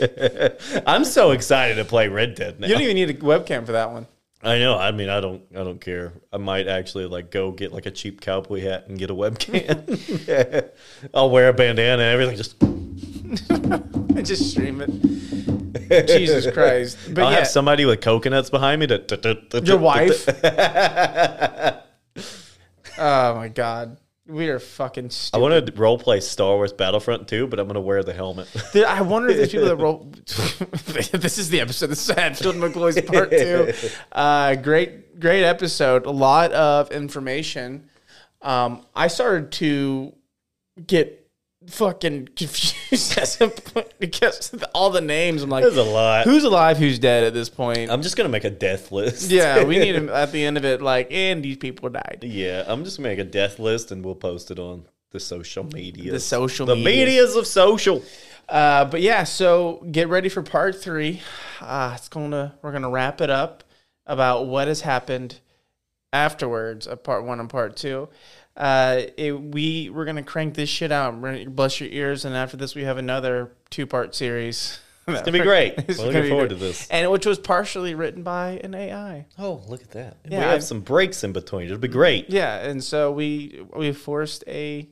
I'm 0.87 1.05
so 1.05 1.33
excited 1.33 1.75
to 1.77 1.85
play 1.85 2.09
Red 2.09 2.35
Dead 2.35 2.61
now. 2.61 2.66
You 2.66 2.75
don't 2.75 2.83
even 2.83 2.95
need 2.97 3.11
a 3.11 3.15
webcam 3.15 3.66
for 3.66 3.73
that 3.73 3.91
one. 3.91 4.07
I 4.43 4.59
know. 4.59 4.79
I 4.79 4.93
mean, 4.93 5.09
I 5.09 5.20
don't. 5.20 5.43
I 5.53 5.65
don't 5.65 5.81
care. 5.81 6.12
I 6.33 6.37
might 6.37 6.69
actually 6.69 7.07
like 7.07 7.33
go 7.33 7.51
get 7.51 7.73
like 7.73 7.87
a 7.87 7.91
cheap 7.91 8.20
cowboy 8.20 8.61
hat 8.61 8.87
and 8.89 8.97
get 8.97 9.11
a 9.11 9.15
webcam. 9.15 10.69
I'll 11.12 11.31
wear 11.31 11.49
a 11.49 11.53
bandana 11.53 12.03
and 12.03 12.12
everything. 12.12 12.37
Just 12.37 12.55
I 13.30 14.22
just 14.22 14.50
stream 14.50 14.80
it. 14.80 16.06
Jesus 16.06 16.50
Christ! 16.52 16.98
But 17.14 17.24
I'll 17.24 17.30
yeah, 17.30 17.38
have 17.38 17.48
somebody 17.48 17.84
with 17.84 18.00
coconuts 18.00 18.50
behind 18.50 18.80
me. 18.80 18.86
To, 18.86 19.62
your 19.64 19.78
wife. 19.78 20.28
oh 22.98 23.34
my 23.34 23.48
God, 23.48 23.98
we 24.26 24.48
are 24.48 24.59
fucking 24.59 25.10
I 25.32 25.38
want 25.38 25.66
to 25.66 25.72
role 25.74 25.98
play 25.98 26.20
Star 26.20 26.56
Wars 26.56 26.72
Battlefront 26.72 27.28
2, 27.28 27.46
but 27.46 27.59
I'm 27.59 27.66
gonna 27.66 27.80
wear 27.80 28.02
the 28.02 28.12
helmet. 28.12 28.48
Dude, 28.72 28.84
I 28.84 29.00
wonder 29.00 29.30
if 29.30 29.36
there's 29.36 29.50
people 29.50 29.66
that 29.66 29.76
roll. 29.76 30.12
this 31.12 31.38
is 31.38 31.48
the 31.48 31.60
episode. 31.60 31.88
This 31.88 32.09
is 32.09 32.14
Hatfield 32.14 32.56
McCoy's 32.56 33.00
part 33.02 33.30
two. 33.30 33.72
Uh, 34.12 34.55
great, 34.56 35.18
great 35.18 35.44
episode. 35.44 36.06
A 36.06 36.10
lot 36.10 36.52
of 36.52 36.90
information. 36.92 37.88
Um, 38.42 38.84
I 38.94 39.09
started 39.09 39.50
to 39.52 40.14
get 40.86 41.18
fucking 41.69 42.28
confused 42.36 43.19
as 43.19 43.40
a 43.40 43.49
point 43.49 43.93
because 43.99 44.55
all 44.74 44.90
the 44.90 45.01
names. 45.01 45.43
I'm 45.43 45.51
like, 45.51 45.62
There's 45.65 45.77
a 45.77 45.82
lot. 45.82 46.24
who's 46.24 46.45
alive, 46.45 46.78
who's 46.78 46.99
dead 46.99 47.24
at 47.24 47.35
this 47.35 47.49
point? 47.49 47.90
I'm 47.90 48.03
just 48.03 48.16
gonna 48.16 48.28
make 48.28 48.45
a 48.45 48.51
death 48.51 48.90
list. 48.93 49.31
yeah, 49.31 49.65
we 49.65 49.78
need 49.78 49.95
him 50.01 50.09
at 50.09 50.32
the 50.32 50.45
end 50.45 50.57
of 50.57 50.65
it. 50.65 50.81
Like, 50.82 51.09
and 51.11 51.43
these 51.45 51.57
people 51.57 51.89
died. 51.90 52.20
yeah. 52.23 52.65
I'm 52.66 52.85
just 52.85 52.97
gonna 52.99 53.09
make 53.09 53.19
a 53.19 53.24
death 53.24 53.59
list 53.59 53.90
and 53.93 54.05
we'll 54.05 54.15
post 54.15 54.51
it 54.51 54.59
on 54.59 54.85
the 55.11 55.20
social 55.20 55.65
media. 55.65 56.12
The 56.12 56.20
social 56.20 56.66
the 56.66 56.74
medias. 56.77 56.97
medias 57.07 57.36
of 57.36 57.47
social. 57.47 58.03
Uh, 58.49 58.85
but 58.86 59.01
yeah, 59.03 59.24
so 59.24 59.85
get 59.90 60.09
ready 60.09 60.28
for 60.28 60.43
part 60.43 60.81
three. 60.81 61.20
Uh, 61.61 61.93
it's 61.95 62.09
gonna 62.09 62.55
we're 62.62 62.73
gonna 62.73 62.90
wrap 62.90 63.20
it 63.20 63.31
up 63.31 63.65
about 64.07 64.47
what 64.47 64.69
has 64.69 64.81
happened 64.81 65.39
afterwards 66.12 66.86
of 66.86 67.03
part 67.03 67.24
one 67.24 67.40
and 67.40 67.51
part 67.51 67.77
two. 67.77 68.09
Uh, 68.59 69.02
it, 69.16 69.32
we 69.32 69.89
we're 69.89 70.05
gonna 70.05 70.22
crank 70.22 70.55
this 70.55 70.68
shit 70.68 70.90
out. 70.93 71.20
Bless 71.55 71.80
your 71.80 71.89
ears, 71.90 72.24
and 72.24 72.35
after 72.35 72.56
this, 72.56 72.74
we 72.74 72.82
have 72.82 72.98
another 72.98 73.52
two 73.70 73.86
part 73.86 74.14
series. 74.14 74.80
It's 75.09 75.20
gonna 75.20 75.32
be 75.39 75.40
great. 75.43 75.74
We're 75.89 76.05
looking 76.05 76.28
forward 76.28 76.51
to 76.51 76.55
this. 76.55 76.86
and 76.90 77.10
which 77.10 77.24
was 77.24 77.39
partially 77.39 77.94
written 77.94 78.22
by 78.22 78.60
an 78.62 78.74
AI. 78.74 79.24
Oh, 79.39 79.62
look 79.66 79.80
at 79.80 79.93
that. 79.93 80.18
we 80.22 80.32
Yeah, 80.32 80.40
have 80.40 80.51
I've- 80.56 80.60
some 80.62 80.80
breaks 80.80 81.24
in 81.24 81.32
between. 81.32 81.64
It'll 81.64 81.78
be 81.78 81.89
great. 81.89 82.28
Yeah, 82.28 82.59
and 82.59 82.85
so 82.85 83.10
we 83.10 83.64
we 83.74 83.93
forced 83.93 84.44
a 84.47 84.86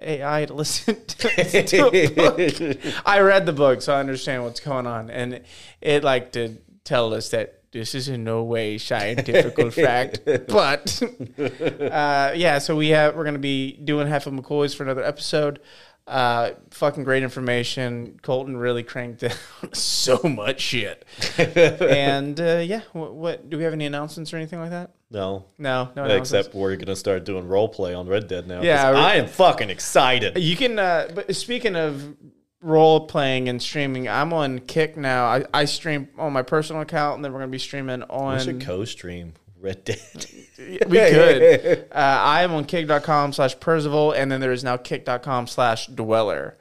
AI 0.00 0.44
to 0.44 0.54
listen 0.62 1.04
to, 1.04 1.28
to 1.64 1.90
a 1.92 2.06
book. 2.10 2.78
I 3.04 3.18
read 3.20 3.44
the 3.44 3.52
book, 3.52 3.82
so 3.82 3.92
I 3.92 3.98
understand 3.98 4.44
what's 4.44 4.60
going 4.60 4.86
on, 4.86 5.10
and 5.10 5.40
it 5.80 6.04
like 6.04 6.30
to 6.32 6.58
tell 6.84 7.12
us 7.12 7.30
that 7.30 7.59
this 7.72 7.94
is 7.94 8.08
in 8.08 8.24
no 8.24 8.42
way 8.42 8.78
scientific 8.78 9.72
fact, 9.72 10.20
but 10.48 11.02
uh, 11.38 12.32
yeah. 12.34 12.58
So 12.58 12.76
we 12.76 12.88
have 12.88 13.14
we're 13.14 13.24
gonna 13.24 13.38
be 13.38 13.72
doing 13.72 14.06
Half 14.06 14.26
of 14.26 14.32
McCoys 14.32 14.74
for 14.74 14.82
another 14.82 15.04
episode. 15.04 15.60
Uh, 16.06 16.52
fucking 16.70 17.04
great 17.04 17.22
information. 17.22 18.18
Colton 18.22 18.56
really 18.56 18.82
cranked 18.82 19.20
down 19.20 19.32
so 19.72 20.20
much 20.24 20.60
shit, 20.60 21.04
and 21.38 22.40
uh, 22.40 22.58
yeah. 22.64 22.80
What, 22.92 23.14
what 23.14 23.50
do 23.50 23.56
we 23.56 23.64
have 23.64 23.72
any 23.72 23.86
announcements 23.86 24.32
or 24.32 24.36
anything 24.36 24.58
like 24.58 24.70
that? 24.70 24.90
No. 25.12 25.46
No, 25.58 25.90
no. 25.94 26.04
Except 26.06 26.54
we're 26.54 26.76
gonna 26.76 26.96
start 26.96 27.24
doing 27.24 27.46
role 27.46 27.68
play 27.68 27.94
on 27.94 28.08
Red 28.08 28.26
Dead 28.26 28.48
now. 28.48 28.62
Yeah, 28.62 28.90
I 28.90 29.16
am 29.16 29.28
fucking 29.28 29.70
excited. 29.70 30.38
You 30.38 30.56
can. 30.56 30.78
Uh, 30.78 31.08
but 31.14 31.36
speaking 31.36 31.76
of 31.76 32.16
role 32.60 33.06
playing 33.06 33.48
and 33.48 33.60
streaming, 33.60 34.08
I'm 34.08 34.32
on 34.32 34.58
Kick 34.60 34.96
now. 34.96 35.26
I, 35.26 35.44
I 35.52 35.64
stream 35.64 36.08
on 36.18 36.32
my 36.32 36.42
personal 36.42 36.82
account, 36.82 37.16
and 37.16 37.24
then 37.24 37.32
we're 37.32 37.40
gonna 37.40 37.50
be 37.50 37.58
streaming 37.58 38.02
on. 38.04 38.38
We 38.38 38.44
should 38.44 38.60
co-stream 38.60 39.34
Red 39.60 39.84
Dead. 39.84 40.26
we 40.58 40.78
could. 40.78 41.86
Uh, 41.92 41.94
I 41.94 42.42
am 42.42 42.52
on 42.52 42.64
kick.com 42.64 43.32
slash 43.32 43.58
Perzival, 43.60 44.12
and 44.12 44.30
then 44.30 44.40
there 44.40 44.52
is 44.52 44.64
now 44.64 44.76
kick.com 44.76 45.46
slash 45.46 45.86
Dweller. 45.88 46.56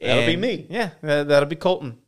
That'll 0.00 0.26
be 0.26 0.36
me. 0.36 0.66
Yeah, 0.68 0.90
that, 1.02 1.28
that'll 1.28 1.48
be 1.48 1.56
Colton. 1.56 1.98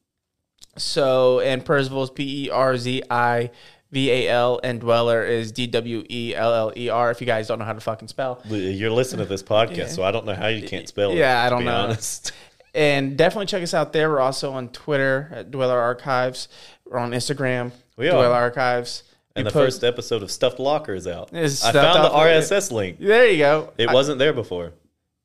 So, 0.77 1.39
and 1.41 1.65
Perzival 1.65 2.03
is 2.03 2.11
P 2.11 2.47
E 2.47 2.51
R 2.51 2.77
Z 2.77 3.05
I 3.09 3.51
V 3.93 4.11
A 4.11 4.29
L, 4.29 4.59
and 4.65 4.81
Dweller 4.81 5.23
is 5.25 5.53
D 5.53 5.69
W 5.69 6.03
E 6.11 6.35
L 6.35 6.53
L 6.53 6.73
E 6.77 6.89
R. 6.89 7.13
If 7.13 7.21
you 7.21 7.29
guys 7.29 7.47
don't 7.47 7.61
know 7.61 7.65
how 7.65 7.73
to 7.73 7.81
fucking 7.81 8.09
spell, 8.09 8.43
You're 8.47 8.91
listening 8.91 9.25
to 9.25 9.29
this 9.29 9.45
podcast, 9.45 9.91
so 9.91 10.03
I 10.03 10.11
don't 10.11 10.27
know 10.27 10.35
how 10.35 10.49
you 10.49 10.67
can't 10.67 10.89
spell 10.89 11.13
it. 11.13 11.19
Yeah, 11.19 11.45
I 11.45 11.49
don't 11.51 11.65
know. 11.65 11.77
Honest. 11.77 12.33
And 12.75 13.17
definitely 13.17 13.47
check 13.47 13.63
us 13.63 13.75
out 13.75 13.93
there. 13.93 14.11
We're 14.11 14.21
also 14.21 14.53
on 14.53 14.69
Twitter 14.69 15.31
at 15.33 15.51
Dweller 15.51 15.79
Archives. 15.79 16.49
We're 16.85 16.99
on 16.99 17.13
Instagram, 17.13 17.73
We 17.97 18.09
Dweller 18.09 18.27
are. 18.29 18.33
Archives. 18.43 19.03
And 19.37 19.45
We 19.45 19.51
the 19.51 19.53
post- 19.53 19.77
first 19.79 19.85
episode 19.85 20.23
of 20.23 20.31
Stuffed 20.31 20.59
Locker 20.61 20.95
is 20.95 21.07
out. 21.09 21.31
I 21.35 21.47
found 21.49 22.05
the 22.05 22.11
RSS 22.11 22.71
link. 22.71 22.99
There 23.01 23.27
you 23.27 23.39
go. 23.39 23.73
It 23.79 23.89
I- 23.89 23.93
wasn't 23.95 24.19
there 24.19 24.33
before. 24.33 24.73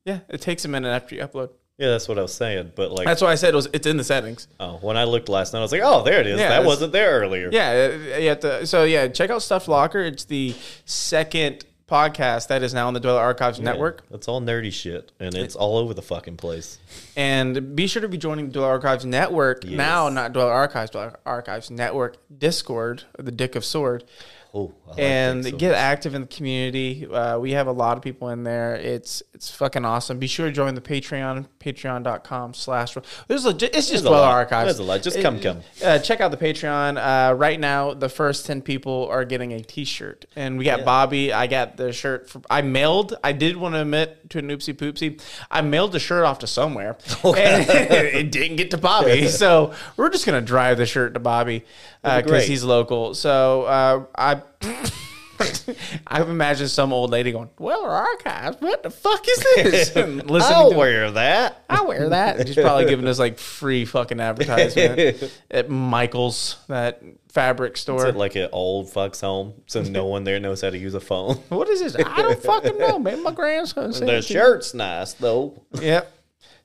yeah, 0.05 0.19
it 0.29 0.41
takes 0.41 0.65
a 0.65 0.67
minute 0.67 0.89
after 0.89 1.15
you 1.15 1.21
upload. 1.21 1.49
Yeah, 1.77 1.91
that's 1.91 2.09
what 2.09 2.19
I 2.19 2.21
was 2.23 2.33
saying. 2.33 2.73
But 2.75 2.91
like, 2.91 3.05
That's 3.07 3.21
why 3.21 3.31
I 3.31 3.35
said 3.35 3.53
it 3.53 3.55
was. 3.55 3.69
It's 3.71 3.87
in 3.87 3.95
the 3.95 4.03
settings. 4.03 4.49
oh, 4.59 4.79
when 4.81 4.97
I 4.97 5.05
looked 5.05 5.29
last 5.29 5.53
night, 5.53 5.59
I 5.59 5.61
was 5.61 5.71
like, 5.71 5.79
oh, 5.81 6.03
there 6.03 6.19
it 6.19 6.27
is. 6.27 6.37
Yeah, 6.37 6.49
that 6.49 6.65
wasn't 6.65 6.91
there 6.91 7.21
earlier. 7.21 7.49
Yeah, 7.53 7.91
uh, 8.13 8.17
you 8.17 8.27
have 8.29 8.41
to. 8.41 8.65
So 8.67 8.83
yeah, 8.83 9.07
check 9.07 9.29
out 9.29 9.41
Stuff 9.43 9.69
Locker. 9.69 10.01
It's 10.01 10.25
the 10.25 10.53
second 10.83 11.63
podcast 11.89 12.47
that 12.47 12.63
is 12.63 12.73
now 12.73 12.87
on 12.87 12.93
the 12.93 12.99
Dweller 12.99 13.21
Archives 13.21 13.59
Network. 13.59 14.03
That's 14.09 14.27
all 14.27 14.41
nerdy 14.41 14.71
shit, 14.71 15.11
and 15.19 15.35
it's 15.35 15.55
all 15.55 15.77
over 15.77 15.93
the 15.93 16.01
fucking 16.01 16.37
place. 16.37 16.77
And 17.15 17.75
be 17.75 17.87
sure 17.87 18.01
to 18.01 18.07
be 18.07 18.17
joining 18.17 18.47
the 18.47 18.53
Dweller 18.53 18.69
Archives 18.69 19.05
Network 19.05 19.63
now, 19.63 20.09
not 20.09 20.33
Dweller 20.33 20.53
Archives, 20.53 20.91
Dweller 20.91 21.19
Archives 21.25 21.71
Network 21.71 22.17
Discord, 22.35 23.03
the 23.17 23.31
Dick 23.31 23.55
of 23.55 23.65
Sword. 23.65 24.03
Oh, 24.51 24.73
I 24.87 24.89
like 24.89 24.99
and 24.99 25.45
so 25.45 25.51
get 25.51 25.69
much. 25.69 25.77
active 25.77 26.15
in 26.15 26.21
the 26.21 26.27
community. 26.27 27.05
Uh, 27.05 27.37
we 27.37 27.51
have 27.51 27.67
a 27.67 27.71
lot 27.71 27.97
of 27.97 28.03
people 28.03 28.29
in 28.29 28.43
there. 28.43 28.75
It's 28.75 29.21
it's 29.35 29.51
fucking 29.51 29.85
awesome. 29.85 30.17
Be 30.17 30.25
sure 30.25 30.47
to 30.47 30.51
join 30.51 30.73
the 30.73 30.81
Patreon, 30.81 31.45
patreon.com 31.59 32.55
slash. 32.55 32.97
There's 33.27 33.45
a, 33.45 33.49
it's 33.49 33.59
just 33.59 33.89
There's 33.89 34.01
a 34.01 34.07
Dweller 34.07 34.21
lot. 34.21 34.31
Archives. 34.31 34.65
There's 34.65 34.79
a 34.79 34.83
lot. 34.83 35.03
Just 35.03 35.21
come, 35.21 35.39
come. 35.39 35.61
Uh, 35.83 35.99
check 35.99 36.19
out 36.19 36.31
the 36.31 36.37
Patreon. 36.37 36.97
Uh, 36.97 37.35
right 37.35 37.59
now, 37.59 37.93
the 37.93 38.09
first 38.09 38.47
10 38.47 38.63
people 38.63 39.07
are 39.11 39.23
getting 39.23 39.53
a 39.53 39.61
t 39.61 39.85
shirt. 39.85 40.25
And 40.35 40.57
we 40.57 40.65
got 40.65 40.83
Bobby. 40.83 41.31
I 41.31 41.45
got 41.45 41.77
the 41.77 41.93
shirt. 41.93 42.27
For, 42.27 42.41
I 42.49 42.63
mailed, 42.63 43.15
I 43.23 43.33
did 43.33 43.55
want 43.55 43.75
to 43.75 43.81
admit 43.81 44.31
to 44.31 44.39
an 44.39 44.47
oopsie 44.49 44.73
poopsie. 44.73 45.21
I 45.51 45.61
mailed 45.61 45.91
the 45.91 45.99
shirt 45.99 46.25
off 46.25 46.39
to 46.39 46.47
somewhere. 46.47 46.97
And 47.23 47.69
it 47.69 48.31
didn't 48.31 48.57
get 48.57 48.71
to 48.71 48.77
Bobby. 48.77 49.27
So 49.39 49.73
we're 49.95 50.09
just 50.09 50.25
going 50.25 50.41
to 50.41 50.45
drive 50.45 50.77
the 50.77 50.85
shirt 50.85 51.13
to 51.13 51.19
Bobby 51.19 51.63
because 52.03 52.23
great. 52.23 52.47
he's 52.47 52.63
local. 52.63 53.13
So 53.13 53.63
uh, 53.63 54.38
I. 54.61 54.91
I 56.07 56.21
imagine 56.21 56.67
some 56.67 56.91
old 56.91 57.11
lady 57.11 57.31
going, 57.31 57.49
"Well, 57.57 57.85
our 57.85 57.91
archives. 58.07 58.57
What 58.59 58.83
the 58.83 58.89
fuck 58.89 59.25
is 59.25 59.39
this?" 59.55 59.95
I'll 59.95 60.71
to- 60.71 60.77
wear 60.77 61.11
that. 61.11 61.63
I 61.69 61.83
wear 61.83 62.09
that. 62.09 62.37
And 62.39 62.47
she's 62.47 62.57
probably 62.57 62.85
giving 62.87 63.07
us 63.07 63.19
like 63.19 63.37
free 63.39 63.85
fucking 63.85 64.19
advertisement 64.19 65.31
at 65.49 65.69
Michael's, 65.69 66.57
that 66.67 67.01
fabric 67.29 67.77
store. 67.77 67.99
Is 68.07 68.15
it 68.15 68.17
like 68.17 68.35
an 68.35 68.49
old 68.51 68.89
fuck's 68.89 69.21
home, 69.21 69.53
so 69.65 69.81
no 69.81 70.07
one 70.07 70.25
there 70.25 70.39
knows 70.41 70.59
how 70.61 70.71
to 70.71 70.77
use 70.77 70.93
a 70.93 70.99
phone? 70.99 71.35
what 71.49 71.69
is 71.69 71.79
this? 71.79 71.95
I 71.95 72.21
don't 72.21 72.43
fucking 72.43 72.77
know. 72.77 72.99
Maybe 72.99 73.21
my 73.21 73.31
grandson 73.31 73.93
said. 73.93 74.09
The 74.09 74.17
it 74.17 74.21
to 74.23 74.33
me. 74.33 74.39
shirt's 74.39 74.73
nice 74.73 75.13
though. 75.13 75.63
Yep. 75.79 76.11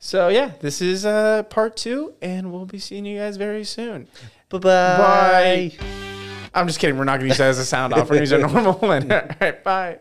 So 0.01 0.29
yeah, 0.29 0.51
this 0.61 0.81
is 0.81 1.07
uh 1.07 1.45
part 1.45 1.77
two, 1.77 2.15
and 2.21 2.53
we'll 2.53 2.67
be 2.67 2.81
seeing 2.81 3.07
you 3.07 3.19
guys 3.21 3.37
very 3.37 3.63
soon. 3.65 4.09
Bye 4.49 4.59
Bye. 4.59 5.73
I'm 6.55 6.66
just 6.66 6.78
kidding. 6.78 6.97
We're 6.97 7.05
not 7.05 7.18
going 7.18 7.22
to 7.22 7.26
use 7.28 7.39
that 7.39 7.48
as 7.48 7.59
a 7.59 7.64
sound 7.64 7.93
off. 7.93 8.09
We're 8.09 8.16
going 8.16 8.28
to 8.28 8.36
use 8.36 8.44
our 8.44 8.52
normal 8.52 8.74
one. 8.74 9.10
All 9.12 9.22
right. 9.40 9.62
Bye. 9.64 9.98